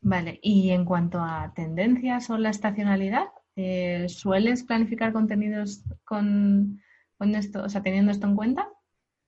Vale, 0.00 0.38
y 0.42 0.70
en 0.70 0.84
cuanto 0.84 1.20
a 1.20 1.52
tendencias 1.54 2.30
o 2.30 2.38
la 2.38 2.50
estacionalidad, 2.50 3.26
eh, 3.56 4.06
¿sueles 4.08 4.64
planificar 4.64 5.12
contenidos 5.12 5.84
con, 6.04 6.80
esto, 7.20 7.62
o 7.64 7.68
sea, 7.68 7.82
teniendo 7.82 8.10
esto 8.10 8.26
en 8.26 8.36
cuenta? 8.36 8.68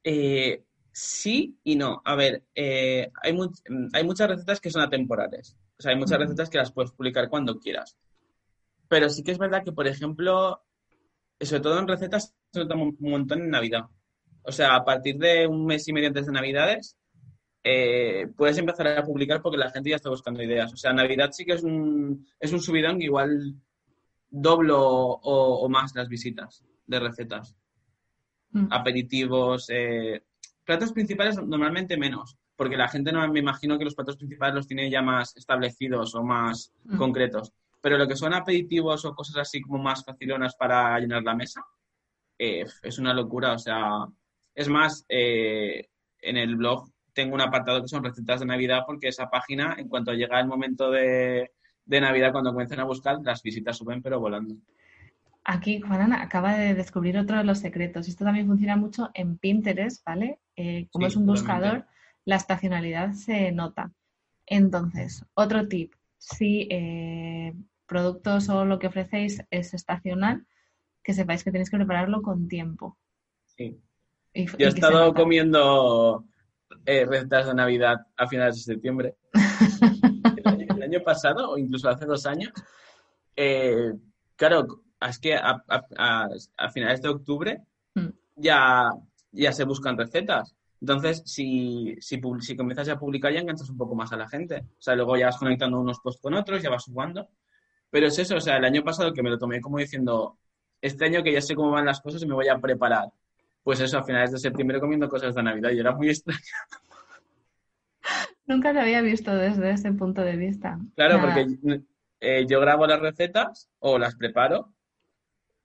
Eh, 0.03 0.65
sí 0.93 1.59
y 1.65 1.77
no. 1.77 2.03
A 2.05 2.15
ver, 2.15 2.45
eh, 2.55 3.11
hay, 3.23 3.39
hay 3.93 4.05
muchas 4.05 4.29
recetas 4.29 4.61
que 4.61 4.71
son 4.71 4.83
atemporales. 4.83 5.57
O 5.79 5.83
sea, 5.83 5.93
hay 5.93 5.99
muchas 5.99 6.19
recetas 6.19 6.49
que 6.49 6.59
las 6.59 6.73
puedes 6.73 6.93
publicar 6.93 7.29
cuando 7.29 7.59
quieras. 7.59 7.97
Pero 8.89 9.09
sí 9.09 9.23
que 9.23 9.33
es 9.33 9.39
verdad 9.39 9.65
que, 9.65 9.73
por 9.73 9.87
ejemplo, 9.87 10.63
sobre 11.41 11.63
todo 11.63 11.79
en 11.79 11.89
recetas, 11.89 12.35
se 12.53 12.61
nota 12.61 12.77
un 12.77 12.97
montón 13.01 13.41
en 13.43 13.51
Navidad. 13.51 13.87
O 14.43 14.53
sea, 14.53 14.77
a 14.77 14.85
partir 14.85 15.17
de 15.19 15.47
un 15.47 15.65
mes 15.67 15.87
y 15.89 15.93
medio 15.93 16.09
antes 16.09 16.27
de 16.27 16.33
Navidades, 16.33 16.97
eh, 17.65 18.27
puedes 18.37 18.59
empezar 18.59 18.89
a 18.89 19.05
publicar 19.05 19.41
porque 19.41 19.57
la 19.57 19.71
gente 19.71 19.91
ya 19.91 19.97
está 19.97 20.11
buscando 20.11 20.43
ideas. 20.43 20.73
O 20.73 20.77
sea, 20.77 20.93
Navidad 20.93 21.31
sí 21.33 21.45
que 21.45 21.53
es 21.53 21.63
un, 21.63 22.27
es 22.39 22.53
un 22.53 22.61
subidón 22.61 22.99
que 22.99 23.05
igual 23.05 23.55
doblo 24.29 24.81
o, 24.81 25.69
más 25.69 25.95
las 25.95 26.09
visitas 26.09 26.65
de 26.87 27.01
recetas. 27.01 27.55
Mm. 28.51 28.67
Aperitivos, 28.71 29.67
eh, 29.71 30.23
platos 30.65 30.93
principales 30.93 31.37
normalmente 31.37 31.97
menos, 31.97 32.37
porque 32.57 32.77
la 32.77 32.89
gente 32.89 33.13
no 33.13 33.27
me 33.29 33.41
imagino 33.41 33.79
que 33.79 33.85
los 33.85 33.95
platos 33.95 34.17
principales 34.17 34.55
los 34.55 34.67
tiene 34.67 34.91
ya 34.91 35.03
más 35.03 35.37
establecidos 35.37 36.15
o 36.15 36.23
más 36.23 36.73
mm. 36.85 36.97
concretos. 36.97 37.53
Pero 37.81 37.99
lo 37.99 38.07
que 38.07 38.17
son 38.17 38.33
aperitivos 38.33 39.05
o 39.05 39.15
cosas 39.15 39.39
así 39.39 39.61
como 39.61 39.83
más 39.83 40.05
facilonas 40.05 40.55
para 40.55 40.99
llenar 41.01 41.23
la 41.23 41.35
mesa, 41.35 41.65
eh, 42.39 42.65
es 42.83 42.99
una 42.99 43.13
locura. 43.13 43.53
O 43.53 43.59
sea, 43.59 44.07
es 44.55 44.69
más, 44.69 45.05
eh, 45.09 45.89
en 46.21 46.37
el 46.37 46.57
blog 46.57 46.89
tengo 47.13 47.35
un 47.35 47.41
apartado 47.41 47.83
que 47.83 47.89
son 47.89 48.05
recetas 48.05 48.41
de 48.41 48.47
Navidad 48.47 48.83
porque 48.87 49.09
esa 49.09 49.29
página, 49.29 49.75
en 49.79 49.89
cuanto 49.89 50.13
llega 50.13 50.41
el 50.41 50.47
momento 50.47 50.91
de, 50.91 51.51
Navidad, 51.87 52.33
cuando 52.33 52.53
comienzan 52.53 52.81
a 52.81 52.85
buscar, 52.85 53.19
las 53.23 53.43
visitas 53.43 53.77
suben 53.77 54.01
pero 54.01 54.19
volando. 54.19 54.55
Aquí 55.45 55.81
Juana 55.81 56.23
acaba 56.23 56.55
de 56.55 56.75
descubrir 56.75 57.19
otro 57.19 57.37
de 57.37 57.45
los 57.45 57.59
secretos. 57.59 58.09
Esto 58.09 58.25
también 58.25 58.47
funciona 58.47 58.77
mucho 58.77 59.11
en 59.13 59.37
Pinterest, 59.37 60.05
¿vale? 60.05 60.39
Eh, 60.57 60.89
como 60.91 61.07
es 61.07 61.17
un 61.17 61.27
buscador, 61.27 61.87
la 62.25 62.37
estacionalidad 62.37 63.13
se 63.13 63.53
nota. 63.53 63.93
Entonces, 64.47 65.25
otro 65.35 65.69
tip, 65.69 65.95
si 66.19 66.69
eh, 66.71 67.55
productos 67.87 68.49
o 68.49 68.65
lo 68.65 68.79
que 68.79 68.87
ofrecéis 68.87 69.43
es 69.51 69.75
estacional, 69.75 70.47
que 71.03 71.15
sepáis 71.15 71.43
que 71.43 71.51
tenéis 71.51 71.71
que 71.71 71.77
prepararlo 71.77 72.23
con 72.23 72.49
tiempo. 72.49 72.97
Sí. 73.47 73.81
Yo 74.35 74.67
he 74.67 74.69
estado 74.69 75.13
comiendo 75.13 76.25
eh, 76.87 77.05
recetas 77.05 77.47
de 77.47 77.55
Navidad 77.55 78.07
a 78.17 78.27
finales 78.27 78.57
de 78.57 78.75
septiembre. 78.75 79.17
el, 80.73 80.83
año, 80.83 81.03
pasado, 81.03 81.51
o 81.51 81.59
incluso 81.59 81.89
hace 81.89 82.07
dos 82.07 82.25
años, 82.27 82.53
eh, 83.37 83.93
claro, 84.37 84.83
es 85.01 85.19
que 85.19 85.35
a, 85.35 86.71
finales 86.73 87.03
de 87.03 87.09
octubre 87.09 87.63
mm. 87.95 88.09
ya, 88.37 88.91
ya 89.33 89.53
se 89.53 89.65
buscan 89.65 89.97
recetas. 89.97 90.55
Entonces, 90.81 91.23
si, 91.25 91.97
si, 92.01 92.21
si, 92.41 92.57
comienzas 92.57 92.89
a 92.89 92.99
publicar, 92.99 93.33
ya 93.33 93.41
enganchas 93.41 93.71
un 93.71 93.79
poco 93.79 93.95
más 93.95 94.13
a 94.13 94.17
la 94.17 94.29
gente. 94.29 94.65
O 94.79 94.83
sea, 94.83 94.97
luego 94.97 95.17
ya 95.17 95.27
vas 95.27 95.39
conectando 95.39 95.81
unos 95.81 96.01
posts 96.01 96.21
con 96.21 96.35
otros, 96.35 96.63
ya 96.63 96.71
vas 96.71 96.85
jugando. 96.85 97.29
Pero 97.91 98.09
es 98.09 98.19
eso, 98.19 98.37
o 98.37 98.41
sea, 98.41 98.57
el 98.57 98.65
año 98.65 98.83
pasado 98.83 99.13
que 99.13 99.23
me 99.23 99.31
lo 99.31 99.39
tomé 99.39 99.61
como 99.61 99.79
diciendo, 99.79 100.39
este 100.81 101.05
año 101.05 101.23
que 101.23 101.33
ya 101.33 101.41
sé 101.41 101.55
cómo 101.55 101.71
van 101.71 101.87
las 101.87 102.01
cosas 102.01 102.23
y 102.23 102.27
me 102.27 102.35
voy 102.35 102.49
a 102.49 102.59
preparar. 102.59 103.09
Pues 103.63 103.81
eso, 103.81 103.99
a 103.99 104.03
finales 104.03 104.33
de 104.33 104.39
septiembre 104.39 104.81
comiendo 104.81 105.09
cosas 105.09 105.35
de 105.35 105.43
Navidad 105.43 105.71
y 105.71 105.79
era 105.79 105.93
muy 105.93 106.09
extraño. 106.11 106.41
Nunca 108.47 108.73
lo 108.73 108.81
había 108.81 109.03
visto 109.03 109.35
desde 109.35 109.71
ese 109.71 109.93
punto 109.93 110.23
de 110.23 110.37
vista. 110.37 110.79
Claro, 110.97 111.21
porque 111.21 111.47
eh, 112.21 112.47
yo 112.49 112.61
grabo 112.61 112.87
las 112.87 113.01
recetas 113.01 113.71
o 113.79 113.99
las 113.99 114.17
preparo, 114.17 114.73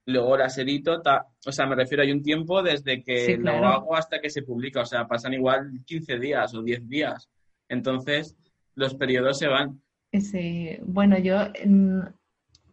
luego 0.07 0.37
las 0.37 0.57
edito, 0.57 1.01
o 1.45 1.51
sea, 1.51 1.67
me 1.67 1.75
refiero, 1.75 2.01
hay 2.01 2.11
un 2.11 2.23
tiempo 2.23 2.63
desde 2.63 3.03
que 3.03 3.37
lo 3.37 3.51
hago 3.51 3.95
hasta 3.95 4.19
que 4.19 4.29
se 4.29 4.41
publica, 4.41 4.81
o 4.81 4.85
sea, 4.85 5.07
pasan 5.07 5.33
igual 5.33 5.69
15 5.85 6.17
días 6.17 6.53
o 6.53 6.63
10 6.63 6.87
días. 6.87 7.29
Entonces, 7.67 8.35
los 8.73 8.95
periodos 8.95 9.37
se 9.37 9.47
van. 9.47 9.81
Sí, 10.13 10.77
bueno, 10.83 11.19
yo 11.19 11.47
en 11.55 12.03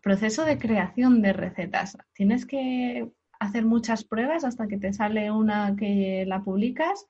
proceso 0.01 0.45
de 0.45 0.59
creación 0.59 1.23
de 1.23 1.33
recetas, 1.33 1.99
tienes 2.13 2.47
que 2.47 3.11
hacer 3.41 3.65
muchas 3.65 4.05
pruebas 4.05 4.45
hasta 4.45 4.69
que 4.69 4.79
te 4.79 4.93
sale 4.93 5.31
una 5.33 5.75
que 5.77 6.25
la 6.27 6.43
publicas 6.45 7.07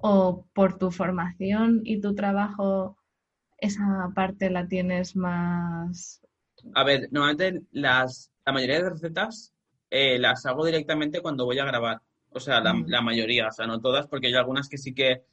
o 0.00 0.46
por 0.54 0.78
tu 0.78 0.90
formación 0.90 1.82
y 1.84 2.00
tu 2.00 2.14
trabajo 2.14 2.96
esa 3.58 4.10
parte 4.14 4.48
la 4.48 4.66
tienes 4.66 5.16
más... 5.16 6.22
A 6.74 6.82
ver, 6.84 7.08
normalmente 7.10 7.62
las, 7.72 8.32
la 8.44 8.52
mayoría 8.52 8.82
de 8.82 8.90
recetas 8.90 9.52
eh, 9.90 10.18
las 10.18 10.44
hago 10.46 10.64
directamente 10.64 11.20
cuando 11.20 11.44
voy 11.44 11.58
a 11.58 11.64
grabar. 11.64 12.00
O 12.30 12.40
sea, 12.40 12.60
la, 12.60 12.74
mm. 12.74 12.86
la, 12.88 13.00
mayoría, 13.00 13.48
o 13.48 13.52
sea, 13.52 13.66
no 13.66 13.80
todas, 13.80 14.06
porque 14.06 14.26
hay 14.26 14.34
algunas 14.34 14.68
que 14.68 14.78
sí 14.78 14.92
que 14.92 15.24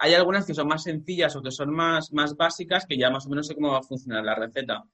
hay 0.00 0.14
algunas 0.14 0.46
que 0.46 0.54
son 0.54 0.68
más 0.68 0.84
sencillas 0.84 1.34
o 1.34 1.42
que 1.42 1.50
son 1.50 1.70
más, 1.70 2.12
más 2.12 2.36
básicas 2.36 2.86
que 2.86 2.96
ya 2.96 3.10
más 3.10 3.26
o 3.26 3.30
menos 3.30 3.46
sé 3.46 3.54
cómo 3.54 3.72
va 3.72 3.78
a 3.78 3.82
funcionar 3.82 4.24
la 4.24 4.34
receta. 4.34 4.84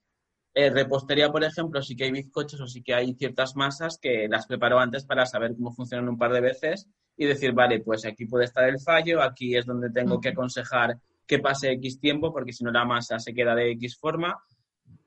Eh, 0.55 0.71
repostería, 0.71 1.31
por 1.31 1.43
ejemplo, 1.45 1.83
sí 1.83 1.97
que 1.97 2.05
hay 2.05 2.13
bizcochos 2.13 2.61
o 2.61 2.67
sí 2.67 2.83
que 2.83 2.95
hay 2.95 3.13
ciertas 3.15 3.57
masas 3.57 3.99
que 4.01 4.29
las 4.29 4.47
preparo 4.47 4.79
antes 4.79 5.05
para 5.05 5.27
saber 5.27 5.55
cómo 5.57 5.73
funcionan 5.73 6.09
un 6.09 6.17
par 6.17 6.33
de 6.33 6.41
veces 6.41 6.89
y 7.17 7.27
decir, 7.27 7.53
vale, 7.53 7.81
pues 7.81 8.07
aquí 8.07 8.27
puede 8.27 8.45
estar 8.45 8.69
el 8.69 8.81
fallo, 8.81 9.21
aquí 9.21 9.57
es 9.57 9.67
donde 9.67 9.91
tengo 9.91 10.21
que 10.21 10.31
aconsejar 10.31 10.97
que 11.27 11.39
pase 11.39 11.73
X 11.73 11.99
tiempo 11.99 12.33
porque 12.33 12.53
si 12.53 12.65
no 12.65 12.71
la 12.71 12.85
masa 12.85 13.19
se 13.19 13.35
queda 13.35 13.55
de 13.55 13.73
X 13.73 13.99
forma. 13.99 14.39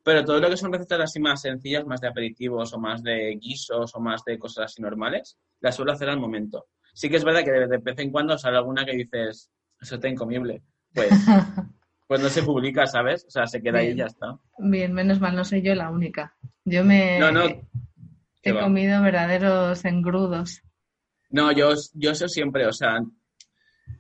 Pero 0.08 0.24
todo 0.24 0.40
lo 0.40 0.50
que 0.50 0.56
son 0.56 0.72
recetas 0.72 1.02
así 1.02 1.20
más 1.20 1.42
sencillas, 1.42 1.86
más 1.86 2.00
de 2.00 2.08
aperitivos 2.08 2.74
o 2.74 2.80
más 2.80 3.04
de 3.04 3.38
guisos 3.42 3.94
o 3.94 4.00
más 4.00 4.24
de 4.24 4.40
cosas 4.40 4.72
así 4.72 4.82
normales, 4.82 5.38
las 5.60 5.76
suelo 5.76 5.92
hacer 5.92 6.08
al 6.08 6.18
momento. 6.18 6.68
Sí 6.94 7.10
que 7.10 7.18
es 7.18 7.26
verdad 7.26 7.44
que 7.44 7.52
de 7.52 7.78
vez 7.80 8.00
en 8.00 8.10
cuando 8.10 8.38
sale 8.38 8.56
alguna 8.56 8.86
que 8.86 8.96
dices, 8.96 9.52
eso 9.82 9.96
está 9.96 10.08
incomible. 10.08 10.64
Pues, 10.94 11.10
pues 12.08 12.22
no 12.22 12.30
se 12.30 12.42
publica, 12.42 12.88
¿sabes? 12.88 13.26
O 13.26 13.30
sea, 13.30 13.48
se 13.48 13.62
queda 13.62 13.80
ahí 13.80 13.90
y 13.90 13.96
ya 13.96 14.06
está. 14.06 14.40
Bien, 14.58 14.94
menos 14.94 15.20
mal, 15.20 15.36
no 15.36 15.44
soy 15.44 15.62
yo 15.62 15.76
la 15.76 15.90
única. 15.90 16.38
Yo 16.64 16.86
me 16.86 17.20
no, 17.20 17.30
no, 17.30 17.44
he 18.44 18.54
comido 18.54 19.02
verdaderos 19.02 19.84
engrudos. 19.84 20.62
No, 21.32 21.52
yo, 21.52 21.74
yo 21.96 22.12
eso 22.12 22.30
siempre, 22.30 22.66
o 22.66 22.72
sea, 22.72 23.02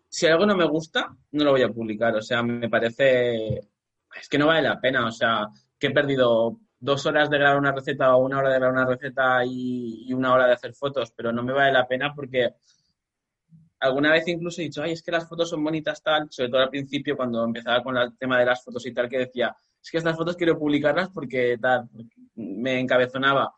si 0.07 0.25
algo 0.25 0.45
no 0.45 0.55
me 0.55 0.69
gusta, 0.69 1.13
no 1.31 1.43
lo 1.43 1.51
voy 1.51 1.63
a 1.63 1.69
publicar. 1.69 2.15
O 2.15 2.21
sea, 2.21 2.43
me 2.43 2.69
parece. 2.69 3.57
Es 4.17 4.29
que 4.29 4.37
no 4.37 4.47
vale 4.47 4.61
la 4.61 4.79
pena. 4.79 5.05
O 5.05 5.11
sea, 5.11 5.49
que 5.79 5.87
he 5.87 5.91
perdido 5.91 6.59
dos 6.79 7.05
horas 7.05 7.29
de 7.29 7.37
grabar 7.37 7.57
una 7.57 7.71
receta 7.71 8.15
o 8.15 8.25
una 8.25 8.39
hora 8.39 8.49
de 8.49 8.59
grabar 8.59 8.75
una 8.75 8.85
receta 8.85 9.45
y, 9.45 10.05
y 10.07 10.13
una 10.13 10.33
hora 10.33 10.47
de 10.47 10.53
hacer 10.53 10.73
fotos, 10.73 11.11
pero 11.11 11.31
no 11.31 11.43
me 11.43 11.53
vale 11.53 11.71
la 11.71 11.87
pena 11.87 12.13
porque 12.13 12.53
alguna 13.79 14.11
vez 14.11 14.27
incluso 14.27 14.61
he 14.61 14.65
dicho, 14.65 14.81
ay, 14.81 14.93
es 14.93 15.03
que 15.03 15.11
las 15.11 15.27
fotos 15.27 15.49
son 15.49 15.63
bonitas 15.63 16.01
tal, 16.01 16.27
sobre 16.29 16.49
todo 16.49 16.61
al 16.61 16.69
principio 16.69 17.15
cuando 17.15 17.43
empezaba 17.43 17.83
con 17.83 17.97
el 17.97 18.17
tema 18.17 18.39
de 18.39 18.45
las 18.45 18.63
fotos 18.63 18.85
y 18.85 18.93
tal, 18.93 19.09
que 19.09 19.19
decía, 19.19 19.55
es 19.81 19.91
que 19.91 19.97
estas 19.97 20.15
fotos 20.15 20.35
quiero 20.35 20.57
publicarlas 20.57 21.09
porque 21.09 21.57
tal, 21.61 21.87
me 22.35 22.79
encabezonaba. 22.79 23.53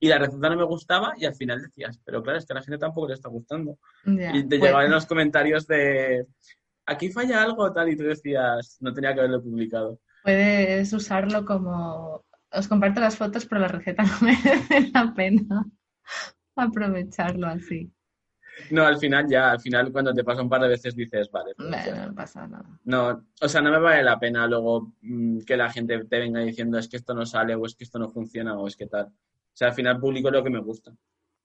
Y 0.00 0.08
la 0.08 0.18
receta 0.18 0.50
no 0.50 0.56
me 0.56 0.64
gustaba 0.64 1.14
y 1.16 1.24
al 1.24 1.34
final 1.34 1.62
decías, 1.62 1.98
pero 2.04 2.22
claro, 2.22 2.38
es 2.38 2.46
que 2.46 2.52
a 2.52 2.56
la 2.56 2.62
gente 2.62 2.78
tampoco 2.78 3.08
le 3.08 3.14
está 3.14 3.28
gustando. 3.28 3.78
y 4.04 4.46
te 4.46 4.58
llegaban 4.58 4.86
en 4.86 4.92
los 4.92 5.06
comentarios 5.06 5.66
de, 5.66 6.26
aquí 6.86 7.10
falla 7.10 7.42
algo 7.42 7.72
tal, 7.72 7.88
y 7.88 7.96
tú 7.96 8.04
decías, 8.04 8.78
no 8.80 8.92
tenía 8.92 9.14
que 9.14 9.20
haberlo 9.20 9.42
publicado. 9.42 10.00
Puedes 10.24 10.90
usarlo 10.94 11.44
como, 11.44 12.24
os 12.50 12.66
comparto 12.66 13.00
las 13.00 13.18
fotos, 13.18 13.44
pero 13.44 13.60
la 13.60 13.68
receta 13.68 14.02
no 14.04 14.18
merece 14.22 14.90
la 14.92 15.12
pena 15.14 15.66
aprovecharlo 16.56 17.46
así. 17.46 17.92
No, 18.70 18.86
al 18.86 18.96
final 18.98 19.26
ya, 19.28 19.50
al 19.50 19.60
final 19.60 19.92
cuando 19.92 20.14
te 20.14 20.24
pasa 20.24 20.40
un 20.40 20.48
par 20.48 20.62
de 20.62 20.68
veces 20.68 20.96
dices, 20.96 21.30
vale. 21.30 21.54
Pues 21.56 21.94
no, 21.94 22.14
pasa 22.14 22.46
nada. 22.46 22.64
No, 22.84 23.26
o 23.38 23.48
sea, 23.48 23.60
no 23.60 23.70
me 23.70 23.78
vale 23.78 24.02
la 24.02 24.18
pena 24.18 24.46
luego 24.46 24.94
mm, 25.02 25.40
que 25.40 25.58
la 25.58 25.70
gente 25.70 26.04
te 26.04 26.18
venga 26.18 26.40
diciendo 26.40 26.78
es 26.78 26.88
que 26.88 26.96
esto 26.96 27.12
no 27.12 27.26
sale 27.26 27.54
o 27.54 27.66
es 27.66 27.74
que 27.74 27.84
esto 27.84 27.98
no 27.98 28.10
funciona 28.10 28.56
o 28.56 28.66
es 28.66 28.76
que 28.76 28.86
tal. 28.86 29.06
O 29.06 29.56
sea, 29.56 29.68
al 29.68 29.74
final 29.74 30.00
publico 30.00 30.30
lo 30.30 30.42
que 30.42 30.50
me 30.50 30.60
gusta. 30.60 30.92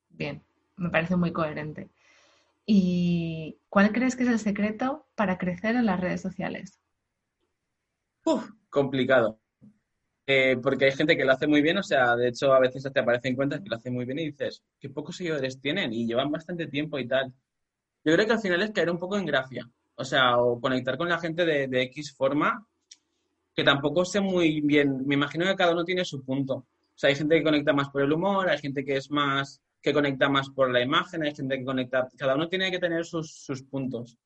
Bien, 0.09 0.41
me 0.77 0.89
parece 0.89 1.17
muy 1.17 1.33
coherente. 1.33 1.89
¿Y 2.65 3.57
cuál 3.67 3.91
crees 3.91 4.15
que 4.15 4.23
es 4.23 4.29
el 4.29 4.39
secreto 4.39 5.07
para 5.15 5.37
crecer 5.37 5.75
en 5.75 5.87
las 5.87 5.99
redes 5.99 6.21
sociales? 6.21 6.79
Uf, 8.29 8.47
complicado. 8.69 9.39
Eh, 10.27 10.57
porque 10.61 10.85
hay 10.85 10.91
gente 10.91 11.17
que 11.17 11.25
lo 11.25 11.31
hace 11.31 11.47
muy 11.47 11.63
bien, 11.63 11.79
o 11.79 11.83
sea, 11.83 12.15
de 12.15 12.27
hecho 12.27 12.53
a 12.53 12.59
veces 12.59 12.83
te 12.93 12.99
aparecen 12.99 13.35
cuentas 13.35 13.61
que 13.61 13.69
lo 13.69 13.77
hacen 13.77 13.95
muy 13.95 14.05
bien 14.05 14.19
y 14.19 14.25
dices, 14.27 14.61
qué 14.79 14.87
pocos 14.89 15.17
seguidores 15.17 15.59
tienen 15.59 15.91
y 15.91 16.05
llevan 16.05 16.29
bastante 16.29 16.67
tiempo 16.67 16.99
y 16.99 17.07
tal. 17.07 17.33
Yo 18.03 18.13
creo 18.13 18.27
que 18.27 18.33
al 18.33 18.39
final 18.39 18.61
es 18.61 18.69
caer 18.69 18.91
un 18.91 18.99
poco 18.99 19.17
en 19.17 19.25
gracia, 19.25 19.67
o 19.95 20.05
sea, 20.05 20.37
o 20.37 20.61
conectar 20.61 20.97
con 20.97 21.09
la 21.09 21.17
gente 21.17 21.43
de, 21.43 21.81
X 21.83 22.13
forma, 22.15 22.63
que 23.55 23.63
tampoco 23.63 24.05
sé 24.05 24.19
muy 24.19 24.61
bien, 24.61 25.07
me 25.07 25.15
imagino 25.15 25.45
que 25.45 25.55
cada 25.55 25.71
uno 25.73 25.83
tiene 25.83 26.05
su 26.05 26.23
punto. 26.23 26.53
O 26.53 26.95
sea, 26.95 27.09
hay 27.09 27.15
gente 27.15 27.35
que 27.37 27.43
conecta 27.43 27.73
más 27.73 27.89
por 27.89 28.03
el 28.03 28.13
humor, 28.13 28.49
hay 28.49 28.59
gente 28.59 28.85
que 28.85 28.97
es 28.97 29.09
más, 29.09 29.59
que 29.81 29.91
conecta 29.91 30.29
más 30.29 30.49
por 30.51 30.69
la 30.69 30.83
imagen, 30.83 31.23
hay 31.23 31.33
gente 31.33 31.57
que 31.57 31.65
conecta, 31.65 32.07
cada 32.15 32.35
uno 32.35 32.47
tiene 32.47 32.69
que 32.69 32.77
tener 32.77 33.03
sus, 33.03 33.63
puntos. 33.67 34.19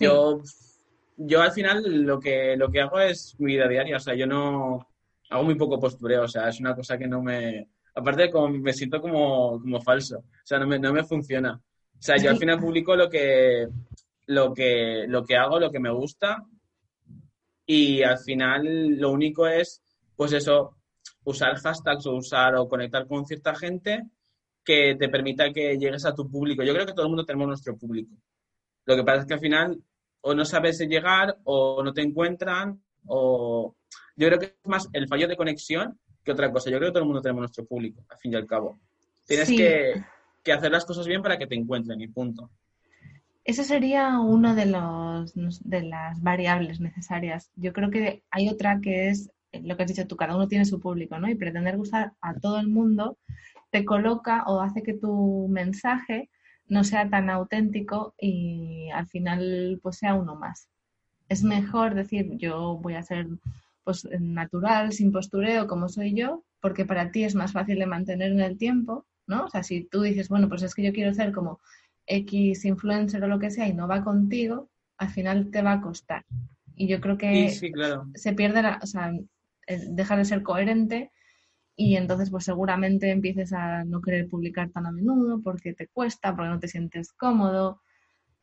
Yo 0.00 0.40
yo 1.22 1.42
al 1.42 1.52
final 1.52 1.82
lo 2.06 2.18
que, 2.18 2.56
lo 2.56 2.70
que 2.70 2.80
hago 2.80 2.98
es 2.98 3.36
mi 3.38 3.52
vida 3.52 3.68
diaria, 3.68 3.96
o 3.96 4.00
sea, 4.00 4.14
yo 4.14 4.26
no 4.26 4.88
hago 5.28 5.44
muy 5.44 5.54
poco 5.54 5.78
postureo, 5.78 6.22
o 6.22 6.28
sea, 6.28 6.48
es 6.48 6.60
una 6.60 6.74
cosa 6.74 6.96
que 6.96 7.06
no 7.06 7.22
me... 7.22 7.68
Aparte, 7.94 8.30
como 8.30 8.48
me 8.48 8.72
siento 8.72 9.00
como, 9.02 9.60
como 9.60 9.80
falso, 9.82 10.18
o 10.18 10.44
sea, 10.46 10.58
no 10.58 10.66
me, 10.66 10.78
no 10.78 10.92
me 10.92 11.04
funciona. 11.04 11.54
O 11.54 12.02
sea, 12.02 12.16
yo 12.16 12.30
al 12.30 12.38
final 12.38 12.58
publico 12.58 12.96
lo 12.96 13.10
que, 13.10 13.68
lo 14.26 14.54
que, 14.54 15.04
lo 15.08 15.24
que 15.24 15.36
hago, 15.36 15.60
lo 15.60 15.70
que 15.70 15.80
me 15.80 15.90
gusta 15.90 16.46
y 17.66 18.02
al 18.02 18.18
final 18.18 18.96
lo 18.96 19.10
único 19.10 19.46
es, 19.46 19.82
pues 20.16 20.32
eso, 20.32 20.76
usar 21.24 21.56
hashtags 21.56 22.06
o 22.06 22.14
usar 22.14 22.54
o 22.54 22.68
conectar 22.68 23.06
con 23.06 23.26
cierta 23.26 23.54
gente 23.54 24.04
que 24.64 24.96
te 24.98 25.08
permita 25.08 25.52
que 25.52 25.76
llegues 25.76 26.06
a 26.06 26.14
tu 26.14 26.30
público. 26.30 26.62
Yo 26.62 26.72
creo 26.72 26.86
que 26.86 26.92
todo 26.92 27.04
el 27.04 27.10
mundo 27.10 27.26
tenemos 27.26 27.48
nuestro 27.48 27.76
público. 27.76 28.14
Lo 28.86 28.96
que 28.96 29.04
pasa 29.04 29.20
es 29.20 29.26
que 29.26 29.34
al 29.34 29.40
final 29.40 29.82
o 30.22 30.34
no 30.34 30.44
sabes 30.44 30.78
llegar 30.80 31.38
o 31.44 31.82
no 31.82 31.92
te 31.92 32.02
encuentran 32.02 32.80
o 33.06 33.74
yo 34.16 34.26
creo 34.28 34.38
que 34.38 34.46
es 34.46 34.54
más 34.66 34.88
el 34.92 35.08
fallo 35.08 35.28
de 35.28 35.36
conexión 35.36 35.98
que 36.22 36.32
otra 36.32 36.52
cosa. 36.52 36.70
Yo 36.70 36.78
creo 36.78 36.90
que 36.90 36.92
todo 36.92 37.02
el 37.02 37.06
mundo 37.06 37.22
tenemos 37.22 37.40
nuestro 37.40 37.64
público, 37.64 38.04
al 38.08 38.18
fin 38.18 38.32
y 38.32 38.36
al 38.36 38.46
cabo. 38.46 38.78
Tienes 39.26 39.48
que, 39.48 40.04
hacer 40.52 40.70
las 40.70 40.84
cosas 40.84 41.06
bien 41.06 41.22
para 41.22 41.38
que 41.38 41.46
te 41.46 41.54
encuentren 41.54 42.00
y 42.00 42.08
punto. 42.08 42.50
Esa 43.44 43.64
sería 43.64 44.18
una 44.18 44.54
de, 44.54 44.66
los, 44.66 45.32
de 45.64 45.82
las 45.82 46.20
variables 46.22 46.80
necesarias. 46.80 47.50
Yo 47.56 47.72
creo 47.72 47.90
que 47.90 48.22
hay 48.30 48.48
otra 48.48 48.80
que 48.80 49.08
es 49.08 49.30
lo 49.52 49.76
que 49.76 49.82
has 49.82 49.88
dicho 49.88 50.06
tú, 50.06 50.16
cada 50.16 50.36
uno 50.36 50.46
tiene 50.46 50.64
su 50.64 50.80
público, 50.80 51.18
¿no? 51.18 51.28
Y 51.28 51.34
pretender 51.34 51.76
gustar 51.76 52.12
a 52.20 52.34
todo 52.34 52.60
el 52.60 52.68
mundo 52.68 53.18
te 53.70 53.84
coloca 53.84 54.44
o 54.46 54.60
hace 54.60 54.82
que 54.82 54.94
tu 54.94 55.48
mensaje 55.48 56.28
no 56.70 56.84
sea 56.84 57.10
tan 57.10 57.28
auténtico 57.28 58.14
y 58.18 58.88
al 58.94 59.06
final 59.06 59.78
pues 59.82 59.98
sea 59.98 60.14
uno 60.14 60.36
más. 60.36 60.68
Es 61.28 61.42
mejor 61.42 61.94
decir 61.94 62.36
yo 62.38 62.78
voy 62.80 62.94
a 62.94 63.02
ser 63.02 63.26
pues 63.84 64.08
natural, 64.20 64.92
sin 64.92 65.10
postureo, 65.12 65.66
como 65.66 65.88
soy 65.88 66.14
yo, 66.14 66.44
porque 66.60 66.84
para 66.84 67.10
ti 67.10 67.24
es 67.24 67.34
más 67.34 67.52
fácil 67.52 67.78
de 67.78 67.86
mantener 67.86 68.32
en 68.32 68.40
el 68.40 68.56
tiempo, 68.56 69.06
¿no? 69.26 69.46
O 69.46 69.48
sea, 69.50 69.62
si 69.62 69.84
tú 69.84 70.02
dices, 70.02 70.28
bueno, 70.28 70.48
pues 70.48 70.62
es 70.62 70.74
que 70.74 70.82
yo 70.82 70.92
quiero 70.92 71.12
ser 71.14 71.32
como 71.32 71.60
X 72.06 72.64
influencer 72.64 73.22
o 73.24 73.28
lo 73.28 73.38
que 73.38 73.50
sea 73.50 73.68
y 73.68 73.74
no 73.74 73.88
va 73.88 74.04
contigo, 74.04 74.68
al 74.98 75.08
final 75.08 75.50
te 75.50 75.62
va 75.62 75.72
a 75.72 75.80
costar. 75.80 76.24
Y 76.76 76.86
yo 76.88 77.00
creo 77.00 77.18
que 77.18 77.48
Sí, 77.50 77.56
sí, 77.58 77.72
claro. 77.72 78.06
se 78.14 78.32
pierde, 78.32 78.62
la, 78.62 78.78
o 78.82 78.86
sea, 78.86 79.12
eh, 79.66 79.80
deja 79.88 80.16
de 80.16 80.24
ser 80.24 80.42
coherente 80.42 81.10
y 81.82 81.96
entonces 81.96 82.30
pues 82.30 82.44
seguramente 82.44 83.10
empieces 83.10 83.52
a 83.54 83.84
no 83.84 84.02
querer 84.02 84.28
publicar 84.28 84.68
tan 84.70 84.84
a 84.86 84.92
menudo 84.92 85.40
porque 85.42 85.72
te 85.72 85.86
cuesta, 85.88 86.36
porque 86.36 86.50
no 86.50 86.60
te 86.60 86.68
sientes 86.68 87.12
cómodo. 87.12 87.80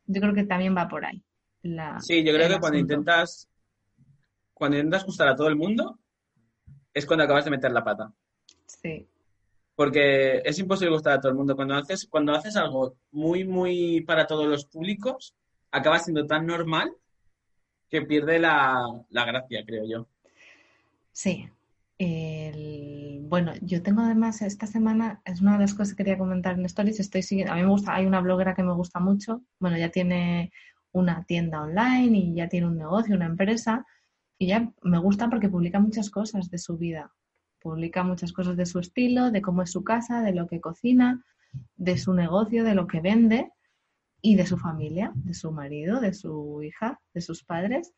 Yo 0.07 0.21
creo 0.21 0.33
que 0.33 0.43
también 0.45 0.75
va 0.75 0.87
por 0.87 1.05
ahí. 1.05 1.21
la- 1.61 1.99
Sí, 1.99 2.23
yo 2.23 2.33
creo 2.33 2.49
que 2.49 2.59
cuando 2.59 2.79
intentas, 2.79 3.47
cuando 4.53 4.77
intentas 4.77 5.05
gustar 5.05 5.27
a 5.27 5.35
todo 5.35 5.47
el 5.49 5.55
mundo, 5.55 5.99
es 6.93 7.05
cuando 7.05 7.25
acabas 7.25 7.45
de 7.45 7.51
meter 7.51 7.71
la 7.71 7.83
pata. 7.83 8.11
Sí, 8.65 9.07
Porque 9.75 10.41
es 10.43 10.57
imposible 10.57 10.93
gustar 10.95 11.13
a 11.13 11.19
todo 11.21 11.31
el 11.31 11.37
mundo. 11.37 11.55
Cuando 11.55 11.75
haces, 11.75 12.07
cuando 12.09 12.33
haces 12.33 12.55
algo 12.55 12.95
muy, 13.11 13.43
muy 13.43 14.01
para 14.01 14.25
todos 14.25 14.47
los 14.47 14.65
públicos, 14.65 15.35
acaba 15.69 15.99
siendo 15.99 16.25
tan 16.25 16.47
normal 16.47 16.91
que 17.89 18.01
pierde 18.01 18.39
la, 18.39 18.81
la 19.09 19.25
gracia, 19.25 19.63
creo 19.65 19.83
yo. 19.87 20.07
sí. 21.11 21.47
El- 21.99 22.66
Bueno, 23.29 23.51
yo 23.61 23.83
tengo 23.83 23.99
además 23.99 24.41
esta 24.41 24.67
semana, 24.67 25.21
es 25.25 25.41
una 25.41 25.53
de 25.53 25.59
las 25.59 25.73
cosas 25.73 25.89
que 25.89 25.97
quería 25.97 26.17
comentar 26.17 26.57
en 26.57 26.63
Stories, 26.63 27.01
estoy 27.01 27.23
siguiendo, 27.23 27.51
a 27.51 27.57
mí 27.57 27.61
me 27.61 27.67
gusta, 27.67 27.93
hay 27.93 28.05
una 28.05 28.21
bloguera 28.21 28.55
que 28.55 28.63
me 28.63 28.73
gusta 28.73 29.01
mucho, 29.01 29.43
bueno, 29.59 29.77
ya 29.77 29.89
tiene 29.89 30.53
una 30.93 31.25
tienda 31.25 31.61
online 31.61 32.17
y 32.17 32.35
ya 32.35 32.47
tiene 32.47 32.67
un 32.67 32.77
negocio, 32.77 33.17
una 33.17 33.25
empresa, 33.25 33.85
y 34.37 34.47
ya 34.47 34.71
me 34.81 34.97
gusta 34.99 35.29
porque 35.29 35.49
publica 35.49 35.77
muchas 35.81 36.09
cosas 36.09 36.49
de 36.49 36.57
su 36.57 36.77
vida, 36.77 37.11
publica 37.59 38.01
muchas 38.01 38.31
cosas 38.31 38.55
de 38.55 38.65
su 38.65 38.79
estilo, 38.79 39.29
de 39.29 39.41
cómo 39.41 39.61
es 39.61 39.71
su 39.71 39.83
casa, 39.83 40.21
de 40.21 40.31
lo 40.31 40.47
que 40.47 40.61
cocina, 40.61 41.21
de 41.75 41.97
su 41.97 42.13
negocio, 42.13 42.63
de 42.63 42.75
lo 42.75 42.87
que 42.87 43.01
vende 43.01 43.51
y 44.21 44.37
de 44.37 44.45
su 44.45 44.57
familia, 44.57 45.11
de 45.15 45.33
su 45.33 45.51
marido, 45.51 45.99
de 45.99 46.13
su 46.13 46.63
hija, 46.63 47.01
de 47.13 47.19
sus 47.19 47.43
padres. 47.43 47.93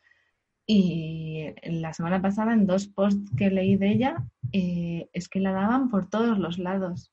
Y 0.72 1.48
la 1.64 1.94
semana 1.94 2.22
pasada, 2.22 2.54
en 2.54 2.68
dos 2.68 2.88
posts 2.88 3.32
que 3.38 3.50
leí 3.50 3.76
de 3.76 3.90
ella, 3.92 4.18
eh, 4.52 5.10
es 5.14 5.28
que 5.28 5.40
la 5.40 5.52
daban 5.52 5.90
por 5.90 6.10
todos 6.10 6.38
los 6.38 6.60
lados, 6.60 7.12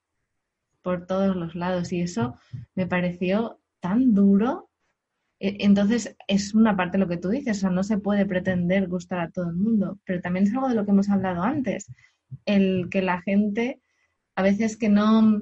por 0.83 1.07
todos 1.07 1.35
los 1.35 1.55
lados. 1.55 1.91
Y 1.93 2.01
eso 2.01 2.37
me 2.75 2.87
pareció 2.87 3.59
tan 3.81 4.13
duro. 4.13 4.69
E- 5.39 5.57
Entonces, 5.61 6.15
es 6.27 6.53
una 6.55 6.75
parte 6.77 6.97
de 6.97 7.03
lo 7.05 7.09
que 7.09 7.17
tú 7.17 7.29
dices, 7.29 7.57
o 7.57 7.61
sea, 7.61 7.69
no 7.71 7.83
se 7.83 7.97
puede 7.99 8.25
pretender 8.25 8.87
gustar 8.89 9.19
a 9.21 9.31
todo 9.31 9.49
el 9.49 9.55
mundo, 9.57 9.99
pero 10.05 10.21
también 10.21 10.47
es 10.47 10.53
algo 10.53 10.69
de 10.69 10.75
lo 10.75 10.85
que 10.85 10.91
hemos 10.91 11.09
hablado 11.09 11.43
antes, 11.43 11.91
el 12.45 12.89
que 12.91 13.01
la 13.01 13.21
gente, 13.21 13.81
a 14.35 14.43
veces 14.43 14.77
que 14.77 14.89
no, 14.89 15.41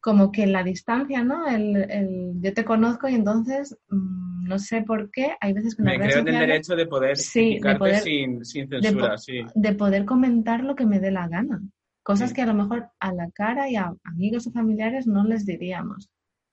como 0.00 0.32
que 0.32 0.46
la 0.46 0.62
distancia, 0.64 1.24
¿no? 1.24 1.46
El, 1.48 1.76
el 1.90 2.32
yo 2.40 2.54
te 2.54 2.64
conozco 2.64 3.08
y 3.08 3.14
entonces 3.14 3.76
mm, 3.90 4.27
no 4.48 4.58
sé 4.58 4.82
por 4.82 5.10
qué, 5.10 5.36
hay 5.40 5.52
veces 5.52 5.74
que 5.76 5.82
Me 5.82 5.96
creo 5.98 6.18
en 6.18 6.28
el 6.28 6.38
derecho 6.38 6.74
de 6.74 6.86
poder 6.86 7.16
Sí, 7.16 7.58
de 7.62 7.76
poder- 7.76 8.00
sin, 8.00 8.44
sin 8.44 8.68
de 8.68 8.80
censura, 8.82 9.10
po- 9.10 9.18
sí. 9.18 9.40
de 9.54 9.72
poder 9.74 10.04
comentar 10.04 10.64
lo 10.64 10.74
que 10.74 10.86
me 10.86 10.98
dé 11.00 11.10
la 11.10 11.28
gana. 11.28 11.60
Cosas 12.02 12.30
Sí. 12.30 12.36
que 12.36 12.42
a 12.42 12.46
lo 12.46 12.54
mejor 12.54 12.88
a 12.98 13.12
la 13.12 13.30
cara 13.30 13.68
y 13.68 13.76
a 13.76 13.92
amigos 14.04 14.46
o 14.46 14.50
familiares 14.50 15.06
no 15.06 15.24
les 15.24 15.44
diríamos. 15.44 16.08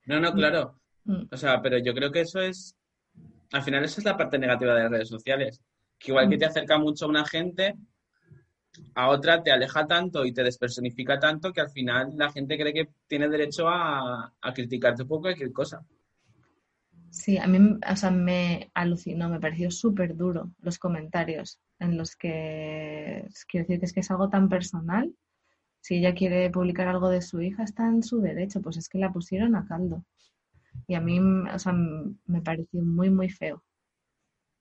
No, 0.06 0.20
no, 0.20 0.34
claro. 0.34 0.80
Mm, 1.06 1.24
O 1.32 1.38
sea, 1.38 1.62
pero 1.62 1.78
yo 1.78 1.94
creo 1.94 2.12
que 2.12 2.22
eso 2.22 2.42
es, 2.42 2.76
al 3.54 3.64
final 3.64 3.84
esa 3.86 4.02
es 4.02 4.06
la 4.06 4.18
parte 4.18 4.38
negativa 4.38 4.74
de 4.76 4.82
las 4.84 4.92
redes 4.92 5.10
sociales. 5.10 5.62
Que 5.98 6.12
igual 6.12 6.30
que 6.30 6.36
Mm. 6.36 6.40
te 6.40 6.46
acerca 6.46 6.78
mucho 6.78 7.06
a 7.06 7.10
una 7.10 7.26
gente, 7.26 7.76
a 8.96 9.08
otra 9.10 9.42
te 9.42 9.52
aleja 9.52 9.88
tanto 9.88 10.26
y 10.26 10.34
te 10.34 10.44
despersonifica 10.44 11.18
tanto 11.20 11.54
que 11.54 11.62
al 11.62 11.70
final 11.70 12.12
la 12.18 12.30
gente 12.32 12.58
cree 12.58 12.74
que 12.74 12.90
tiene 13.08 13.30
derecho 13.30 13.70
a, 13.70 14.34
a 14.42 14.54
criticarte 14.54 15.06
por 15.06 15.22
cualquier 15.22 15.54
cosa. 15.54 15.80
Sí, 17.22 17.38
a 17.38 17.48
mí 17.48 17.58
o 17.92 17.96
sea, 17.96 18.12
me 18.12 18.70
alucinó, 18.74 19.30
me 19.30 19.40
pareció 19.40 19.72
súper 19.72 20.16
duro 20.18 20.52
los 20.62 20.78
comentarios 20.78 21.60
en 21.80 21.98
los 21.98 22.16
que 22.16 23.28
quiero 23.48 23.66
decir 23.66 23.80
que 23.80 23.86
es 23.86 23.94
que 23.94 24.00
es 24.02 24.12
algo 24.12 24.30
tan 24.30 24.50
personal. 24.50 25.14
Si 25.82 25.96
ella 25.98 26.16
quiere 26.16 26.50
publicar 26.52 26.88
algo 26.90 27.10
de 27.10 27.22
su 27.22 27.42
hija, 27.42 27.64
está 27.64 27.88
en 27.88 28.04
su 28.04 28.22
derecho, 28.22 28.62
pues 28.62 28.78
es 28.78 28.90
que 28.90 29.00
la 29.00 29.14
pusieron 29.14 29.56
a 29.56 29.66
caldo. 29.68 30.04
Y 30.88 30.96
a 30.96 31.02
mí, 31.02 31.20
o 31.22 31.60
sea, 31.60 31.74
me 31.74 32.42
pareció 32.42 32.82
muy, 32.84 33.10
muy 33.12 33.30
feo. 33.30 33.64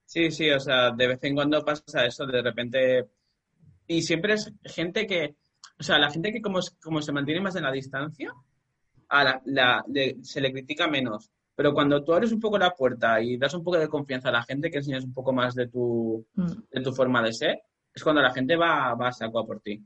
Sí, 0.05 0.31
sí, 0.31 0.49
o 0.51 0.59
sea, 0.59 0.91
de 0.91 1.07
vez 1.07 1.19
en 1.23 1.35
cuando 1.35 1.63
pasa 1.65 2.05
eso, 2.05 2.25
de 2.25 2.41
repente. 2.41 3.05
Y 3.87 4.01
siempre 4.03 4.33
es 4.35 4.53
gente 4.63 5.07
que. 5.07 5.35
O 5.79 5.83
sea, 5.83 5.99
la 5.99 6.11
gente 6.11 6.31
que, 6.33 6.41
como, 6.41 6.59
como 6.83 7.01
se 7.01 7.11
mantiene 7.11 7.41
más 7.41 7.55
en 7.55 7.63
la 7.63 7.71
distancia, 7.71 8.31
a 9.09 9.23
la, 9.23 9.41
la- 9.45 9.85
le- 9.89 10.17
se 10.23 10.41
le 10.41 10.51
critica 10.53 10.87
menos. 10.87 11.31
Pero 11.55 11.73
cuando 11.73 12.03
tú 12.03 12.13
abres 12.13 12.31
un 12.31 12.39
poco 12.39 12.57
la 12.57 12.71
puerta 12.71 13.21
y 13.21 13.37
das 13.37 13.53
un 13.53 13.63
poco 13.63 13.77
de 13.77 13.87
confianza 13.87 14.29
a 14.29 14.33
la 14.33 14.43
gente, 14.43 14.69
que 14.69 14.77
enseñas 14.77 15.05
un 15.05 15.13
poco 15.13 15.31
más 15.31 15.55
de 15.55 15.67
tu, 15.67 16.25
Mm, 16.35 16.51
de 16.71 16.81
tu 16.81 16.91
forma 16.91 17.21
de 17.21 17.31
ser, 17.33 17.61
es 17.93 18.03
cuando 18.03 18.21
la 18.21 18.33
gente 18.33 18.57
va, 18.57 18.93
va 18.93 19.07
a 19.07 19.11
saco 19.13 19.39
a 19.39 19.45
por 19.45 19.61
ti. 19.61 19.81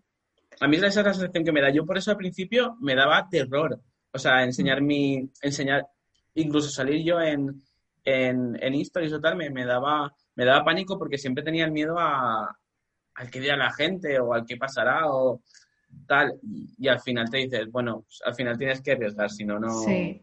A 0.59 0.67
mí 0.67 0.77
esa 0.77 0.87
es 0.87 0.95
la 0.95 1.13
sensación 1.13 1.43
que 1.43 1.51
me 1.51 1.61
da. 1.61 1.69
Yo 1.69 1.85
por 1.85 1.97
eso 1.97 2.11
al 2.11 2.17
principio 2.17 2.75
me 2.81 2.95
daba 2.95 3.27
terror. 3.29 3.79
O 4.11 4.17
sea, 4.17 4.43
enseñar 4.43 4.81
mi, 4.81 5.29
enseñar, 5.41 5.87
incluso 6.33 6.69
salir 6.69 7.05
yo 7.05 7.21
en, 7.21 7.61
en, 8.03 8.57
en 8.59 8.73
stories 8.75 9.13
o 9.13 9.21
tal, 9.21 9.35
me, 9.35 9.51
me 9.51 9.63
daba, 9.65 10.11
me 10.35 10.45
daba 10.45 10.65
pánico 10.65 10.97
porque 10.97 11.19
siempre 11.19 11.43
tenía 11.43 11.65
el 11.65 11.71
miedo 11.71 11.99
a, 11.99 12.57
al 13.13 13.29
que 13.29 13.39
dirá 13.39 13.55
la 13.55 13.71
gente 13.71 14.19
o 14.19 14.33
al 14.33 14.45
que 14.45 14.57
pasará 14.57 15.07
o 15.07 15.43
tal. 16.07 16.39
Y, 16.41 16.73
y 16.79 16.87
al 16.87 16.99
final 16.99 17.29
te 17.29 17.37
dices, 17.37 17.69
bueno, 17.71 18.01
pues, 18.01 18.21
al 18.25 18.33
final 18.33 18.57
tienes 18.57 18.81
que 18.81 18.93
arriesgar, 18.93 19.29
si 19.29 19.45
no, 19.45 19.59
no. 19.59 19.69
Sí, 19.69 20.19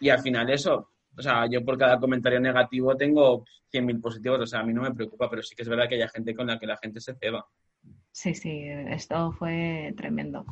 Y 0.00 0.08
al 0.10 0.20
final 0.20 0.50
eso, 0.50 0.90
o 1.16 1.22
sea, 1.22 1.46
yo 1.50 1.64
por 1.64 1.78
cada 1.78 1.98
comentario 1.98 2.40
negativo 2.40 2.96
tengo 2.96 3.44
100.000 3.70 4.00
positivos, 4.00 4.40
o 4.40 4.46
sea, 4.46 4.60
a 4.60 4.64
mí 4.64 4.72
no 4.72 4.82
me 4.82 4.94
preocupa, 4.94 5.28
pero 5.30 5.42
sí 5.42 5.54
que 5.56 5.62
es 5.62 5.68
verdad 5.68 5.88
que 5.88 6.02
hay 6.02 6.08
gente 6.08 6.34
con 6.34 6.46
la 6.46 6.58
que 6.58 6.66
la 6.66 6.76
gente 6.78 7.00
se 7.00 7.14
ceba. 7.14 7.46
sí, 8.12 8.34
sí, 8.34 8.64
esto 8.88 9.32
fue 9.32 9.92
tremendo. 9.96 10.44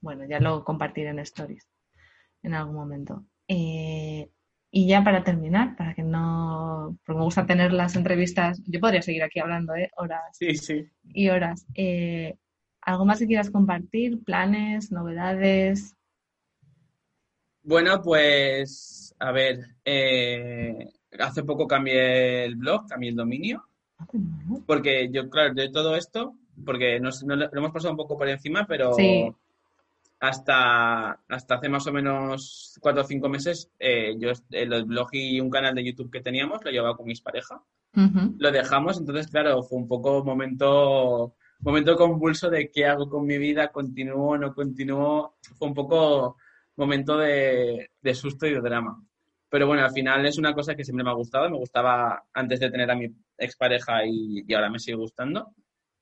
Bueno, 0.00 0.24
ya 0.28 0.40
lo 0.40 0.64
compartiré 0.64 1.10
en 1.10 1.18
stories 1.20 1.68
en 2.42 2.54
algún 2.54 2.76
momento. 2.76 3.24
Eh, 3.48 4.30
y 4.70 4.88
ya 4.88 5.02
para 5.04 5.24
terminar, 5.24 5.76
para 5.76 5.94
que 5.94 6.02
no, 6.02 6.98
porque 7.04 7.18
me 7.18 7.24
gusta 7.24 7.46
tener 7.46 7.72
las 7.72 7.96
entrevistas, 7.96 8.62
yo 8.66 8.80
podría 8.80 9.02
seguir 9.02 9.22
aquí 9.22 9.40
hablando, 9.40 9.74
¿eh? 9.74 9.90
Horas 9.96 10.22
Sí, 10.32 10.54
sí. 10.54 10.86
y 11.04 11.28
horas. 11.28 11.66
Eh, 11.74 12.36
¿algo 12.82 13.04
más 13.04 13.18
que 13.18 13.26
quieras 13.26 13.50
compartir? 13.50 14.22
¿Planes, 14.24 14.92
novedades? 14.92 15.96
Bueno, 17.62 18.00
pues, 18.02 19.14
a 19.18 19.32
ver, 19.32 19.60
eh, 19.84 20.88
hace 21.18 21.44
poco 21.44 21.66
cambié 21.66 22.44
el 22.44 22.56
blog, 22.56 22.86
cambié 22.88 23.10
el 23.10 23.16
dominio, 23.16 23.64
porque 24.66 25.10
yo, 25.12 25.28
claro, 25.28 25.54
de 25.54 25.70
todo 25.70 25.94
esto, 25.94 26.34
porque 26.64 26.98
nos, 27.00 27.22
no, 27.24 27.36
lo 27.36 27.48
hemos 27.52 27.72
pasado 27.72 27.92
un 27.92 27.96
poco 27.98 28.16
por 28.16 28.28
encima, 28.28 28.66
pero 28.66 28.94
Sí. 28.94 29.30
hasta, 30.20 31.12
hasta 31.28 31.54
hace 31.54 31.68
más 31.68 31.86
o 31.86 31.92
menos 31.92 32.78
cuatro 32.80 33.02
o 33.02 33.06
cinco 33.06 33.28
meses, 33.28 33.70
eh, 33.78 34.14
yo 34.18 34.30
el 34.50 34.84
blog 34.84 35.08
y 35.12 35.40
un 35.40 35.50
canal 35.50 35.74
de 35.74 35.84
YouTube 35.84 36.10
que 36.10 36.20
teníamos 36.20 36.64
lo 36.64 36.70
llevaba 36.70 36.96
con 36.96 37.06
mis 37.06 37.20
parejas. 37.20 37.60
Lo 38.38 38.52
dejamos, 38.52 38.98
entonces 38.98 39.26
claro, 39.28 39.62
fue 39.64 39.78
un 39.78 39.88
poco 39.88 40.22
momento, 40.24 41.34
momento 41.60 41.96
convulso 41.96 42.48
de 42.48 42.70
qué 42.70 42.86
hago 42.86 43.08
con 43.08 43.26
mi 43.26 43.36
vida, 43.36 43.72
continúo, 43.72 44.38
no 44.38 44.54
continúo, 44.54 45.34
fue 45.58 45.68
un 45.68 45.74
poco 45.74 46.36
momento 46.80 47.16
de, 47.18 47.90
de 48.00 48.14
susto 48.14 48.46
y 48.46 48.54
de 48.54 48.60
drama. 48.60 49.02
Pero 49.48 49.66
bueno, 49.66 49.82
al 49.84 49.90
final 49.92 50.24
es 50.26 50.38
una 50.38 50.54
cosa 50.54 50.74
que 50.74 50.84
siempre 50.84 51.04
me 51.04 51.10
ha 51.10 51.14
gustado, 51.14 51.50
me 51.50 51.56
gustaba 51.56 52.24
antes 52.32 52.60
de 52.60 52.70
tener 52.70 52.90
a 52.90 52.94
mi 52.96 53.08
expareja 53.38 54.04
y, 54.06 54.44
y 54.46 54.54
ahora 54.54 54.70
me 54.70 54.78
sigue 54.78 54.96
gustando. 54.96 55.52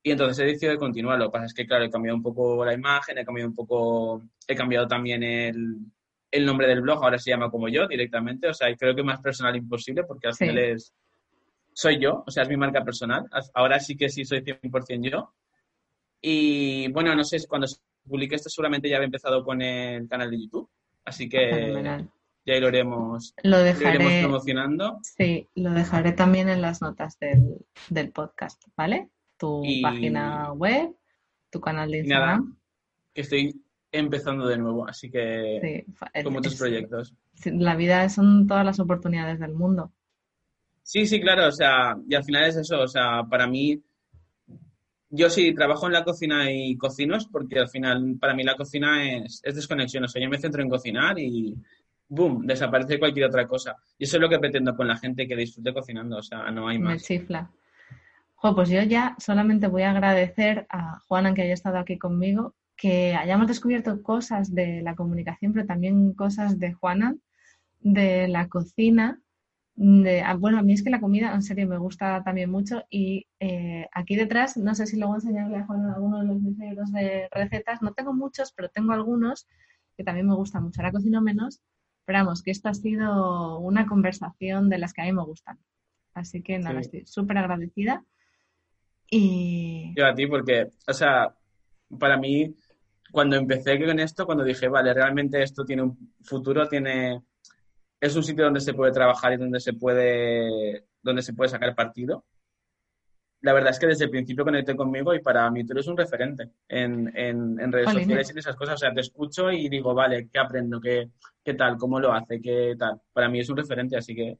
Y 0.02 0.10
entonces 0.12 0.38
he 0.38 0.46
decidido 0.46 0.72
de 0.72 0.78
continuar. 0.78 1.18
Lo 1.18 1.26
que 1.26 1.32
pasa 1.32 1.46
es 1.46 1.54
que, 1.54 1.66
claro, 1.66 1.84
he 1.84 1.90
cambiado 1.90 2.16
un 2.16 2.22
poco 2.22 2.64
la 2.64 2.72
imagen, 2.74 3.18
he 3.18 3.24
cambiado 3.24 3.48
un 3.50 3.54
poco, 3.54 4.22
he 4.46 4.54
cambiado 4.54 4.86
también 4.86 5.22
el, 5.22 5.76
el 6.30 6.46
nombre 6.46 6.66
del 6.68 6.82
blog, 6.82 7.02
ahora 7.02 7.18
se 7.18 7.30
llama 7.30 7.50
como 7.50 7.68
yo 7.68 7.86
directamente. 7.88 8.48
O 8.48 8.54
sea, 8.54 8.74
creo 8.76 8.94
que 8.94 9.02
más 9.02 9.20
personal 9.20 9.56
imposible 9.56 10.04
porque 10.04 10.28
al 10.28 10.34
Sí. 10.34 10.44
final 10.44 10.58
es, 10.58 10.92
soy 11.72 11.98
yo, 12.00 12.22
o 12.26 12.30
sea, 12.30 12.42
es 12.42 12.48
mi 12.48 12.56
marca 12.56 12.84
personal. 12.84 13.24
Ahora 13.54 13.80
sí 13.80 13.96
que 13.96 14.08
sí 14.08 14.24
soy 14.24 14.42
100% 14.42 15.10
yo. 15.10 15.32
Y 16.20 16.90
bueno, 16.92 17.14
no 17.14 17.24
sé, 17.24 17.38
cuando 17.46 17.66
se 18.08 18.10
publique 18.10 18.34
esto 18.34 18.48
seguramente 18.48 18.88
ya 18.88 18.96
habré 18.96 19.06
empezado 19.06 19.44
con 19.44 19.60
el 19.62 20.08
canal 20.08 20.30
de 20.30 20.40
YouTube. 20.40 20.68
Así 21.04 21.28
que 21.28 21.50
Fenomenal. 21.50 22.10
ya 22.44 22.58
lo 22.60 22.68
iremos, 22.68 23.34
Lo 23.42 23.50
lo 23.50 23.60
iremos 23.66 23.78
dejaré, 23.80 24.20
promocionando. 24.22 24.98
sí, 25.02 25.46
lo 25.54 25.70
dejaré 25.70 26.12
también 26.12 26.48
en 26.48 26.60
las 26.62 26.80
notas 26.82 27.18
del, 27.18 27.56
del 27.88 28.10
podcast, 28.10 28.62
¿vale? 28.76 29.08
Tu 29.36 29.62
Y- 29.64 29.82
página 29.82 30.52
web, 30.52 30.94
tu 31.50 31.60
canal 31.60 31.90
de 31.90 32.02
nada, 32.04 32.34
Instagram. 32.36 32.56
que 33.14 33.20
estoy 33.22 33.62
empezando 33.92 34.46
de 34.46 34.58
nuevo, 34.58 34.86
así 34.88 35.10
que 35.10 35.84
Sí, 35.86 36.22
con 36.24 36.32
muchos 36.34 36.52
es- 36.54 36.58
proyectos. 36.58 37.14
La 37.44 37.76
vida 37.76 38.08
son 38.08 38.46
todas 38.46 38.64
las 38.64 38.80
oportunidades 38.80 39.38
del 39.40 39.54
mundo. 39.54 39.92
Sí, 40.82 41.06
sí, 41.06 41.20
claro, 41.20 41.46
o 41.48 41.52
sea, 41.52 41.96
y 42.08 42.14
al 42.14 42.24
final 42.24 42.44
es 42.44 42.56
eso, 42.56 42.80
o 42.80 42.88
sea, 42.88 43.22
para 43.30 43.46
mí, 43.46 43.80
yo 45.10 45.30
sí 45.30 45.54
trabajo 45.54 45.86
en 45.86 45.92
la 45.92 46.04
cocina 46.04 46.50
y 46.50 46.76
cocino 46.76 47.16
es 47.16 47.26
porque 47.26 47.58
al 47.58 47.68
final 47.68 48.16
para 48.20 48.34
mí 48.34 48.42
la 48.44 48.56
cocina 48.56 49.16
es, 49.16 49.40
es 49.42 49.54
desconexión, 49.54 50.04
o 50.04 50.08
sea, 50.08 50.22
yo 50.22 50.28
me 50.28 50.38
centro 50.38 50.62
en 50.62 50.68
cocinar 50.68 51.18
y 51.18 51.56
boom, 52.08 52.46
desaparece 52.46 52.98
cualquier 52.98 53.26
otra 53.26 53.46
cosa. 53.46 53.76
Y 53.98 54.04
eso 54.04 54.16
es 54.16 54.20
lo 54.20 54.28
que 54.28 54.38
pretendo 54.38 54.74
con 54.76 54.88
la 54.88 54.96
gente 54.96 55.26
que 55.26 55.36
disfrute 55.36 55.72
cocinando, 55.72 56.18
o 56.18 56.22
sea, 56.22 56.50
no 56.50 56.68
hay 56.68 56.78
Me 56.78 56.94
más. 56.94 57.02
chifla. 57.02 57.50
pues 58.40 58.68
yo 58.68 58.82
ya 58.82 59.14
solamente 59.18 59.66
voy 59.66 59.82
a 59.82 59.90
agradecer 59.90 60.66
a 60.70 61.00
Juana 61.06 61.34
que 61.34 61.42
haya 61.42 61.54
estado 61.54 61.78
aquí 61.78 61.98
conmigo, 61.98 62.54
que 62.76 63.14
hayamos 63.14 63.48
descubierto 63.48 64.02
cosas 64.02 64.54
de 64.54 64.82
la 64.82 64.94
comunicación, 64.94 65.52
pero 65.52 65.66
también 65.66 66.12
cosas 66.14 66.58
de 66.58 66.72
Juana, 66.72 67.16
de 67.80 68.28
la 68.28 68.48
cocina. 68.48 69.20
De, 69.80 70.22
ah, 70.22 70.34
bueno, 70.34 70.58
a 70.58 70.62
mí 70.62 70.72
es 70.72 70.82
que 70.82 70.90
la 70.90 70.98
comida 70.98 71.32
en 71.32 71.42
serio 71.42 71.68
me 71.68 71.78
gusta 71.78 72.20
también 72.24 72.50
mucho 72.50 72.82
y 72.90 73.28
eh, 73.38 73.86
aquí 73.92 74.16
detrás, 74.16 74.56
no 74.56 74.74
sé 74.74 74.86
si 74.86 74.98
luego 74.98 75.14
enseñarle 75.14 75.58
a 75.58 75.66
Juana 75.66 75.94
algunos 75.94 76.22
de 76.22 76.26
los 76.26 76.42
libros 76.42 76.90
de 76.90 77.28
recetas, 77.30 77.80
no 77.80 77.92
tengo 77.92 78.12
muchos, 78.12 78.50
pero 78.50 78.70
tengo 78.70 78.90
algunos 78.92 79.46
que 79.96 80.02
también 80.02 80.26
me 80.26 80.34
gustan 80.34 80.64
mucho. 80.64 80.80
Ahora 80.80 80.90
cocino 80.90 81.22
menos, 81.22 81.60
pero 82.04 82.18
vamos, 82.18 82.42
que 82.42 82.50
esto 82.50 82.68
ha 82.68 82.74
sido 82.74 83.60
una 83.60 83.86
conversación 83.86 84.68
de 84.68 84.78
las 84.78 84.92
que 84.92 85.02
a 85.02 85.04
mí 85.04 85.12
me 85.12 85.22
gustan. 85.22 85.60
Así 86.12 86.42
que 86.42 86.58
nada, 86.58 86.80
estoy 86.80 87.06
súper 87.06 87.38
agradecida. 87.38 88.04
Y... 89.08 89.94
Yo 89.96 90.06
a 90.06 90.14
ti, 90.14 90.26
porque, 90.26 90.70
o 90.88 90.92
sea, 90.92 91.32
para 92.00 92.16
mí, 92.16 92.52
cuando 93.12 93.36
empecé 93.36 93.78
con 93.78 94.00
esto, 94.00 94.26
cuando 94.26 94.42
dije, 94.42 94.66
vale, 94.66 94.92
realmente 94.92 95.40
esto 95.40 95.64
tiene 95.64 95.82
un 95.82 96.14
futuro, 96.24 96.68
tiene... 96.68 97.22
Es 98.00 98.14
un 98.16 98.22
sitio 98.22 98.44
donde 98.44 98.60
se 98.60 98.74
puede 98.74 98.92
trabajar 98.92 99.32
y 99.32 99.36
donde 99.36 99.60
se 99.60 99.72
puede, 99.72 100.86
donde 101.02 101.22
se 101.22 101.34
puede 101.34 101.50
sacar 101.50 101.74
partido. 101.74 102.24
La 103.40 103.52
verdad 103.52 103.70
es 103.70 103.78
que 103.78 103.86
desde 103.86 104.04
el 104.04 104.10
principio 104.10 104.44
conecté 104.44 104.74
conmigo 104.74 105.14
y 105.14 105.20
para 105.20 105.48
mí 105.50 105.64
tú 105.64 105.72
eres 105.72 105.86
un 105.86 105.96
referente 105.96 106.50
en, 106.68 107.12
en, 107.16 107.72
redes 107.72 107.92
sociales 107.92 108.32
y 108.34 108.38
esas 108.38 108.56
cosas. 108.56 108.74
O 108.74 108.78
sea, 108.78 108.92
te 108.92 109.00
escucho 109.00 109.50
y 109.50 109.68
digo, 109.68 109.94
vale, 109.94 110.28
¿qué 110.32 110.40
aprendo? 110.40 110.80
¿Qué, 110.80 111.10
¿Qué 111.44 111.54
tal? 111.54 111.76
¿Cómo 111.76 112.00
lo 112.00 112.12
hace? 112.12 112.40
¿Qué 112.40 112.74
tal? 112.76 113.00
Para 113.12 113.28
mí 113.28 113.38
es 113.38 113.48
un 113.48 113.56
referente, 113.56 113.96
así 113.96 114.14
que 114.14 114.38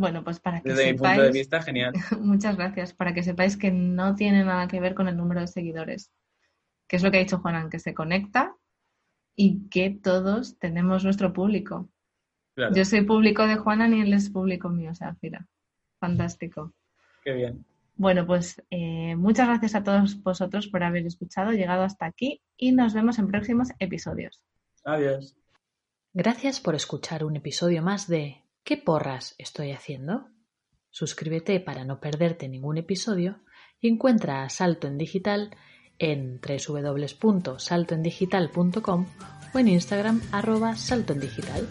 bueno, 0.00 0.24
pues 0.24 0.40
para 0.40 0.62
que 0.62 0.70
Desde 0.70 0.92
mi 0.92 0.98
punto 0.98 1.20
de 1.20 1.30
vista, 1.30 1.60
genial. 1.60 1.92
Muchas 2.20 2.56
gracias. 2.56 2.94
Para 2.94 3.12
que 3.12 3.22
sepáis 3.22 3.58
que 3.58 3.70
no 3.70 4.14
tiene 4.14 4.44
nada 4.44 4.66
que 4.66 4.80
ver 4.80 4.94
con 4.94 5.08
el 5.08 5.16
número 5.16 5.42
de 5.42 5.46
seguidores, 5.46 6.10
que 6.88 6.96
es 6.96 7.02
lo 7.02 7.10
que 7.10 7.18
ha 7.18 7.20
dicho 7.20 7.38
Juanan, 7.38 7.68
que 7.68 7.78
se 7.78 7.92
conecta 7.92 8.56
y 9.36 9.68
que 9.68 9.90
todos 9.90 10.58
tenemos 10.58 11.04
nuestro 11.04 11.34
público. 11.34 11.90
Yo 12.74 12.84
soy 12.84 13.02
público 13.02 13.46
de 13.46 13.56
Juanan 13.56 13.94
y 13.94 14.02
él 14.02 14.12
es 14.12 14.30
público 14.30 14.68
mío, 14.68 14.90
o 14.90 14.94
sea, 14.94 15.16
mira, 15.22 15.46
fantástico. 15.98 16.72
Qué 17.24 17.32
bien. 17.32 17.64
Bueno, 17.96 18.26
pues 18.26 18.62
eh, 18.70 19.14
muchas 19.16 19.48
gracias 19.48 19.74
a 19.74 19.82
todos 19.82 20.22
vosotros 20.22 20.68
por 20.68 20.82
haber 20.82 21.06
escuchado, 21.06 21.52
llegado 21.52 21.82
hasta 21.82 22.06
aquí 22.06 22.42
y 22.56 22.72
nos 22.72 22.94
vemos 22.94 23.18
en 23.18 23.28
próximos 23.28 23.68
episodios. 23.78 24.42
Adiós. 24.84 25.36
Gracias 26.12 26.60
por 26.60 26.74
escuchar 26.74 27.24
un 27.24 27.36
episodio 27.36 27.82
más 27.82 28.08
de 28.08 28.42
¿Qué 28.64 28.76
porras 28.76 29.34
estoy 29.38 29.70
haciendo? 29.72 30.28
Suscríbete 30.90 31.58
para 31.60 31.84
no 31.84 32.00
perderte 32.00 32.48
ningún 32.48 32.78
episodio 32.78 33.40
y 33.80 33.88
encuentra 33.88 34.42
a 34.42 34.48
Salto 34.48 34.86
en 34.86 34.96
Digital 34.98 35.50
en 35.98 36.40
www.saltoendigital.com 36.40 39.06
o 39.52 39.58
en 39.58 39.68
Instagram 39.68 40.22
arroba 40.32 40.76
saltoendigital. 40.76 41.68